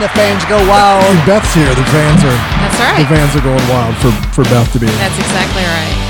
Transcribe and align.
the 0.00 0.08
fans 0.08 0.44
go 0.46 0.56
wild. 0.68 1.04
When 1.04 1.26
Beth's 1.26 1.52
here, 1.54 1.68
the 1.74 1.84
fans 1.84 2.24
are 2.24 2.30
That's 2.30 2.80
right. 2.80 2.98
the 3.02 3.06
fans 3.14 3.36
are 3.36 3.42
going 3.42 3.68
wild 3.68 3.94
for 3.96 4.10
for 4.32 4.44
Beth 4.44 4.72
to 4.72 4.80
be. 4.80 4.86
here. 4.86 4.96
That's 4.96 5.18
exactly 5.18 5.62
right. 5.62 6.06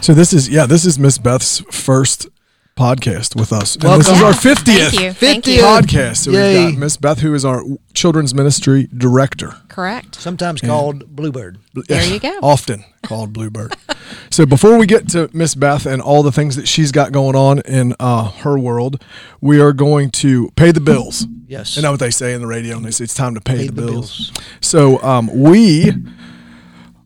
So 0.00 0.14
this 0.14 0.32
is 0.32 0.48
yeah, 0.48 0.64
this 0.66 0.86
is 0.86 0.98
Miss 0.98 1.18
Beth's 1.18 1.60
first 1.70 2.28
podcast 2.76 3.36
with 3.36 3.52
us, 3.52 3.74
and 3.74 3.82
this 4.00 4.08
Welcome. 4.08 4.14
is 4.14 4.22
our 4.22 4.32
fiftieth 4.32 4.92
Thank 4.94 5.02
you. 5.02 5.12
Thank 5.12 5.44
50th. 5.44 5.60
podcast. 5.60 6.16
So 6.16 6.30
Yay. 6.30 6.64
we've 6.64 6.72
got 6.72 6.80
Miss 6.80 6.96
Beth, 6.96 7.18
who 7.20 7.34
is 7.34 7.44
our 7.44 7.62
children's 7.92 8.34
ministry 8.34 8.88
director. 8.96 9.54
Correct. 9.68 10.14
Sometimes 10.14 10.62
called 10.62 11.14
Bluebird. 11.14 11.58
There 11.74 12.02
you 12.04 12.18
go. 12.20 12.38
Often 12.42 12.84
called 13.02 13.34
Bluebird. 13.34 13.76
so 14.30 14.46
before 14.46 14.78
we 14.78 14.86
get 14.86 15.08
to 15.10 15.28
Miss 15.34 15.54
Beth 15.54 15.84
and 15.84 16.00
all 16.00 16.22
the 16.22 16.32
things 16.32 16.56
that 16.56 16.66
she's 16.66 16.90
got 16.90 17.12
going 17.12 17.36
on 17.36 17.60
in 17.60 17.94
uh, 18.00 18.30
her 18.30 18.58
world, 18.58 19.02
we 19.42 19.60
are 19.60 19.74
going 19.74 20.10
to 20.10 20.50
pay 20.56 20.72
the 20.72 20.80
bills. 20.80 21.26
Yes. 21.52 21.76
You 21.76 21.82
know 21.82 21.90
what 21.90 22.00
they 22.00 22.10
say 22.10 22.32
in 22.32 22.40
the 22.40 22.46
radio, 22.46 22.78
and 22.78 22.86
they 22.86 22.90
say 22.90 23.04
it's 23.04 23.12
time 23.12 23.34
to 23.34 23.40
pay, 23.42 23.56
Pay 23.58 23.66
the, 23.66 23.72
the 23.72 23.82
bills. 23.82 24.30
bills. 24.30 24.32
So 24.62 25.02
um, 25.02 25.28
we 25.34 25.92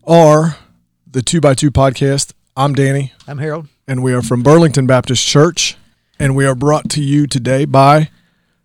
are 0.07 0.55
the 1.05 1.21
Two 1.21 1.41
by 1.41 1.53
Two 1.53 1.69
podcast. 1.69 2.31
I'm 2.55 2.73
Danny, 2.73 3.11
I'm 3.27 3.39
Harold. 3.39 3.67
and 3.89 4.01
we 4.01 4.13
are 4.13 4.21
from 4.21 4.43
Burlington 4.43 4.87
Baptist 4.87 5.27
Church, 5.27 5.75
and 6.17 6.33
we 6.33 6.45
are 6.45 6.55
brought 6.55 6.89
to 6.91 7.03
you 7.03 7.27
today 7.27 7.65
by 7.65 8.09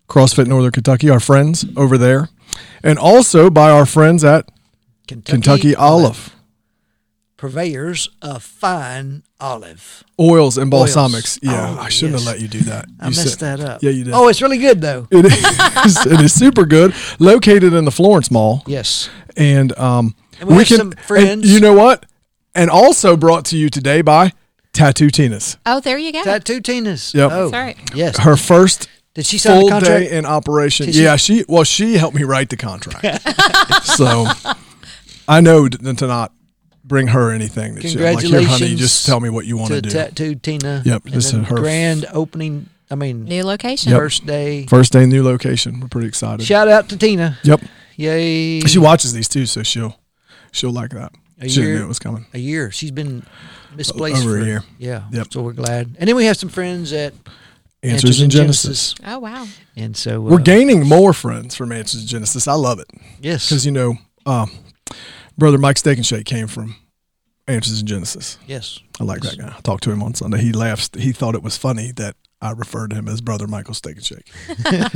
CrossFit 0.07 0.47
Northern 0.47 0.71
Kentucky, 0.71 1.09
our 1.09 1.19
friends 1.19 1.65
over 1.75 1.97
there, 1.97 2.29
and 2.81 2.97
also 2.97 3.49
by 3.49 3.69
our 3.69 3.85
friends 3.85 4.23
at 4.23 4.49
Kentucky, 5.05 5.31
Kentucky 5.33 5.75
Olive 5.75 6.33
Purveyors 7.47 8.07
of 8.21 8.41
fine 8.41 9.23
olive. 9.41 10.05
oils 10.17 10.57
and 10.57 10.73
Oils. 10.73 10.95
balsamics. 10.95 11.37
Yeah, 11.41 11.75
Oh, 11.77 11.81
I 11.81 11.89
shouldn't 11.89 12.13
yes. 12.19 12.23
have 12.25 12.33
let 12.35 12.41
you 12.41 12.47
do 12.47 12.61
that. 12.61 12.85
I 13.01 13.09
You 13.09 13.15
messed 13.17 13.37
said- 13.39 13.59
that 13.59 13.59
up. 13.59 13.83
Yeah, 13.83 13.89
you 13.89 14.05
did. 14.05 14.13
Oh, 14.13 14.29
it's 14.29 14.41
really 14.41 14.59
good 14.59 14.79
though. 14.79 15.07
It 15.11 15.25
is. 15.25 16.05
it 16.05 16.21
is 16.21 16.33
super 16.33 16.65
good. 16.65 16.93
Located 17.19 17.73
in 17.73 17.83
the 17.83 17.91
Florence 17.91 18.31
Mall, 18.31 18.63
Yes. 18.65 19.09
and 19.35 19.77
um, 19.77 20.15
And 20.39 20.47
we 20.51 20.55
have 20.59 20.67
some 20.69 20.91
and 20.91 20.99
friends. 21.01 21.53
you 21.53 21.59
know 21.59 21.73
what? 21.73 22.05
And 22.55 22.69
also 22.69 23.17
brought 23.17 23.43
to 23.47 23.57
you 23.57 23.69
today 23.69 24.01
by 24.01 24.31
Tattoo 24.71 25.09
Tina's. 25.09 25.57
Oh, 25.65 25.81
there 25.81 25.97
you 25.97 26.13
go. 26.13 26.23
Tattoo 26.23 26.61
Tina's. 26.61 27.13
Yep. 27.13 27.29
Oh, 27.33 27.49
That's 27.49 27.61
right. 27.61 27.91
Yes. 27.93 28.19
Her 28.19 28.37
first 28.37 28.87
Did 29.15 29.25
she 29.25 29.37
sign 29.37 29.57
full 29.59 29.65
the 29.65 29.71
contract? 29.71 30.09
day 30.09 30.17
in 30.17 30.25
operation. 30.25 30.89
She- 30.93 31.03
yeah, 31.03 31.17
she 31.17 31.43
well, 31.49 31.65
she 31.65 31.95
helped 31.97 32.15
me 32.15 32.23
write 32.23 32.47
the 32.51 32.55
contract. 32.57 33.03
so 33.83 34.27
I 35.27 35.41
know 35.41 35.67
to 35.67 35.93
to 35.95 36.07
not 36.07 36.31
bring 36.83 37.07
her 37.07 37.31
anything. 37.31 37.75
That 37.75 37.81
she, 37.83 37.97
like, 37.97 38.19
here, 38.19 38.43
honey, 38.43 38.75
just 38.75 39.05
tell 39.05 39.19
me 39.19 39.29
what 39.29 39.45
you 39.45 39.57
want 39.57 39.69
to 39.69 39.75
to 39.75 39.81
do. 39.81 39.89
Tattoo 39.89 40.35
Tina. 40.35 40.81
Yep, 40.85 41.03
this 41.03 41.33
is 41.33 41.47
her 41.47 41.55
grand 41.55 42.05
opening. 42.13 42.69
I 42.91 42.95
mean, 42.95 43.25
New 43.25 43.43
location. 43.43 43.91
first 43.91 44.25
day. 44.25 44.65
First 44.67 44.91
day, 44.93 45.05
new 45.05 45.23
location. 45.23 45.79
We're 45.79 45.87
pretty 45.87 46.07
excited. 46.07 46.45
Shout 46.45 46.67
out 46.67 46.89
to 46.89 46.97
Tina. 46.97 47.39
Yep. 47.43 47.61
Yay. 47.95 48.59
She 48.61 48.77
watches 48.79 49.13
these 49.13 49.27
too, 49.27 49.45
so 49.45 49.63
she'll 49.63 49.97
she'll 50.51 50.71
like 50.71 50.91
that. 50.91 51.11
A 51.39 51.49
she 51.49 51.61
year- 51.61 51.71
didn't 51.73 51.85
it 51.85 51.87
was 51.87 51.99
coming. 51.99 52.25
a 52.33 52.39
year. 52.39 52.69
She's 52.71 52.91
been 52.91 53.23
misplaced 53.75 54.21
Over 54.23 54.39
a 54.39 54.45
year. 54.45 54.63
Yeah. 54.77 55.03
Yep. 55.11 55.27
So 55.33 55.41
we're 55.41 55.53
glad. 55.53 55.95
And 55.97 56.07
then 56.07 56.15
we 56.15 56.25
have 56.25 56.37
some 56.37 56.49
friends 56.49 56.93
at 56.93 57.13
Answers 57.81 58.21
in 58.21 58.29
Genesis. 58.29 58.95
Oh, 59.05 59.19
wow. 59.19 59.45
and 59.75 59.97
so 59.97 60.17
uh, 60.25 60.29
We're 60.29 60.39
gaining 60.39 60.87
more 60.87 61.11
friends 61.13 61.55
from 61.55 61.71
Answers 61.71 62.01
in 62.03 62.07
Genesis. 62.07 62.47
I 62.47 62.53
love 62.53 62.79
it 62.79 62.87
Yes. 63.19 63.49
because 63.49 63.65
you 63.65 63.71
know, 63.71 63.95
um, 64.25 64.51
brother 65.37 65.57
Mike 65.57 65.77
Steak 65.77 65.97
and 65.97 66.05
Shake 66.05 66.25
came 66.25 66.47
from 66.47 66.75
Answers 67.47 67.81
in 67.81 67.87
Genesis. 67.87 68.37
yes. 68.47 68.79
I 68.99 69.03
like 69.03 69.21
that 69.21 69.37
guy. 69.37 69.53
I 69.57 69.61
talked 69.61 69.83
to 69.83 69.91
him 69.91 70.01
on 70.01 70.13
Sunday. 70.13 70.39
He 70.41 70.53
laughs. 70.53 70.89
He 70.97 71.11
thought 71.11 71.35
it 71.35 71.43
was 71.43 71.57
funny 71.57 71.91
that 71.93 72.15
I 72.41 72.51
referred 72.51 72.91
to 72.91 72.95
him 72.95 73.07
as 73.09 73.19
brother 73.21 73.47
Michael 73.47 73.73
Steak 73.73 73.97
and 73.97 74.05
Shake. 74.05 74.31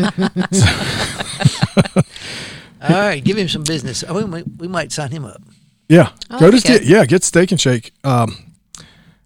All 2.82 2.90
right. 2.90 3.24
Give 3.24 3.38
him 3.38 3.48
some 3.50 3.64
business. 3.64 4.04
Oh, 4.08 4.14
we, 4.14 4.26
might, 4.26 4.46
we 4.58 4.68
might 4.68 4.92
sign 4.92 5.12
him 5.12 5.26
up. 5.26 5.42
Yeah, 5.90 6.12
Oh, 6.30 6.40
go 6.40 6.52
to 6.52 6.58
that'd 6.60 6.82
be 6.82 6.86
Ste- 6.86 6.92
yeah, 6.92 7.06
get 7.06 7.24
Steak 7.24 7.52
and 7.52 7.60
Shake. 7.62 7.94
Um, 8.04 8.54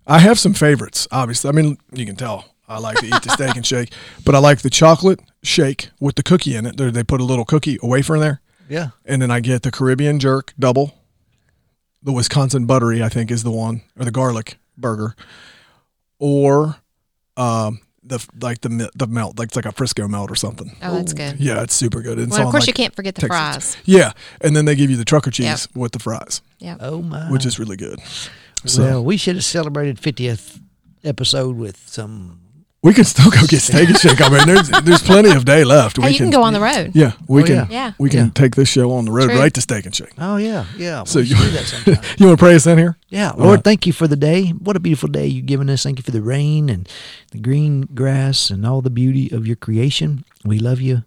I 0.06 0.20
have 0.20 0.38
some 0.40 0.54
favorites. 0.54 1.08
Obviously, 1.12 1.50
I 1.50 1.54
mean 1.54 1.78
you 1.92 2.06
can 2.06 2.16
tell 2.16 2.46
I 2.68 2.78
like 2.78 2.98
to 3.00 3.06
eat 3.08 3.24
the 3.24 3.30
Steak 3.30 3.56
and 3.56 3.66
Shake, 3.66 3.92
but 4.26 4.36
I 4.36 4.38
like 4.38 4.62
the 4.62 4.70
chocolate 4.70 5.20
shake 5.42 5.90
with 6.00 6.16
the 6.16 6.22
cookie 6.24 6.56
in 6.56 6.68
it. 6.68 6.78
They 6.78 6.92
they 6.92 7.04
put 7.04 7.20
a 7.20 7.24
little 7.24 7.46
cookie 7.46 7.80
wafer 7.82 8.14
in 8.16 8.22
there. 8.22 8.42
Yeah. 8.70 8.90
and 9.06 9.22
then 9.24 9.32
I 9.32 9.40
get 9.42 9.64
the 9.64 9.72
Caribbean 9.72 10.20
jerk 10.20 10.54
double. 10.60 10.94
The 12.04 12.12
Wisconsin 12.12 12.66
buttery, 12.66 13.04
I 13.04 13.10
think, 13.10 13.30
is 13.32 13.44
the 13.44 13.52
one, 13.52 13.82
or 13.98 14.06
the 14.06 14.12
garlic 14.12 14.58
burger, 14.78 15.16
or 16.20 16.78
um, 17.38 17.80
the 18.04 18.26
like 18.42 18.62
the 18.62 18.90
the 18.96 19.08
melt, 19.08 19.38
like 19.38 19.48
it's 19.50 19.56
like 19.56 19.66
a 19.66 19.72
Frisco 19.72 20.08
melt 20.08 20.32
or 20.32 20.36
something. 20.36 20.76
Oh, 20.82 20.96
that's 20.96 21.14
good. 21.14 21.40
Yeah, 21.40 21.62
it's 21.62 21.76
super 21.76 22.02
good. 22.02 22.20
It's 22.20 22.32
Well, 22.32 22.48
of 22.48 22.52
course, 22.52 22.64
like, 22.64 22.68
you 22.70 22.74
can't 22.84 22.96
forget 22.96 23.16
the 23.16 23.22
Texas- 23.22 23.76
fries. 23.76 23.78
Yeah, 23.86 24.14
and 24.42 24.56
then 24.56 24.66
they 24.66 24.76
give 24.76 24.90
you 24.90 24.98
the 24.98 25.06
trucker 25.06 25.32
cheese 25.32 25.46
Yep. 25.46 25.76
with 25.76 25.92
the 25.92 26.00
fries, 26.00 26.42
Yeah. 26.60 26.78
Oh, 26.80 27.02
my. 27.02 27.30
which 27.32 27.46
is 27.46 27.60
really 27.60 27.78
good. 27.78 28.00
So 28.66 28.84
well, 28.84 29.04
we 29.04 29.18
should 29.18 29.36
have 29.36 29.44
celebrated 29.46 29.98
50th 30.00 30.60
episode 31.04 31.56
with 31.56 31.78
some. 31.88 32.41
We 32.84 32.94
can 32.94 33.04
still 33.04 33.30
go 33.30 33.46
get 33.48 33.62
steak 33.62 33.90
and 33.90 33.98
shake. 33.98 34.20
I 34.22 34.30
mean, 34.30 34.48
there's 34.48 34.70
there's 34.84 35.04
plenty 35.04 35.32
of 35.32 35.46
day 35.46 35.64
left. 35.64 35.98
Hey, 35.98 36.08
we 36.08 36.12
you 36.14 36.18
can 36.18 36.30
go 36.32 36.42
on 36.44 36.54
the 36.54 36.60
road. 36.60 36.92
Yeah, 36.96 37.12
we 37.28 37.44
Oh, 37.44 37.46
can. 37.46 37.56
yeah. 37.56 37.68
Yeah. 37.70 37.92
we 38.00 38.10
can 38.10 38.26
Yeah. 38.26 38.32
take 38.34 38.56
this 38.56 38.70
show 38.70 38.92
on 38.94 39.06
the 39.06 39.12
road 39.12 39.30
True. 39.30 39.38
right 39.40 39.54
to 39.54 39.62
steak 39.62 39.86
and 39.86 39.96
shake. 39.96 40.14
Oh, 40.18 40.38
yeah. 40.38 40.66
Yeah. 40.78 41.04
So 41.04 41.20
we 41.20 41.26
you 41.26 41.36
should 41.36 41.46
do 41.46 41.52
that 41.52 41.66
sometime. 41.66 42.04
you 42.18 42.26
want 42.28 42.40
to 42.40 42.44
pray 42.44 42.56
us 42.56 42.66
in 42.66 42.78
here? 42.80 42.98
Yeah, 43.10 43.32
Lord, 43.38 43.56
right. 43.58 43.64
thank 43.64 43.86
you 43.86 43.94
for 43.94 44.08
the 44.08 44.16
day. 44.16 44.48
What 44.50 44.76
a 44.76 44.80
beautiful 44.80 45.10
day 45.10 45.28
you've 45.28 45.46
given 45.46 45.70
us. 45.70 45.84
Thank 45.84 46.00
you 46.00 46.04
for 46.04 46.12
the 46.12 46.22
rain 46.24 46.70
and 46.70 46.88
the 47.32 47.38
green 47.40 47.82
grass 47.94 48.50
and 48.50 48.66
all 48.66 48.82
the 48.82 48.90
beauty 48.90 49.30
of 49.32 49.46
your 49.46 49.58
creation. 49.58 50.24
We 50.44 50.58
love 50.60 50.82
you. 50.82 51.04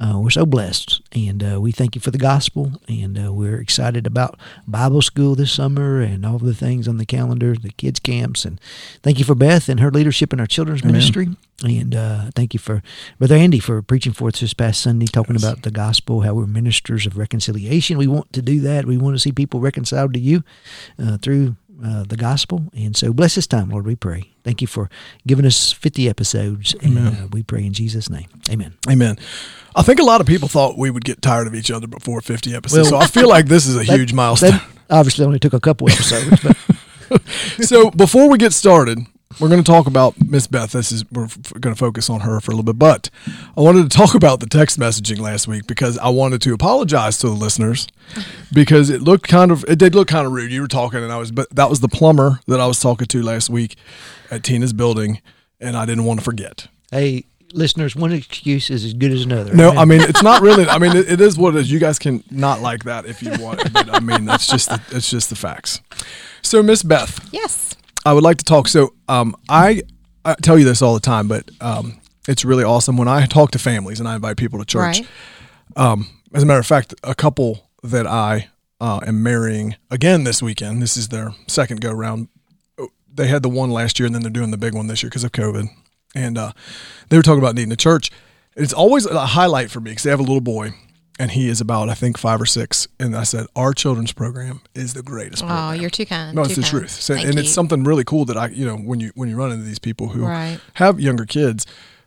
Uh, 0.00 0.18
we're 0.18 0.30
so 0.30 0.44
blessed, 0.44 1.00
and 1.12 1.42
uh, 1.42 1.60
we 1.60 1.70
thank 1.70 1.94
you 1.94 2.00
for 2.00 2.10
the 2.10 2.18
gospel. 2.18 2.72
And 2.88 3.16
uh, 3.16 3.32
we're 3.32 3.60
excited 3.60 4.06
about 4.06 4.38
Bible 4.66 5.02
school 5.02 5.36
this 5.36 5.52
summer 5.52 6.00
and 6.00 6.26
all 6.26 6.38
the 6.38 6.54
things 6.54 6.88
on 6.88 6.96
the 6.96 7.06
calendar, 7.06 7.54
the 7.54 7.70
kids' 7.70 8.00
camps. 8.00 8.44
And 8.44 8.60
thank 9.02 9.20
you 9.20 9.24
for 9.24 9.36
Beth 9.36 9.68
and 9.68 9.78
her 9.78 9.92
leadership 9.92 10.32
in 10.32 10.40
our 10.40 10.46
children's 10.46 10.82
Amen. 10.82 10.92
ministry. 10.92 11.28
And 11.62 11.94
uh, 11.94 12.30
thank 12.34 12.52
you 12.52 12.58
for 12.58 12.82
Brother 13.18 13.36
Andy 13.36 13.60
for 13.60 13.80
preaching 13.82 14.12
for 14.12 14.28
us 14.28 14.40
this 14.40 14.52
past 14.52 14.80
Sunday, 14.80 15.06
talking 15.06 15.36
about 15.36 15.62
the 15.62 15.70
gospel, 15.70 16.22
how 16.22 16.34
we're 16.34 16.46
ministers 16.46 17.06
of 17.06 17.16
reconciliation. 17.16 17.96
We 17.96 18.08
want 18.08 18.32
to 18.32 18.42
do 18.42 18.60
that. 18.62 18.86
We 18.86 18.98
want 18.98 19.14
to 19.14 19.20
see 19.20 19.30
people 19.30 19.60
reconciled 19.60 20.14
to 20.14 20.20
you 20.20 20.42
uh, 20.98 21.18
through 21.18 21.54
uh, 21.82 22.04
the 22.04 22.16
gospel. 22.16 22.70
And 22.74 22.96
so 22.96 23.12
bless 23.12 23.34
this 23.34 23.46
time, 23.46 23.70
Lord, 23.70 23.86
we 23.86 23.96
pray. 23.96 24.30
Thank 24.44 24.60
you 24.60 24.66
for 24.66 24.90
giving 25.26 25.46
us 25.46 25.72
50 25.72 26.08
episodes. 26.08 26.74
And 26.82 26.98
uh, 26.98 27.26
we 27.32 27.42
pray 27.42 27.64
in 27.64 27.72
Jesus' 27.72 28.10
name. 28.10 28.26
Amen. 28.50 28.74
Amen. 28.88 29.16
I 29.74 29.82
think 29.82 29.98
a 30.00 30.04
lot 30.04 30.20
of 30.20 30.26
people 30.26 30.48
thought 30.48 30.76
we 30.78 30.90
would 30.90 31.04
get 31.04 31.22
tired 31.22 31.46
of 31.46 31.54
each 31.54 31.70
other 31.70 31.86
before 31.86 32.20
50 32.20 32.54
episodes. 32.54 32.90
Well, 32.90 33.00
so 33.00 33.04
I 33.04 33.08
feel 33.08 33.28
like 33.28 33.46
this 33.46 33.66
is 33.66 33.76
a 33.76 33.78
That- 33.84 33.98
huge 33.98 34.12
milestone. 34.12 34.60
Obviously 34.90 35.24
only 35.24 35.38
took 35.38 35.54
a 35.54 35.60
couple 35.60 35.90
episodes, 35.90 36.42
so 37.66 37.90
before 37.90 38.28
we 38.28 38.36
get 38.36 38.52
started, 38.52 38.98
we're 39.40 39.48
going 39.48 39.62
to 39.62 39.68
talk 39.70 39.86
about 39.88 40.14
Miss 40.24 40.46
Beth. 40.46 40.72
This 40.72 40.92
is 40.92 41.04
we're 41.10 41.24
f- 41.24 41.52
going 41.60 41.74
to 41.74 41.78
focus 41.78 42.08
on 42.08 42.20
her 42.20 42.40
for 42.40 42.52
a 42.52 42.54
little 42.54 42.64
bit, 42.72 42.78
but 42.78 43.10
I 43.56 43.60
wanted 43.62 43.90
to 43.90 43.96
talk 43.96 44.14
about 44.14 44.38
the 44.40 44.46
text 44.46 44.78
messaging 44.78 45.18
last 45.18 45.48
week 45.48 45.66
because 45.66 45.98
I 45.98 46.08
wanted 46.10 46.40
to 46.42 46.54
apologize 46.54 47.18
to 47.18 47.26
the 47.28 47.32
listeners 47.34 47.88
because 48.52 48.90
it 48.90 49.02
looked 49.02 49.26
kind 49.28 49.50
of 49.50 49.64
it 49.68 49.78
did 49.78 49.94
look 49.94 50.06
kind 50.08 50.26
of 50.26 50.32
rude. 50.32 50.52
You 50.52 50.60
were 50.62 50.68
talking, 50.68 51.02
and 51.02 51.12
I 51.12 51.16
was, 51.18 51.32
but 51.32 51.50
that 51.54 51.68
was 51.68 51.80
the 51.80 51.88
plumber 51.88 52.40
that 52.46 52.60
I 52.60 52.66
was 52.66 52.78
talking 52.80 53.06
to 53.08 53.22
last 53.22 53.50
week 53.50 53.74
at 54.30 54.44
Tina's 54.44 54.72
building, 54.72 55.20
and 55.60 55.76
I 55.76 55.84
didn't 55.84 56.04
want 56.04 56.20
to 56.20 56.24
forget. 56.24 56.68
hey, 56.92 57.24
listeners, 57.52 57.94
one 57.96 58.12
excuse 58.12 58.68
is 58.70 58.84
as 58.84 58.94
good 58.94 59.10
as 59.12 59.24
another. 59.24 59.52
No, 59.54 59.70
Amen. 59.70 59.78
I 59.78 59.84
mean 59.84 60.00
it's 60.02 60.22
not 60.22 60.42
really. 60.42 60.66
I 60.68 60.78
mean 60.82 60.96
it, 60.96 61.10
it 61.10 61.20
is 61.20 61.36
what 61.36 61.56
it 61.56 61.60
is. 61.60 61.72
You 61.72 61.80
guys 61.80 61.98
can 61.98 62.22
not 62.30 62.60
like 62.60 62.84
that 62.84 63.04
if 63.06 63.20
you 63.20 63.32
want, 63.40 63.72
but 63.72 63.92
I 63.92 63.98
mean 63.98 64.24
that's 64.26 64.46
just 64.46 64.68
the, 64.68 64.80
it's 64.92 65.10
just 65.10 65.28
the 65.30 65.36
facts. 65.36 65.80
So 66.42 66.62
Miss 66.62 66.84
Beth, 66.84 67.28
Yes. 67.32 67.74
I 68.04 68.12
would 68.12 68.22
like 68.22 68.38
to 68.38 68.44
talk. 68.44 68.68
So 68.68 68.94
um, 69.08 69.34
I 69.48 69.82
I 70.24 70.34
tell 70.34 70.58
you 70.58 70.64
this 70.64 70.82
all 70.82 70.94
the 70.94 71.00
time, 71.00 71.28
but 71.28 71.50
um, 71.60 72.00
it's 72.28 72.44
really 72.44 72.64
awesome 72.64 72.96
when 72.96 73.08
I 73.08 73.26
talk 73.26 73.50
to 73.52 73.58
families 73.58 74.00
and 74.00 74.08
I 74.08 74.14
invite 74.14 74.36
people 74.36 74.58
to 74.58 74.64
church. 74.64 75.00
Right. 75.00 75.08
Um, 75.76 76.08
as 76.32 76.42
a 76.42 76.46
matter 76.46 76.60
of 76.60 76.66
fact, 76.66 76.94
a 77.02 77.14
couple 77.14 77.68
that 77.82 78.06
I 78.06 78.48
uh, 78.80 79.00
am 79.06 79.22
marrying 79.22 79.76
again 79.90 80.24
this 80.24 80.42
weekend. 80.42 80.82
This 80.82 80.96
is 80.96 81.08
their 81.08 81.34
second 81.46 81.80
go 81.80 81.92
round. 81.92 82.28
They 83.12 83.28
had 83.28 83.42
the 83.42 83.48
one 83.48 83.70
last 83.70 83.98
year, 83.98 84.06
and 84.06 84.14
then 84.14 84.22
they're 84.22 84.30
doing 84.30 84.50
the 84.50 84.56
big 84.56 84.74
one 84.74 84.88
this 84.88 85.02
year 85.02 85.10
because 85.10 85.24
of 85.24 85.32
COVID. 85.32 85.68
And 86.14 86.38
uh, 86.38 86.52
they 87.08 87.16
were 87.16 87.22
talking 87.22 87.38
about 87.38 87.54
needing 87.54 87.72
a 87.72 87.76
church. 87.76 88.10
It's 88.56 88.72
always 88.72 89.06
a 89.06 89.26
highlight 89.26 89.70
for 89.70 89.80
me 89.80 89.90
because 89.90 90.04
they 90.04 90.10
have 90.10 90.20
a 90.20 90.24
little 90.24 90.40
boy, 90.40 90.72
and 91.18 91.30
he 91.30 91.48
is 91.48 91.60
about 91.60 91.88
I 91.88 91.94
think 91.94 92.18
five 92.18 92.40
or 92.40 92.46
six. 92.46 92.88
And 92.98 93.16
I 93.16 93.22
said, 93.24 93.46
our 93.54 93.72
children's 93.72 94.12
program 94.12 94.60
is 94.74 94.94
the 94.94 95.02
greatest. 95.02 95.42
Oh, 95.42 95.46
program. 95.46 95.80
you're 95.80 95.90
too 95.90 96.06
kind. 96.06 96.34
No, 96.34 96.42
it's 96.42 96.56
the 96.56 96.62
kind. 96.62 96.70
truth. 96.70 96.90
So, 96.90 97.14
and 97.14 97.34
you. 97.34 97.40
it's 97.40 97.52
something 97.52 97.84
really 97.84 98.04
cool 98.04 98.24
that 98.26 98.36
I, 98.36 98.48
you 98.48 98.64
know, 98.66 98.76
when 98.76 99.00
you 99.00 99.12
when 99.14 99.28
you 99.28 99.36
run 99.36 99.52
into 99.52 99.64
these 99.64 99.78
people 99.78 100.08
who 100.08 100.24
Right. 100.26 100.58
have 100.74 100.98
younger 101.00 101.24
kids, 101.26 101.66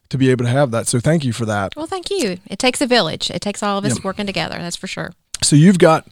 to 0.09 0.17
be 0.17 0.29
able 0.31 0.45
to 0.45 0.51
have 0.51 0.71
that. 0.71 0.87
So 0.87 0.99
thank 1.01 1.25
you 1.25 1.33
for 1.33 1.45
that. 1.45 1.75
Well, 1.75 1.85
thank 1.85 2.09
you. 2.09 2.37
It 2.47 2.59
takes 2.59 2.79
a 2.79 2.87
village. 2.87 3.29
It 3.29 3.41
takes 3.41 3.61
all 3.61 3.77
of 3.77 3.83
us 3.83 3.95
Yeah. 3.95 4.01
working 4.05 4.25
together. 4.25 4.57
That's 4.57 4.77
for 4.77 4.87
sure. 4.87 5.11
So 5.43 5.55
you've 5.57 5.79
got 5.79 6.07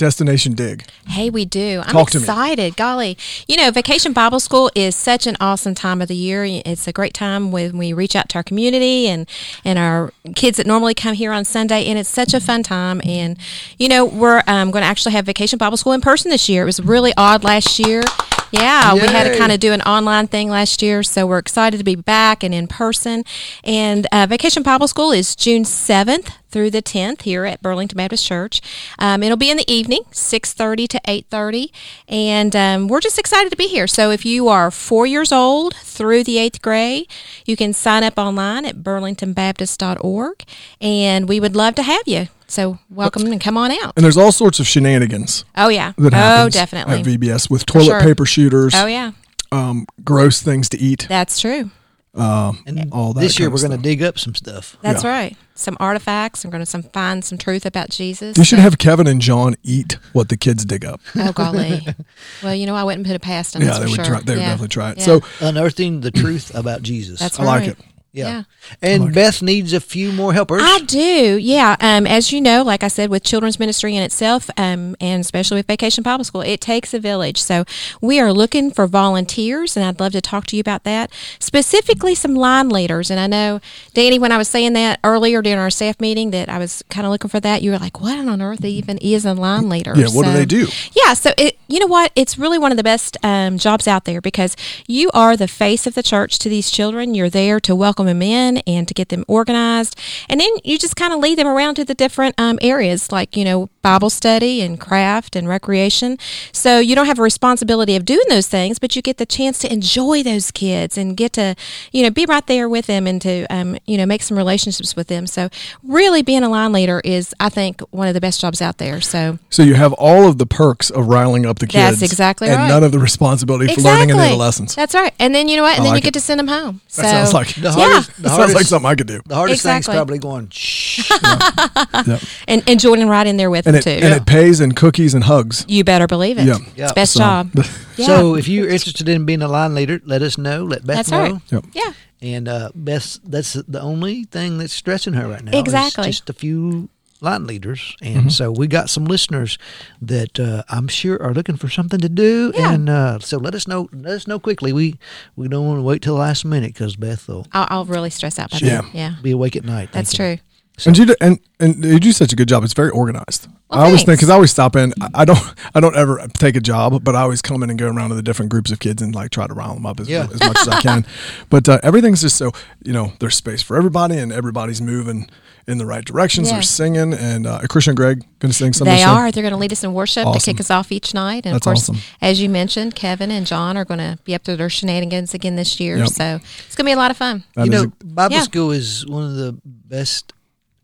Destination 0.00 0.54
Dig. 0.54 0.86
Hey, 1.06 1.28
we 1.28 1.44
do. 1.44 1.82
I'm 1.84 1.92
Talk 1.92 2.10
to 2.12 2.18
me. 2.18 2.24
excited. 2.24 2.74
Golly. 2.76 3.18
You 3.46 3.58
know, 3.58 3.70
Vacation 3.70 4.14
Bible 4.14 4.40
School 4.40 4.70
is 4.74 4.96
such 4.96 5.26
an 5.26 5.36
awesome 5.40 5.74
time 5.74 6.00
of 6.00 6.08
the 6.08 6.16
year. 6.16 6.42
It's 6.44 6.88
a 6.88 6.92
great 6.92 7.12
time 7.12 7.52
when 7.52 7.76
we 7.76 7.92
reach 7.92 8.16
out 8.16 8.30
to 8.30 8.38
our 8.38 8.42
community 8.42 9.06
and, 9.08 9.28
and 9.62 9.78
our 9.78 10.12
kids 10.34 10.56
that 10.56 10.66
normally 10.66 10.94
come 10.94 11.12
here 11.12 11.32
on 11.32 11.44
Sunday. 11.44 11.84
And 11.84 11.98
it's 11.98 12.08
such 12.08 12.32
a 12.32 12.40
fun 12.40 12.62
time. 12.62 13.02
And, 13.04 13.36
you 13.78 13.88
know, 13.88 14.06
we're 14.06 14.42
um, 14.46 14.70
going 14.70 14.82
to 14.82 14.88
actually 14.88 15.12
have 15.12 15.26
Vacation 15.26 15.58
Bible 15.58 15.76
School 15.76 15.92
in 15.92 16.00
person 16.00 16.30
this 16.30 16.48
year. 16.48 16.62
It 16.62 16.66
was 16.66 16.80
really 16.80 17.12
odd 17.18 17.44
last 17.44 17.78
year. 17.78 18.02
Yeah, 18.52 18.94
we 18.94 19.00
had 19.00 19.30
to 19.30 19.38
kind 19.38 19.52
of 19.52 19.60
do 19.60 19.72
an 19.72 19.80
online 19.82 20.26
thing 20.26 20.48
last 20.48 20.82
year, 20.82 21.04
so 21.04 21.24
we're 21.24 21.38
excited 21.38 21.78
to 21.78 21.84
be 21.84 21.94
back 21.94 22.42
and 22.42 22.52
in 22.52 22.66
person. 22.66 23.24
And 23.62 24.08
uh, 24.10 24.26
Vacation 24.28 24.64
Bible 24.64 24.88
School 24.88 25.12
is 25.12 25.36
June 25.36 25.64
seventh 25.64 26.32
through 26.50 26.70
the 26.70 26.82
tenth 26.82 27.22
here 27.22 27.44
at 27.44 27.62
Burlington 27.62 27.96
Baptist 27.96 28.26
Church. 28.26 28.60
Um, 28.98 29.22
it'll 29.22 29.36
be 29.36 29.50
in 29.50 29.56
the 29.56 29.72
evening, 29.72 30.02
six 30.10 30.52
thirty 30.52 30.88
to 30.88 31.00
eight 31.06 31.26
thirty, 31.30 31.72
and 32.08 32.56
um, 32.56 32.88
we're 32.88 33.00
just 33.00 33.20
excited 33.20 33.50
to 33.50 33.56
be 33.56 33.68
here. 33.68 33.86
So 33.86 34.10
if 34.10 34.26
you 34.26 34.48
are 34.48 34.72
four 34.72 35.06
years 35.06 35.30
old 35.30 35.76
through 35.76 36.24
the 36.24 36.38
eighth 36.38 36.60
grade, 36.60 37.06
you 37.46 37.56
can 37.56 37.72
sign 37.72 38.02
up 38.02 38.18
online 38.18 38.64
at 38.64 38.78
burlingtonbaptist.org, 38.78 40.44
and 40.80 41.28
we 41.28 41.38
would 41.38 41.54
love 41.54 41.76
to 41.76 41.84
have 41.84 42.02
you. 42.06 42.26
So 42.50 42.78
welcome 42.90 43.26
and 43.26 43.40
come 43.40 43.56
on 43.56 43.70
out. 43.70 43.92
And 43.96 44.04
there's 44.04 44.16
all 44.16 44.32
sorts 44.32 44.58
of 44.58 44.66
shenanigans 44.66 45.44
Oh 45.56 45.68
yeah. 45.68 45.92
that 45.98 46.44
oh 46.44 46.48
definitely. 46.48 47.00
at 47.00 47.06
VBS 47.06 47.48
with 47.48 47.64
toilet 47.64 47.84
sure. 47.86 48.00
paper 48.00 48.26
shooters, 48.26 48.74
oh 48.74 48.86
yeah. 48.86 49.12
um, 49.52 49.86
gross 50.04 50.42
things 50.42 50.68
to 50.70 50.78
eat. 50.78 51.06
That's 51.08 51.38
true. 51.40 51.70
Um, 52.12 52.64
And 52.66 52.92
all 52.92 53.12
that 53.12 53.20
this 53.20 53.38
year 53.38 53.48
we're 53.50 53.58
going 53.60 53.70
to 53.70 53.78
dig 53.78 54.02
up 54.02 54.18
some 54.18 54.34
stuff. 54.34 54.76
That's 54.82 55.04
Yeah. 55.04 55.10
right. 55.10 55.36
Some 55.54 55.76
artifacts. 55.78 56.44
I'm 56.44 56.50
going 56.50 56.60
to 56.62 56.66
some 56.66 56.82
find 56.82 57.24
some 57.24 57.38
truth 57.38 57.64
about 57.64 57.90
Jesus. 57.90 58.36
You 58.36 58.42
should 58.42 58.58
have 58.58 58.78
Kevin 58.78 59.06
and 59.06 59.20
John 59.20 59.54
eat 59.62 59.96
what 60.12 60.28
the 60.28 60.36
kids 60.36 60.64
dig 60.64 60.84
up. 60.84 61.00
Oh 61.14 61.30
golly. 61.32 61.86
well, 62.42 62.54
you 62.54 62.66
know, 62.66 62.74
I 62.74 62.82
wouldn't 62.82 63.06
put 63.06 63.14
it 63.14 63.22
past 63.22 63.52
them. 63.52 63.62
yeah, 63.62 63.78
they 63.78 63.84
for 63.84 63.90
would 63.90 63.94
sure. 63.96 64.04
try. 64.06 64.20
They 64.22 64.34
would 64.34 64.40
definitely 64.40 64.68
try 64.68 64.90
it. 64.90 64.98
Yeah. 64.98 65.04
So 65.04 65.20
Unearthing 65.40 66.00
the 66.00 66.10
truth 66.10 66.52
about 66.54 66.82
Jesus. 66.82 67.20
that's 67.20 67.38
I 67.38 67.44
like 67.44 67.60
right. 67.60 67.68
it. 67.70 67.78
Yeah. 68.12 68.28
yeah. 68.28 68.42
And 68.82 69.04
like 69.04 69.10
it. 69.12 69.14
Beth 69.14 69.42
needs 69.42 69.72
a 69.72 69.80
few 69.80 70.12
more 70.12 70.32
helpers. 70.32 70.62
I 70.64 70.80
do, 70.80 71.36
yeah. 71.38 71.76
Um, 71.80 72.06
as 72.06 72.32
you 72.32 72.40
know, 72.40 72.62
like 72.62 72.82
I 72.82 72.88
said, 72.88 73.10
with 73.10 73.22
children's 73.22 73.58
ministry 73.58 73.94
in 73.96 74.02
itself, 74.02 74.50
um, 74.56 74.96
and 75.00 75.20
especially 75.20 75.56
with 75.56 75.66
Vacation 75.66 76.02
Bible 76.02 76.24
School, 76.24 76.40
it 76.42 76.60
takes 76.60 76.92
a 76.94 76.98
village. 76.98 77.40
So 77.40 77.64
we 78.00 78.18
are 78.20 78.32
looking 78.32 78.70
for 78.70 78.86
volunteers, 78.86 79.76
and 79.76 79.84
I'd 79.86 80.00
love 80.00 80.12
to 80.12 80.20
talk 80.20 80.46
to 80.46 80.56
you 80.56 80.60
about 80.60 80.84
that. 80.84 81.10
Specifically, 81.38 82.14
some 82.14 82.34
line 82.34 82.68
leaders. 82.68 83.10
And 83.10 83.20
I 83.20 83.26
know, 83.26 83.60
Danny, 83.94 84.18
when 84.18 84.32
I 84.32 84.38
was 84.38 84.48
saying 84.48 84.72
that 84.74 85.00
earlier 85.04 85.42
during 85.42 85.58
our 85.58 85.70
staff 85.70 86.00
meeting, 86.00 86.30
that 86.30 86.48
I 86.48 86.58
was 86.58 86.82
kind 86.90 87.06
of 87.06 87.10
looking 87.12 87.30
for 87.30 87.40
that. 87.40 87.62
You 87.62 87.70
were 87.72 87.78
like, 87.78 88.00
"What 88.00 88.18
on 88.18 88.40
earth 88.42 88.64
even 88.64 88.98
is 88.98 89.24
a 89.24 89.34
line 89.34 89.68
leader?" 89.68 89.92
Yeah, 89.96 90.06
what 90.08 90.24
do 90.24 90.32
So- 90.32 90.36
they 90.36 90.46
do? 90.46 90.66
Yeah, 90.94 91.14
so 91.14 91.32
it, 91.38 91.58
you 91.68 91.78
know 91.78 91.86
what? 91.86 92.12
It's 92.16 92.38
really 92.38 92.58
one 92.58 92.70
of 92.72 92.76
the 92.76 92.82
best 92.84 93.16
um, 93.22 93.58
jobs 93.58 93.86
out 93.88 94.04
there 94.04 94.20
because 94.20 94.56
you 94.86 95.10
are 95.14 95.36
the 95.36 95.48
face 95.48 95.86
of 95.86 95.94
the 95.94 96.02
church 96.02 96.38
to 96.40 96.48
these 96.48 96.70
children. 96.70 97.14
You're 97.14 97.30
there 97.30 97.60
to 97.60 97.74
welcome 97.74 97.99
them 98.06 98.22
in 98.22 98.58
and 98.58 98.86
to 98.88 98.94
get 98.94 99.08
them 99.08 99.24
organized, 99.28 99.98
and 100.28 100.40
then 100.40 100.50
you 100.64 100.78
just 100.78 100.96
kind 100.96 101.12
of 101.12 101.20
lead 101.20 101.38
them 101.38 101.46
around 101.46 101.74
to 101.76 101.84
the 101.84 101.94
different 101.94 102.34
um, 102.38 102.58
areas 102.62 103.12
like 103.12 103.36
you 103.36 103.44
know 103.44 103.68
Bible 103.82 104.10
study 104.10 104.60
and 104.60 104.80
craft 104.80 105.36
and 105.36 105.48
recreation. 105.48 106.18
So 106.52 106.78
you 106.78 106.94
don't 106.94 107.06
have 107.06 107.18
a 107.18 107.22
responsibility 107.22 107.96
of 107.96 108.04
doing 108.04 108.26
those 108.28 108.46
things, 108.46 108.78
but 108.78 108.94
you 108.96 109.02
get 109.02 109.16
the 109.16 109.26
chance 109.26 109.58
to 109.60 109.72
enjoy 109.72 110.22
those 110.22 110.50
kids 110.50 110.98
and 110.98 111.16
get 111.16 111.32
to 111.34 111.54
you 111.92 112.02
know 112.02 112.10
be 112.10 112.26
right 112.26 112.46
there 112.46 112.68
with 112.68 112.86
them 112.86 113.06
and 113.06 113.20
to 113.22 113.46
um, 113.46 113.78
you 113.86 113.96
know 113.96 114.06
make 114.06 114.22
some 114.22 114.36
relationships 114.36 114.96
with 114.96 115.08
them. 115.08 115.26
So 115.26 115.48
really, 115.82 116.22
being 116.22 116.42
a 116.42 116.48
line 116.48 116.72
leader 116.72 117.00
is, 117.04 117.34
I 117.40 117.48
think, 117.48 117.80
one 117.90 118.08
of 118.08 118.14
the 118.14 118.20
best 118.20 118.40
jobs 118.40 118.62
out 118.62 118.78
there. 118.78 119.00
So. 119.00 119.38
So 119.50 119.62
you 119.62 119.74
have 119.74 119.92
all 119.94 120.28
of 120.28 120.38
the 120.38 120.46
perks 120.46 120.90
of 120.90 121.08
riling 121.08 121.46
up 121.46 121.58
the 121.58 121.66
kids. 121.66 122.00
That's 122.00 122.12
exactly 122.12 122.48
and 122.48 122.56
right. 122.56 122.68
none 122.68 122.84
of 122.84 122.92
the 122.92 122.98
responsibility 122.98 123.74
for 123.74 123.80
learning 123.80 124.10
any 124.10 124.24
of 124.24 124.30
the 124.30 124.36
lessons. 124.36 124.74
That's 124.74 124.94
right. 124.94 125.12
And 125.18 125.34
then 125.34 125.48
you 125.48 125.56
know 125.56 125.62
what? 125.62 125.72
And 125.72 125.82
I 125.82 125.84
then 125.84 125.92
like 125.94 126.04
you 126.04 126.08
it. 126.08 126.12
get 126.12 126.14
to 126.14 126.20
send 126.20 126.38
them 126.38 126.48
home. 126.48 126.80
That 126.96 127.02
so 127.02 127.02
sounds 127.02 127.34
like 127.34 127.54
the 127.54 127.70
that 127.70 127.78
Yeah. 127.78 127.89
Hardest, 127.90 128.16
the 128.16 128.28
sounds 128.28 128.36
hardest, 128.36 128.56
like 128.56 128.66
something 128.66 128.86
I 128.90 128.94
could 128.94 129.06
do. 129.06 129.20
the 129.26 129.34
hardest 129.34 129.62
thing's 129.62 129.86
Exactly. 129.88 129.94
probably 129.96 130.18
going, 130.18 130.48
shh. 130.50 131.10
Yeah. 131.22 132.18
and, 132.48 132.62
and 132.68 132.80
joining 132.80 133.08
right 133.08 133.26
in 133.26 133.36
there 133.36 133.50
with 133.50 133.66
And 133.66 133.74
them 133.76 133.80
it 133.80 133.84
too. 134.00 134.06
and 134.06 134.14
it 134.14 134.26
pays 134.26 134.60
in 134.60 134.72
cookies 134.72 135.14
and 135.14 135.24
hugs. 135.24 135.64
you 135.68 135.84
better 135.84 136.06
believe 136.06 136.38
it. 136.38 136.44
Yeah. 136.44 136.56
Yeah. 136.76 136.84
It's 136.84 136.92
best 136.92 137.12
So- 137.14 137.18
job. 137.20 137.50
Yeah. 137.96 138.06
So 138.06 138.34
if 138.36 138.48
you're 138.48 138.68
interested 138.68 139.08
in 139.08 139.26
being 139.26 139.42
a 139.42 139.48
line 139.48 139.74
leader, 139.74 140.00
let 140.06 140.22
us 140.22 140.38
know. 140.38 140.64
Let 140.64 140.86
Beth 140.86 140.96
That's 140.96 141.10
know. 141.10 141.22
right. 141.34 141.40
Yep. 141.52 141.64
yeah. 141.74 141.92
And 142.22 142.48
uh, 142.48 142.70
Beth, 142.74 143.18
that's 143.24 143.54
the 143.54 143.80
only 143.80 144.24
thing 144.24 144.56
that's 144.58 144.72
stressing 144.72 145.12
her 145.14 145.28
right 145.28 145.42
now. 145.44 145.58
Exactly. 145.58 146.04
just 146.04 146.28
a 146.30 146.32
few 146.32 146.88
line 147.22 147.46
leaders, 147.46 147.96
and 148.02 148.32
so 148.32 148.50
we 148.50 148.66
got 148.66 148.88
some 148.90 149.04
listeners 149.04 149.58
that 150.02 150.38
uh, 150.40 150.62
I'm 150.68 150.88
sure 150.88 151.20
are 151.22 151.32
looking 151.34 151.56
for 151.56 151.68
something 151.68 152.00
to 152.00 152.08
do. 152.08 152.52
Yeah. 152.54 152.72
And 152.72 152.88
uh, 152.88 153.18
so 153.20 153.38
let 153.38 153.54
us 153.54 153.66
know. 153.68 153.88
Let 153.92 154.12
us 154.14 154.26
know 154.26 154.38
quickly. 154.38 154.72
We 154.72 154.98
we 155.36 155.48
don't 155.48 155.66
want 155.66 155.78
to 155.78 155.82
wait 155.82 156.02
till 156.02 156.14
the 156.14 156.20
last 156.20 156.44
minute 156.44 156.72
because 156.74 156.96
Beth 156.96 157.26
will 157.28 157.46
I'll, 157.52 157.66
I'll 157.70 157.84
really 157.84 158.10
stress 158.10 158.38
out 158.38 158.50
by 158.50 158.58
Yeah. 158.62 158.82
that. 158.82 158.94
Yeah. 158.94 159.14
be 159.22 159.30
awake 159.32 159.56
at 159.56 159.64
night. 159.64 159.90
That's 159.92 160.16
thinking. 160.16 160.38
true. 160.38 160.46
And 160.86 160.96
you 160.98 161.06
do, 161.06 161.14
and 161.20 161.38
and 161.58 161.84
you 161.84 162.00
do 162.00 162.12
such 162.12 162.32
a 162.32 162.36
good 162.36 162.48
job. 162.48 162.64
It's 162.64 162.72
very 162.72 162.90
organized. 162.90 163.48
Well, 163.68 163.80
I 163.80 163.84
always 163.86 164.02
think 164.02 164.18
because 164.18 164.30
I 164.30 164.34
always 164.34 164.50
stop 164.50 164.76
in. 164.76 164.92
I- 165.00 165.10
I 165.14 165.24
don't 165.24 165.54
I 165.74 165.80
don't 165.80 165.96
ever 165.96 166.26
take 166.38 166.56
a 166.56 166.60
job, 166.60 167.04
but 167.04 167.14
I 167.14 167.20
always 167.20 167.42
come 167.42 167.62
in 167.62 167.70
and 167.70 167.78
go 167.78 167.88
around 167.88 168.08
to 168.10 168.14
the 168.14 168.22
different 168.22 168.50
groups 168.50 168.70
of 168.70 168.78
kids 168.80 169.02
and 169.02 169.14
like 169.14 169.30
try 169.30 169.46
to 169.46 169.52
rile 169.54 169.74
them 169.74 169.84
up 169.86 170.00
as, 170.00 170.08
Yeah. 170.08 170.26
as 170.32 170.40
much 170.40 170.58
as 170.58 170.68
I 170.68 170.80
can. 170.80 171.04
But 171.50 171.68
uh, 171.68 171.78
everything's 171.82 172.20
just 172.22 172.36
so 172.36 172.52
you 172.82 172.92
know 172.92 173.12
there's 173.20 173.36
space 173.36 173.62
for 173.62 173.76
everybody 173.76 174.16
and 174.16 174.32
everybody's 174.32 174.80
moving 174.80 175.28
in 175.66 175.78
the 175.78 175.86
right 175.86 176.04
directions. 176.04 176.48
Yeah. 176.48 176.54
They're 176.54 176.62
singing 176.62 177.12
and 177.12 177.46
uh, 177.46 177.60
Christian 177.68 177.90
and 177.92 177.96
Greg 177.96 178.24
going 178.40 178.50
to 178.50 178.56
sing 178.56 178.72
something. 178.72 178.92
They 178.94 179.02
soon? 179.02 179.10
are. 179.10 179.30
They're 179.30 179.42
going 179.42 179.52
to 179.52 179.58
lead 179.58 179.72
us 179.72 179.84
in 179.84 179.92
worship 179.94 180.26
to 180.32 180.38
kick 180.40 180.58
us 180.58 180.70
off 180.70 180.90
each 180.90 181.14
night. 181.14 181.44
And 181.46 181.54
That's 181.54 181.66
of 181.66 181.70
course, 181.70 181.88
awesome. 181.90 181.98
as 182.20 182.40
you 182.40 182.48
mentioned, 182.48 182.94
Kevin 182.94 183.30
and 183.30 183.46
John 183.46 183.76
are 183.76 183.84
going 183.84 183.98
to 183.98 184.18
be 184.24 184.34
up 184.34 184.42
to 184.44 184.56
their 184.56 184.70
shenanigans 184.70 185.34
again 185.34 185.56
this 185.56 185.78
year. 185.78 185.98
Yep. 185.98 186.08
So 186.08 186.40
it's 186.66 186.74
going 186.74 186.84
to 186.86 186.88
be 186.88 186.92
a 186.92 186.96
lot 186.96 187.10
of 187.10 187.16
fun. 187.16 187.44
That 187.54 187.66
you 187.66 187.72
is 187.72 187.82
know, 187.84 187.92
Bible 188.04 188.36
yeah. 188.36 188.42
school 188.42 188.70
is 188.72 189.06
one 189.06 189.22
of 189.24 189.34
the 189.34 189.60
best 189.64 190.32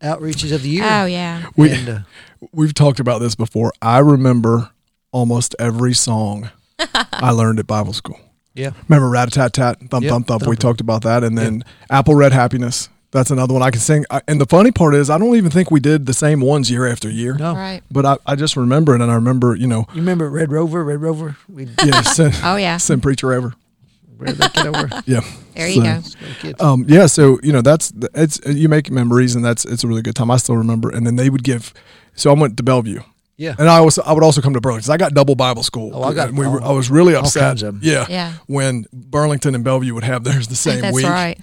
outreaches 0.06 0.52
of 0.54 0.62
the 0.62 0.68
year. 0.68 0.84
Oh, 0.84 1.04
yeah. 1.06 1.46
We 1.56 1.72
and, 1.72 1.88
uh, 1.88 1.98
we've 2.52 2.74
talked 2.74 3.00
about 3.00 3.20
this 3.20 3.34
before. 3.34 3.72
I 3.82 3.98
remember 3.98 4.70
almost 5.12 5.54
every 5.58 5.94
song 5.94 6.50
I 7.12 7.30
learned 7.30 7.58
at 7.58 7.66
Bible 7.66 7.92
school. 7.92 8.18
yeah. 8.54 8.70
Remember 8.88 9.08
rat 9.08 9.28
a 9.28 9.30
tat 9.30 9.52
tat, 9.52 9.78
thump 9.90 10.04
Yep, 10.04 10.10
thump 10.10 10.26
thump. 10.26 10.46
We 10.46 10.56
talked 10.56 10.80
about 10.80 11.02
that, 11.02 11.24
and 11.24 11.36
then 11.36 11.62
Apple 11.90 12.14
Red 12.14 12.32
Happiness. 12.32 12.88
That's 13.12 13.30
another 13.30 13.54
one 13.54 13.62
I 13.62 13.70
can 13.70 13.80
sing. 13.80 14.04
I, 14.10 14.20
and 14.28 14.38
the 14.40 14.46
funny 14.46 14.72
part 14.72 14.94
is, 14.94 15.08
I 15.08 15.16
don't 15.16 15.36
even 15.36 15.50
think 15.50 15.70
we 15.70 15.80
did 15.80 16.04
the 16.04 16.12
same 16.12 16.40
ones 16.40 16.70
year 16.70 16.86
after 16.86 17.08
year. 17.08 17.34
No. 17.34 17.54
Right. 17.54 17.80
But 17.90 18.04
I, 18.04 18.16
I 18.26 18.34
just 18.34 18.56
remember 18.56 18.94
it, 18.94 19.00
and 19.00 19.10
I 19.10 19.14
remember, 19.14 19.54
you 19.54 19.66
know, 19.68 19.86
You 19.94 20.00
remember 20.00 20.28
Red 20.28 20.50
Rover? 20.52 20.84
Red 20.84 21.00
Rover? 21.00 21.36
We 21.48 21.64
yeah, 21.84 22.02
send, 22.02 22.34
Oh, 22.42 22.56
yeah. 22.56 22.76
send 22.76 23.02
preacher 23.02 23.32
ever. 23.32 23.54
Where 24.16 24.32
that 24.32 24.52
kid 24.54 24.66
over. 24.66 24.88
Yeah. 25.06 25.20
There 25.54 25.68
you 25.68 25.82
go. 25.82 26.00
Go. 26.42 26.52
Um, 26.64 26.84
yeah, 26.88 27.06
so 27.06 27.38
you 27.42 27.52
know 27.52 27.62
that's 27.62 27.92
it's 28.14 28.40
you 28.46 28.68
make 28.68 28.90
memories, 28.90 29.34
and 29.34 29.44
that's 29.44 29.64
it's 29.64 29.84
a 29.84 29.88
really 29.88 30.02
good 30.02 30.14
time. 30.16 30.30
I 30.30 30.36
still 30.36 30.56
remember, 30.56 30.90
and 30.90 31.06
then 31.06 31.16
they 31.16 31.30
would 31.30 31.44
give. 31.44 31.72
So 32.14 32.30
I 32.30 32.34
went 32.38 32.56
to 32.58 32.62
Bellevue, 32.62 33.00
yeah. 33.36 33.54
and 33.58 33.68
I 33.68 33.80
was 33.80 33.98
I 33.98 34.12
would 34.12 34.22
also 34.22 34.40
come 34.42 34.52
to 34.54 34.60
Burlington. 34.60 34.82
'cause 34.86 34.90
I 34.90 34.96
got 34.96 35.14
double 35.14 35.34
Bible 35.34 35.62
school. 35.62 35.92
Oh, 35.94 36.02
I 36.02 36.12
got 36.14 36.32
we 36.32 36.46
were, 36.46 36.62
I 36.62 36.72
was 36.72 36.90
really 36.90 37.14
all 37.14 37.24
upset. 37.24 37.42
kinds 37.42 37.62
of 37.62 37.74
'em. 37.76 37.80
Yeah, 37.82 38.06
Yeah. 38.08 38.32
When 38.46 38.84
Burlington 38.92 39.54
and 39.54 39.62
Bellevue 39.64 39.94
would 39.94 40.04
have 40.04 40.24
theirs 40.24 40.48
the 40.48 40.56
same 40.56 40.80
That's 40.80 40.94
week. 40.94 41.06
right. 41.06 41.38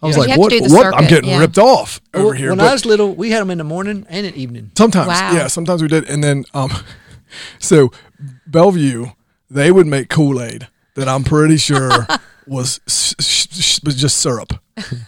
I 0.00 0.06
was 0.06 0.14
Yeah. 0.16 0.20
Like, 0.20 0.28
have 0.30 0.36
to 0.36 0.40
what? 0.40 0.50
do 0.50 0.60
the 0.60 0.74
What? 0.74 0.94
I'm 0.94 1.08
getting 1.08 1.30
yeah. 1.30 1.40
ripped 1.40 1.58
off 1.58 2.00
over 2.14 2.26
Well, 2.26 2.32
here. 2.34 2.48
when 2.50 2.58
but- 2.58 2.68
I 2.68 2.72
was 2.72 2.84
little, 2.86 3.14
we 3.14 3.30
had 3.30 3.40
them 3.40 3.50
in 3.50 3.58
the 3.58 3.64
morning 3.64 4.06
and 4.08 4.26
at 4.26 4.34
evening. 4.36 4.70
Sometimes, 4.78 5.08
Wow. 5.08 5.32
yeah, 5.32 5.46
sometimes 5.48 5.82
we 5.82 5.88
did. 5.88 6.08
And 6.08 6.22
then, 6.22 6.44
um, 6.54 6.70
so 7.58 7.90
Bellevue, 8.46 9.06
they 9.50 9.70
would 9.72 9.86
make 9.86 10.08
Kool 10.08 10.40
Aid 10.42 10.68
that 10.98 11.08
I'm 11.08 11.24
pretty 11.24 11.56
sure 11.56 11.90
was 12.46 12.80
s- 12.86 13.14
s- 13.18 13.80
was 13.84 13.94
just 13.96 14.18
syrup, 14.18 14.52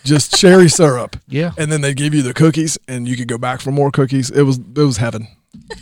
just 0.04 0.37
cherry 0.37 0.68
syrup. 0.68 1.16
Yeah. 1.28 1.52
And 1.59 1.70
then 1.70 1.80
they 1.80 1.94
give 1.94 2.14
you 2.14 2.23
the 2.23 2.35
cookies, 2.35 2.78
and 2.88 3.06
you 3.09 3.16
could 3.16 3.28
go 3.28 3.38
back 3.38 3.61
for 3.61 3.70
more 3.73 3.90
cookies. 3.90 4.30
It 4.30 4.42
was 4.42 4.59
it 4.59 4.78
was 4.78 4.97
heaven. 4.99 5.28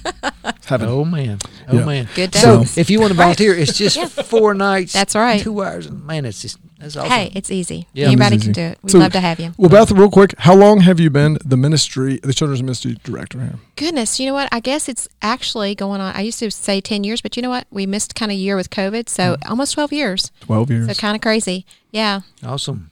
heaven. 0.67 0.89
Oh 0.89 1.05
man. 1.05 1.39
Oh 1.69 1.79
Yeah. 1.79 1.85
man. 1.85 2.09
Good 2.15 2.35
So 2.35 2.59
days. 2.61 2.79
if 2.79 2.91
you 2.91 3.01
want 3.01 3.11
to 3.13 3.17
volunteer, 3.17 3.55
it's 3.55 3.77
just 3.77 3.99
four 4.25 4.55
nights. 4.55 4.93
That's 4.93 5.15
right. 5.15 5.41
Two 5.41 5.63
hours. 5.63 5.91
Man, 5.91 6.25
it's 6.25 6.43
just 6.43 6.59
that's 6.79 6.97
awesome. 6.97 7.11
Hey, 7.11 7.33
it's 7.35 7.51
easy. 7.51 7.87
Yeah. 7.93 8.07
Anybody 8.07 8.37
It's 8.37 8.45
can 8.45 8.53
do 8.53 8.61
it. 8.63 8.79
We'd 8.83 8.93
So- 8.93 8.99
love 8.99 9.13
to 9.13 9.21
have 9.21 9.41
you. 9.41 9.53
Well, 9.57 9.69
Beth, 9.69 9.91
real 9.91 10.11
quick, 10.11 10.35
how 10.39 10.55
long 10.55 10.81
have 10.81 11.01
you 11.01 11.11
been 11.11 11.39
the 11.45 11.57
ministry, 11.57 12.21
the 12.23 12.33
children's 12.33 12.63
ministry 12.63 12.97
director 13.05 13.41
here? 13.41 13.55
Goodness, 13.77 14.19
you 14.21 14.27
know 14.27 14.35
what? 14.35 14.49
I 14.53 14.61
guess 14.61 14.89
it's 14.89 15.09
actually 15.23 15.75
going 15.75 16.01
on. 16.01 16.15
I 16.15 16.21
used 16.21 16.39
to 16.39 16.51
say 16.51 16.81
10 16.81 17.03
years, 17.05 17.21
but 17.21 17.37
you 17.37 17.43
know 17.43 17.51
what? 17.51 17.67
We 17.71 17.85
missed 17.87 18.15
kind 18.15 18.31
of 18.31 18.37
a 18.37 18.39
year 18.39 18.57
with 18.57 18.71
COVID, 18.71 19.09
so 19.09 19.37
Mm. 19.37 19.51
almost 19.51 19.75
12 19.75 19.93
years. 19.93 20.31
Twelve 20.41 20.71
years. 20.71 20.87
So 20.87 20.95
kind 20.95 21.15
of 21.17 21.21
crazy. 21.21 21.67
Yeah. 21.91 22.21
Awesome. 22.45 22.91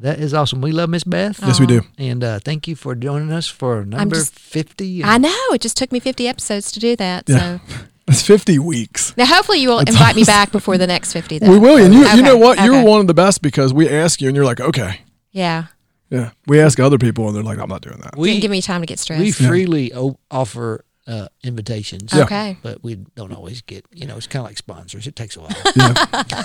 That 0.00 0.20
is 0.20 0.32
awesome. 0.32 0.60
We 0.60 0.70
love 0.70 0.88
Miss 0.90 1.02
Beth. 1.02 1.40
yes, 1.42 1.58
we 1.58 1.66
do. 1.66 1.82
And 1.98 2.22
uh, 2.22 2.38
thank 2.38 2.68
you 2.68 2.76
for 2.76 2.94
joining 2.94 3.32
us 3.32 3.48
for 3.48 3.84
number 3.84 4.14
just- 4.14 4.38
50. 4.38 5.02
I 5.02 5.18
know. 5.18 5.34
It 5.52 5.60
just 5.60 5.76
took 5.76 5.90
me 5.90 5.98
50 5.98 6.28
episodes 6.28 6.70
to 6.72 6.78
do 6.80 6.94
that. 6.96 7.24
Yeah. 7.26 7.58
So 7.68 7.74
It's 8.08 8.22
fifty 8.22 8.58
weeks. 8.58 9.14
now 9.16 9.26
hopefully 9.26 9.58
you 9.58 9.68
will 9.68 9.78
That's 9.78 9.90
invite 9.92 10.16
me 10.16 10.24
back 10.24 10.50
before 10.52 10.78
the 10.78 10.86
next 10.86 11.12
50 11.12 11.38
though. 11.40 11.50
We 11.50 11.58
will, 11.58 11.76
and 11.76 11.92
you, 11.94 12.06
you 12.08 12.22
know 12.22 12.36
what? 12.36 12.58
You're 12.62 12.82
one 12.82 13.00
of 13.00 13.06
the 13.06 13.14
best 13.14 13.42
because 13.42 13.72
we 13.72 13.88
ask 13.88 14.20
you, 14.20 14.28
and 14.28 14.36
you're 14.36 14.44
like, 14.46 14.60
okay, 14.60 15.00
Yeah. 15.32 15.66
yeah. 16.10 16.30
We 16.46 16.60
ask 16.60 16.80
other 16.80 16.98
people, 16.98 17.26
and 17.28 17.36
they're 17.36 17.42
like, 17.42 17.58
I'm 17.58 17.68
not 17.68 17.82
doing 17.82 17.98
that. 17.98 18.12
Didn't 18.12 18.18
we, 18.22 18.40
give 18.40 18.50
me 18.50 18.62
time 18.62 18.80
to 18.80 18.86
get 18.86 18.98
stressed. 18.98 19.20
we 19.20 19.30
freely 19.32 19.92
o- 19.94 20.18
offer 20.30 20.84
uh, 21.06 21.28
invitations. 21.42 22.12
Yeah. 22.12 22.24
Okay. 22.24 22.58
But 22.62 22.82
we 22.84 22.96
don't 22.96 23.32
always 23.32 23.62
get, 23.62 23.84
you 23.92 24.06
know, 24.06 24.16
it's 24.18 24.26
kind 24.26 24.42
of 24.42 24.46
like 24.50 24.58
sponsors. 24.58 25.06
It 25.06 25.16
takes 25.16 25.36
a 25.36 25.40
while. 25.40 25.94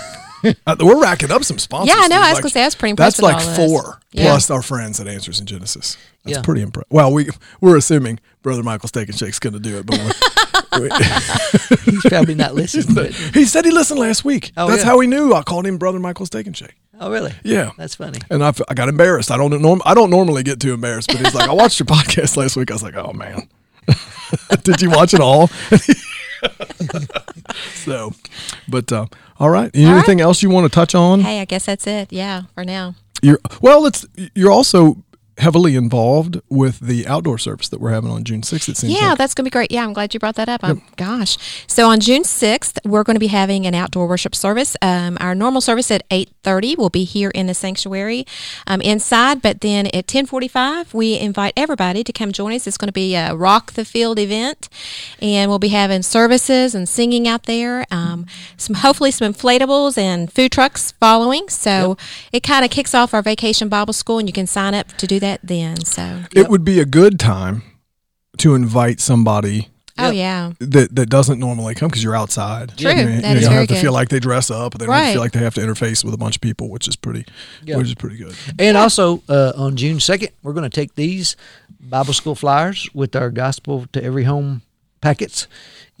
Uh, 0.66 0.76
we're 0.78 1.00
racking 1.00 1.30
up 1.30 1.42
some 1.42 1.58
sponsors. 1.58 1.88
Yeah, 1.96 2.02
I 2.02 2.06
know. 2.08 2.16
dude. 2.16 2.24
I 2.26 2.30
was 2.32 2.40
gonna 2.40 2.50
say, 2.50 2.60
that's 2.60 2.74
was 2.74 2.78
pretty 2.78 2.94
That's 2.96 3.22
like 3.22 3.36
all 3.42 3.54
four 3.54 4.00
Yeah. 4.12 4.24
plus 4.24 4.50
our 4.50 4.60
friends 4.60 5.00
at 5.00 5.08
Answers 5.08 5.40
in 5.40 5.46
Genesis. 5.46 5.96
That's 6.22 6.36
Yeah. 6.36 6.42
pretty 6.42 6.60
impressive. 6.60 6.90
Well, 6.90 7.14
we 7.14 7.30
we're 7.62 7.78
assuming 7.78 8.20
Brother 8.42 8.62
Michael 8.62 8.88
Steak 8.90 9.08
and 9.08 9.16
Shake's 9.18 9.38
going 9.38 9.54
to 9.54 9.58
do 9.58 9.78
it, 9.78 9.86
but 9.86 9.98
we're, 9.98 10.43
He's 11.84 12.02
probably 12.02 12.34
not 12.34 12.54
listening. 12.54 12.94
But, 12.94 13.12
he 13.12 13.44
said 13.44 13.64
he 13.64 13.70
listened 13.70 14.00
last 14.00 14.24
week. 14.24 14.52
Oh, 14.56 14.68
That's 14.68 14.82
yeah. 14.82 14.90
how 14.90 15.00
he 15.00 15.06
knew. 15.06 15.34
I 15.34 15.42
called 15.42 15.66
him 15.66 15.78
Brother 15.78 15.98
Michael 15.98 16.26
Steak 16.26 16.46
and 16.46 16.56
Shake. 16.56 16.74
oh, 17.00 17.10
really? 17.10 17.32
Yeah. 17.42 17.70
That's 17.76 17.94
funny. 17.94 18.18
And 18.30 18.44
I, 18.44 18.52
I 18.68 18.74
got 18.74 18.88
embarrassed. 18.88 19.30
I 19.30 19.36
don't 19.36 19.60
norm, 19.60 19.82
I 19.84 19.94
don't 19.94 20.10
normally 20.10 20.42
get 20.42 20.60
too 20.60 20.74
embarrassed, 20.74 21.08
but 21.08 21.18
he's 21.18 21.34
like, 21.34 21.48
I 21.48 21.52
watched 21.52 21.78
your 21.78 21.86
podcast 21.86 22.36
last 22.36 22.56
week. 22.56 22.70
I 22.70 22.74
was 22.74 22.82
like, 22.82 22.96
oh 22.96 23.12
man, 23.12 23.48
did 24.62 24.82
you 24.82 24.90
watch 24.90 25.14
it 25.14 25.20
all? 25.20 25.48
so, 27.74 28.12
but 28.68 28.90
uh, 28.92 29.06
all 29.38 29.50
right. 29.50 29.70
Anything 29.74 30.20
else 30.20 30.42
you 30.42 30.50
want 30.50 30.70
to 30.70 30.74
touch 30.74 30.94
on? 30.94 31.20
Hey, 31.20 31.40
I 31.40 31.44
guess 31.44 31.66
that's 31.66 31.86
it. 31.86 32.12
Yeah, 32.12 32.42
for 32.54 32.64
now. 32.64 32.94
You're 33.22 33.38
well. 33.60 33.82
Let's. 33.82 34.06
You're 34.34 34.50
also 34.50 34.96
heavily 35.38 35.74
involved 35.74 36.40
with 36.48 36.80
the 36.80 37.06
outdoor 37.06 37.38
service 37.38 37.68
that 37.68 37.80
we're 37.80 37.90
having 37.90 38.10
on 38.10 38.22
June 38.24 38.42
6th. 38.42 38.68
It 38.68 38.76
seems. 38.76 38.92
Yeah, 38.92 39.10
like. 39.10 39.18
that's 39.18 39.34
going 39.34 39.44
to 39.44 39.50
be 39.50 39.52
great. 39.52 39.72
Yeah, 39.72 39.84
I'm 39.84 39.92
glad 39.92 40.14
you 40.14 40.20
brought 40.20 40.36
that 40.36 40.48
up. 40.48 40.62
Um, 40.62 40.82
gosh. 40.96 41.36
So 41.66 41.88
on 41.88 42.00
June 42.00 42.22
6th, 42.22 42.78
we're 42.84 43.02
going 43.02 43.16
to 43.16 43.20
be 43.20 43.26
having 43.26 43.66
an 43.66 43.74
outdoor 43.74 44.06
worship 44.06 44.34
service. 44.34 44.76
Um, 44.80 45.18
our 45.20 45.34
normal 45.34 45.60
service 45.60 45.90
at 45.90 46.08
8.30 46.08 46.78
will 46.78 46.90
be 46.90 47.04
here 47.04 47.30
in 47.30 47.46
the 47.46 47.54
sanctuary 47.54 48.26
um, 48.66 48.80
inside, 48.80 49.42
but 49.42 49.60
then 49.60 49.88
at 49.88 50.06
10.45, 50.06 50.94
we 50.94 51.18
invite 51.18 51.52
everybody 51.56 52.04
to 52.04 52.12
come 52.12 52.30
join 52.30 52.52
us. 52.52 52.66
It's 52.66 52.76
going 52.76 52.88
to 52.88 52.92
be 52.92 53.14
a 53.16 53.34
Rock 53.34 53.72
the 53.72 53.84
Field 53.84 54.18
event, 54.18 54.68
and 55.20 55.50
we'll 55.50 55.58
be 55.58 55.68
having 55.68 56.02
services 56.02 56.74
and 56.74 56.88
singing 56.88 57.26
out 57.26 57.44
there. 57.44 57.84
Um, 57.90 58.26
some 58.56 58.74
Hopefully 58.84 59.10
some 59.10 59.32
inflatables 59.32 59.96
and 59.96 60.30
food 60.30 60.52
trucks 60.52 60.92
following. 60.92 61.48
So 61.48 61.96
it 62.32 62.42
kind 62.42 62.66
of 62.66 62.70
kicks 62.70 62.94
off 62.94 63.14
our 63.14 63.22
Vacation 63.22 63.70
Bible 63.70 63.94
School, 63.94 64.18
and 64.18 64.28
you 64.28 64.32
can 64.34 64.46
sign 64.46 64.74
up 64.74 64.88
to 64.98 65.06
do 65.06 65.18
that 65.20 65.23
then. 65.42 65.84
So, 65.84 66.22
It 66.34 66.48
would 66.48 66.64
be 66.64 66.80
a 66.80 66.84
good 66.84 67.18
time 67.18 67.62
to 68.38 68.54
invite 68.54 69.00
somebody 69.00 69.68
oh, 69.98 70.10
yeah. 70.10 70.52
that, 70.58 70.94
that 70.96 71.06
doesn't 71.08 71.38
normally 71.38 71.74
come 71.74 71.88
because 71.88 72.02
you're 72.02 72.16
outside. 72.16 72.76
True. 72.76 72.90
You, 72.90 72.96
That 72.96 73.04
you 73.06 73.12
is 73.12 73.22
don't 73.22 73.50
very 73.50 73.54
have 73.54 73.68
to 73.68 73.74
good. 73.74 73.80
feel 73.80 73.92
like 73.92 74.08
they 74.08 74.18
dress 74.20 74.50
up. 74.50 74.74
They 74.74 74.86
don't 74.86 74.92
Right. 74.94 75.12
feel 75.12 75.20
like 75.20 75.32
they 75.32 75.40
have 75.40 75.54
to 75.54 75.60
interface 75.60 76.04
with 76.04 76.14
a 76.14 76.16
bunch 76.18 76.36
of 76.36 76.40
people, 76.42 76.68
which 76.70 76.88
is 76.88 76.96
pretty, 76.96 77.24
Yeah. 77.64 77.76
which 77.76 77.86
is 77.88 77.94
pretty 77.94 78.16
good. 78.16 78.34
And 78.58 78.76
also 78.76 79.22
uh, 79.28 79.52
on 79.56 79.76
June 79.76 79.98
2nd, 79.98 80.30
we're 80.42 80.52
going 80.52 80.68
to 80.68 80.74
take 80.74 80.94
these 80.96 81.36
Bible 81.80 82.12
school 82.14 82.34
flyers 82.34 82.88
with 82.94 83.14
our 83.14 83.30
gospel 83.30 83.86
to 83.92 84.02
every 84.02 84.24
home 84.24 84.62
packets. 85.00 85.46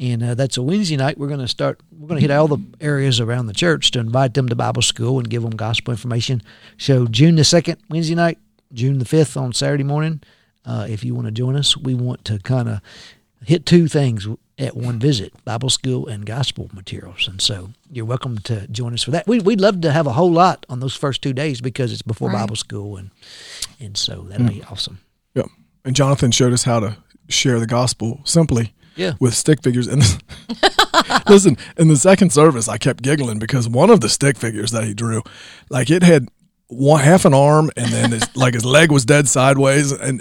And 0.00 0.22
uh, 0.24 0.34
that's 0.34 0.56
a 0.56 0.62
Wednesday 0.62 0.96
night. 0.96 1.18
We're 1.18 1.28
going 1.28 1.38
to 1.40 1.46
start, 1.46 1.78
we're 1.96 2.08
going 2.08 2.18
to 2.20 2.26
hit 2.26 2.32
all 2.34 2.48
the 2.48 2.58
areas 2.80 3.20
around 3.20 3.46
the 3.46 3.52
church 3.52 3.92
to 3.92 4.00
invite 4.00 4.34
them 4.34 4.48
to 4.48 4.56
Bible 4.56 4.82
school 4.82 5.18
and 5.18 5.30
give 5.30 5.42
them 5.42 5.52
gospel 5.52 5.92
information. 5.92 6.42
So 6.78 7.06
June 7.06 7.36
the 7.36 7.42
2nd, 7.42 7.76
Wednesday 7.88 8.16
night, 8.16 8.38
June 8.74 8.98
the 8.98 9.04
5th 9.04 9.40
on 9.40 9.52
Saturday 9.52 9.84
morning. 9.84 10.20
Uh, 10.66 10.86
if 10.88 11.04
you 11.04 11.14
want 11.14 11.26
to 11.26 11.30
join 11.32 11.56
us, 11.56 11.76
we 11.76 11.94
want 11.94 12.24
to 12.26 12.38
kind 12.40 12.68
of 12.68 12.80
hit 13.44 13.64
two 13.66 13.86
things 13.88 14.26
at 14.58 14.76
one 14.76 14.98
visit 14.98 15.32
Bible 15.44 15.68
school 15.68 16.06
and 16.06 16.24
gospel 16.24 16.70
materials. 16.72 17.28
And 17.28 17.40
so 17.40 17.70
you're 17.90 18.04
welcome 18.04 18.38
to 18.38 18.66
join 18.68 18.94
us 18.94 19.02
for 19.02 19.10
that. 19.10 19.26
We, 19.26 19.40
we'd 19.40 19.60
love 19.60 19.80
to 19.82 19.92
have 19.92 20.06
a 20.06 20.12
whole 20.12 20.30
lot 20.32 20.64
on 20.68 20.80
those 20.80 20.94
first 20.96 21.22
two 21.22 21.32
days 21.32 21.60
because 21.60 21.92
it's 21.92 22.02
before 22.02 22.28
Right. 22.30 22.40
Bible 22.40 22.56
school. 22.56 22.96
And, 22.96 23.10
and 23.80 23.96
so 23.96 24.26
that'll 24.28 24.46
be 24.48 24.62
awesome. 24.64 25.00
Yeah. 25.34 25.44
And 25.84 25.94
Jonathan 25.94 26.30
showed 26.30 26.52
us 26.52 26.62
how 26.64 26.80
to 26.80 26.96
share 27.28 27.58
the 27.60 27.66
gospel 27.66 28.20
simply 28.24 28.72
Yeah. 28.96 29.14
with 29.20 29.34
stick 29.34 29.62
figures. 29.62 29.86
And 29.88 30.02
listen, 31.28 31.56
in 31.76 31.88
the 31.88 31.96
second 31.96 32.32
service, 32.32 32.68
I 32.68 32.78
kept 32.78 33.02
giggling 33.02 33.38
because 33.38 33.68
one 33.68 33.90
of 33.90 34.00
the 34.00 34.08
stick 34.08 34.36
figures 34.38 34.70
that 34.70 34.84
he 34.84 34.94
drew, 34.94 35.22
like 35.68 35.90
it 35.90 36.02
had 36.02 36.28
one 36.74 37.00
half 37.00 37.24
an 37.24 37.34
arm 37.34 37.70
and 37.76 37.90
then 37.92 38.12
his, 38.12 38.24
like 38.36 38.54
his 38.54 38.64
leg 38.64 38.90
was 38.92 39.04
dead 39.04 39.28
sideways 39.28 39.92
and 39.92 40.20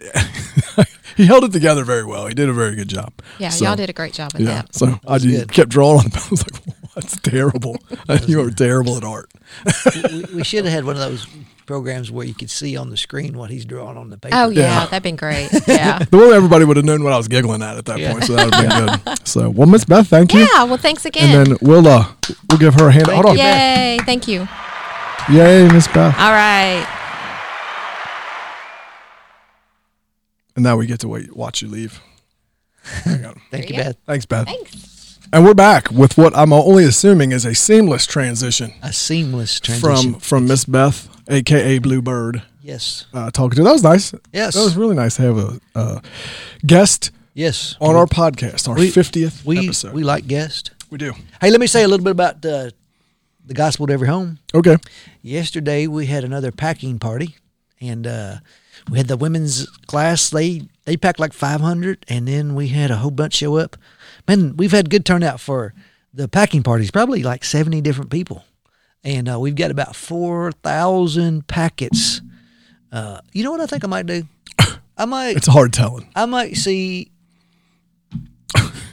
he 1.17 1.25
held 1.25 1.43
it 1.43 1.51
together 1.51 1.83
very 1.83 2.03
well. 2.05 2.27
He 2.27 2.33
did 2.33 2.49
a 2.49 2.53
very 2.53 2.75
good 2.75 2.87
job. 2.89 3.13
Yeah, 3.39 3.49
So, 3.49 3.65
y'all 3.65 3.75
did 3.75 3.89
a 3.89 3.93
great 3.93 4.13
job 4.13 4.33
with 4.33 4.43
Yeah. 4.43 4.61
that. 4.63 4.75
So 4.75 4.99
I 5.07 5.17
just 5.17 5.27
good. 5.47 5.51
kept 5.51 5.69
drawing 5.69 5.99
on 5.99 6.09
the 6.09 6.17
I 6.25 6.29
was 6.29 6.43
like, 6.53 6.63
that's 6.95 7.17
terrible. 7.21 7.77
you 8.27 8.39
are 8.41 8.51
terrible 8.51 8.97
at 8.97 9.03
art. 9.03 9.29
we, 10.11 10.25
we 10.35 10.43
should 10.43 10.63
have 10.65 10.73
had 10.73 10.85
one 10.85 10.95
of 10.95 11.01
those 11.01 11.25
programs 11.65 12.11
where 12.11 12.25
you 12.25 12.33
could 12.33 12.49
see 12.49 12.75
on 12.77 12.89
the 12.89 12.97
screen 12.97 13.37
what 13.37 13.49
he's 13.49 13.63
drawing 13.65 13.97
on 13.97 14.09
the 14.09 14.17
paper. 14.17 14.35
Oh 14.37 14.49
yeah, 14.49 14.61
Yeah. 14.61 14.85
that'd 14.87 15.01
been 15.01 15.15
great. 15.15 15.49
Yeah. 15.67 15.99
The 15.99 16.17
way 16.17 16.33
everybody 16.35 16.65
would 16.65 16.75
have 16.77 16.85
known 16.85 17.03
what 17.03 17.13
I 17.13 17.17
was 17.17 17.27
giggling 17.27 17.63
at 17.63 17.77
at 17.77 17.85
that 17.85 17.97
Yeah. 17.99 18.11
point, 18.11 18.25
so 18.25 18.33
that 18.35 18.45
would 18.45 18.53
have 18.55 18.85
been 18.85 18.99
good. 19.15 19.27
So, 19.27 19.49
well, 19.49 19.67
Miss 19.67 19.85
Beth, 19.85 20.07
thank 20.07 20.33
you. 20.33 20.41
yeah. 20.41 20.65
Well, 20.65 20.77
thanks 20.77 21.05
again. 21.05 21.35
And 21.35 21.47
then 21.51 21.57
we'll 21.61 21.87
uh 21.87 22.05
we'll 22.49 22.59
give 22.59 22.73
her 22.75 22.89
a 22.89 22.91
hand. 22.91 23.07
Hold 23.07 23.25
on. 23.27 23.37
Yay! 23.37 23.97
Thank 24.05 24.27
you. 24.27 24.47
Yay, 25.31 25.67
Miss 25.71 25.87
Beth. 25.87 26.15
All 26.19 26.31
right. 26.31 26.85
And 30.55 30.63
now 30.63 30.77
we 30.77 30.85
get 30.85 30.99
to 31.01 31.07
wait, 31.07 31.35
watch 31.35 31.61
you 31.61 31.67
leave. 31.67 31.99
Hang 32.83 33.25
on. 33.25 33.41
Thank 33.51 33.69
you, 33.69 33.77
you 33.77 33.83
Beth. 33.83 33.97
Thanks, 34.05 34.25
Beth. 34.25 34.45
Thanks. 34.45 35.19
And 35.31 35.43
we're 35.45 35.53
back 35.55 35.89
with 35.89 36.15
what 36.17 36.35
I'm 36.37 36.53
only 36.53 36.83
assuming 36.83 37.31
is 37.31 37.43
a 37.45 37.55
seamless 37.55 38.05
transition 38.05 38.71
A 38.83 38.93
seamless 38.93 39.59
transition. 39.59 40.13
from 40.13 40.19
from 40.19 40.47
Miss 40.47 40.65
Beth, 40.65 41.07
aka 41.27 41.79
Bluebird, 41.79 42.43
yes, 42.61 43.05
uh, 43.15 43.31
talking 43.31 43.55
to. 43.55 43.63
That 43.63 43.71
was 43.71 43.81
nice. 43.83 44.13
yes, 44.31 44.53
That 44.53 44.61
was 44.63 44.75
really 44.77 44.95
nice 44.95 45.15
to 45.15 45.21
have 45.23 45.37
a 45.39 45.59
uh, 45.73 45.99
guest 46.67 47.09
yes. 47.33 47.75
on 47.81 47.95
our 47.95 48.05
podcast, 48.05 48.67
our 48.69 48.75
We- 48.75 48.91
fiftieth 48.91 49.43
we 49.43 49.57
episode. 49.65 49.95
we 49.95 50.03
like 50.03 50.27
guests. 50.27 50.69
we 50.91 50.99
do. 50.99 51.13
Hey, 51.41 51.49
let 51.49 51.59
me 51.59 51.65
say 51.67 51.83
a 51.83 51.87
little 51.87 52.03
bit 52.03 52.11
about 52.11 52.45
uh, 52.45 52.69
the 53.45 53.53
gospel 53.53 53.87
to 53.87 53.93
every 53.93 54.07
home. 54.07 54.39
Okay. 54.53 54.77
Yesterday 55.21 55.87
we 55.87 56.05
had 56.05 56.23
another 56.23 56.51
packing 56.51 56.99
party, 56.99 57.35
and 57.81 58.07
uh, 58.07 58.37
we 58.89 58.97
had 58.97 59.07
the 59.07 59.17
women's 59.17 59.67
class. 59.87 60.29
They 60.29 60.63
they 60.85 60.97
packed 60.97 61.19
like 61.19 61.33
five 61.33 61.61
hundred, 61.61 62.05
and 62.07 62.27
then 62.27 62.55
we 62.55 62.69
had 62.69 62.91
a 62.91 62.97
whole 62.97 63.11
bunch 63.11 63.35
show 63.35 63.57
up. 63.57 63.77
Man, 64.27 64.55
we've 64.57 64.71
had 64.71 64.89
good 64.89 65.05
turnout 65.05 65.39
for 65.39 65.73
the 66.13 66.27
packing 66.27 66.63
parties. 66.63 66.91
Probably 66.91 67.23
like 67.23 67.43
seventy 67.43 67.81
different 67.81 68.11
people, 68.11 68.43
and 69.03 69.29
uh, 69.29 69.39
we've 69.39 69.55
got 69.55 69.71
about 69.71 69.95
four 69.95 70.51
thousand 70.51 71.47
packets. 71.47 72.21
Uh, 72.91 73.19
you 73.31 73.43
know 73.43 73.51
what 73.51 73.61
I 73.61 73.65
think 73.65 73.83
I 73.83 73.87
might 73.87 74.05
do? 74.05 74.27
I 74.97 75.05
might 75.05 75.35
It's 75.35 75.47
hard 75.47 75.73
telling. 75.73 76.09
I 76.15 76.25
might 76.25 76.55
see. 76.55 77.11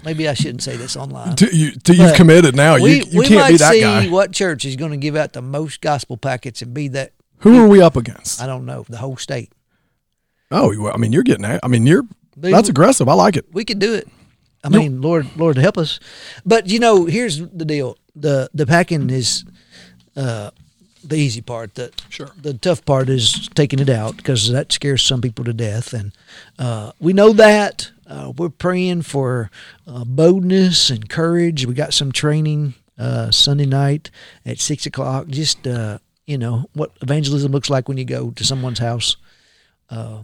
Maybe 0.05 0.29
I 0.29 0.35
shouldn't 0.35 0.63
say 0.63 0.77
this 0.77 0.97
online. 0.97 1.37
To, 1.37 1.55
you, 1.55 1.73
to 1.73 1.95
you've 1.95 2.15
committed 2.15 2.57
now. 2.57 2.75
we 2.81 2.99
you 3.01 3.05
you 3.11 3.19
we 3.21 3.27
can't 3.29 3.41
might 3.41 3.51
be 3.51 3.57
that 3.59 3.73
see 3.73 3.81
guy. 3.81 4.09
what 4.09 4.33
church 4.33 4.65
is 4.65 4.77
going 4.77 4.93
to 4.93 4.97
give 4.97 5.17
out 5.17 5.33
the 5.33 5.43
most 5.43 5.81
gospel 5.81 6.17
packets 6.17 6.63
and 6.63 6.73
be 6.73 6.89
that. 6.89 7.13
Who 7.39 7.59
are 7.63 7.69
we 7.69 7.81
up 7.83 7.97
against? 7.97 8.43
I 8.43 8.47
don't 8.47 8.65
know 8.67 8.85
the 8.89 8.99
whole 8.99 9.17
state. 9.17 9.51
Oh, 10.51 10.75
well, 10.81 10.93
I 10.93 10.97
mean, 10.97 11.13
you're 11.13 11.23
getting. 11.23 11.43
that. 11.43 11.61
I 11.63 11.69
mean, 11.69 11.87
you're. 11.87 12.03
Dude, 12.39 12.53
That's 12.55 12.69
aggressive. 12.69 13.09
I 13.09 13.15
like 13.15 13.37
it. 13.37 13.47
we 13.53 13.65
could 13.65 13.79
do 13.79 13.95
it. 13.95 14.09
I 14.63 14.69
mean, 14.69 15.01
Lord, 15.01 15.27
Lord, 15.37 15.57
help 15.57 15.79
us. 15.79 15.99
But 16.45 16.69
you 16.69 16.79
know, 16.79 17.07
here's 17.07 17.39
the 17.39 17.65
deal: 17.65 17.97
the 18.15 18.51
the 18.53 18.67
packing 18.67 19.09
is 19.11 19.45
uh, 20.17 20.51
the 21.03 21.17
easy 21.17 21.41
part. 21.41 21.75
The 21.77 21.93
Sure. 22.11 22.31
the 22.41 22.53
tough 22.55 22.85
part 22.85 23.09
is 23.09 23.49
taking 23.55 23.79
it 23.79 23.89
out 23.89 24.17
because 24.19 24.51
that 24.53 24.71
scares 24.73 25.03
some 25.03 25.21
people 25.23 25.45
to 25.47 25.53
death, 25.55 25.93
and 25.95 26.13
uh, 26.59 26.93
we 27.01 27.13
know 27.15 27.33
that. 27.33 27.91
Uh, 28.11 28.33
we're 28.37 28.49
praying 28.49 29.03
for 29.03 29.51
uh, 29.87 30.05
boldness 30.05 30.91
and 30.91 31.09
courage. 31.09 31.65
We 31.65 31.75
got 31.75 31.95
some 31.95 32.11
training 32.11 32.75
uh, 32.99 33.31
Sunday 33.31 33.67
night 33.67 34.11
at 34.45 34.59
six 34.59 34.85
o'clock. 34.85 35.29
Just 35.29 35.67
uh, 35.67 35.99
you 36.27 36.37
know 36.37 36.69
what 36.75 36.91
evangelism 37.03 37.53
looks 37.53 37.71
like 37.71 37.89
when 37.89 37.99
you 37.99 38.05
go 38.05 38.33
to 38.33 38.45
someone's 38.45 38.81
house. 38.81 39.17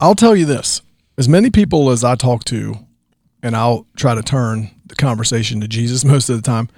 I'll 0.01 0.17
tell 0.17 0.35
you 0.35 0.47
this: 0.47 0.83
as 1.17 1.29
many 1.29 1.51
people 1.51 1.91
as 1.91 2.03
I 2.03 2.17
talk 2.17 2.45
to, 2.47 2.75
and 3.43 3.57
I'll 3.57 3.87
try 3.97 4.17
to 4.17 4.23
turn 4.23 4.71
the 4.87 4.97
conversation 4.97 5.61
to 5.61 5.69
Jesus 5.69 6.05
most 6.13 6.29
of 6.29 6.37
the 6.37 6.43
time. 6.43 6.69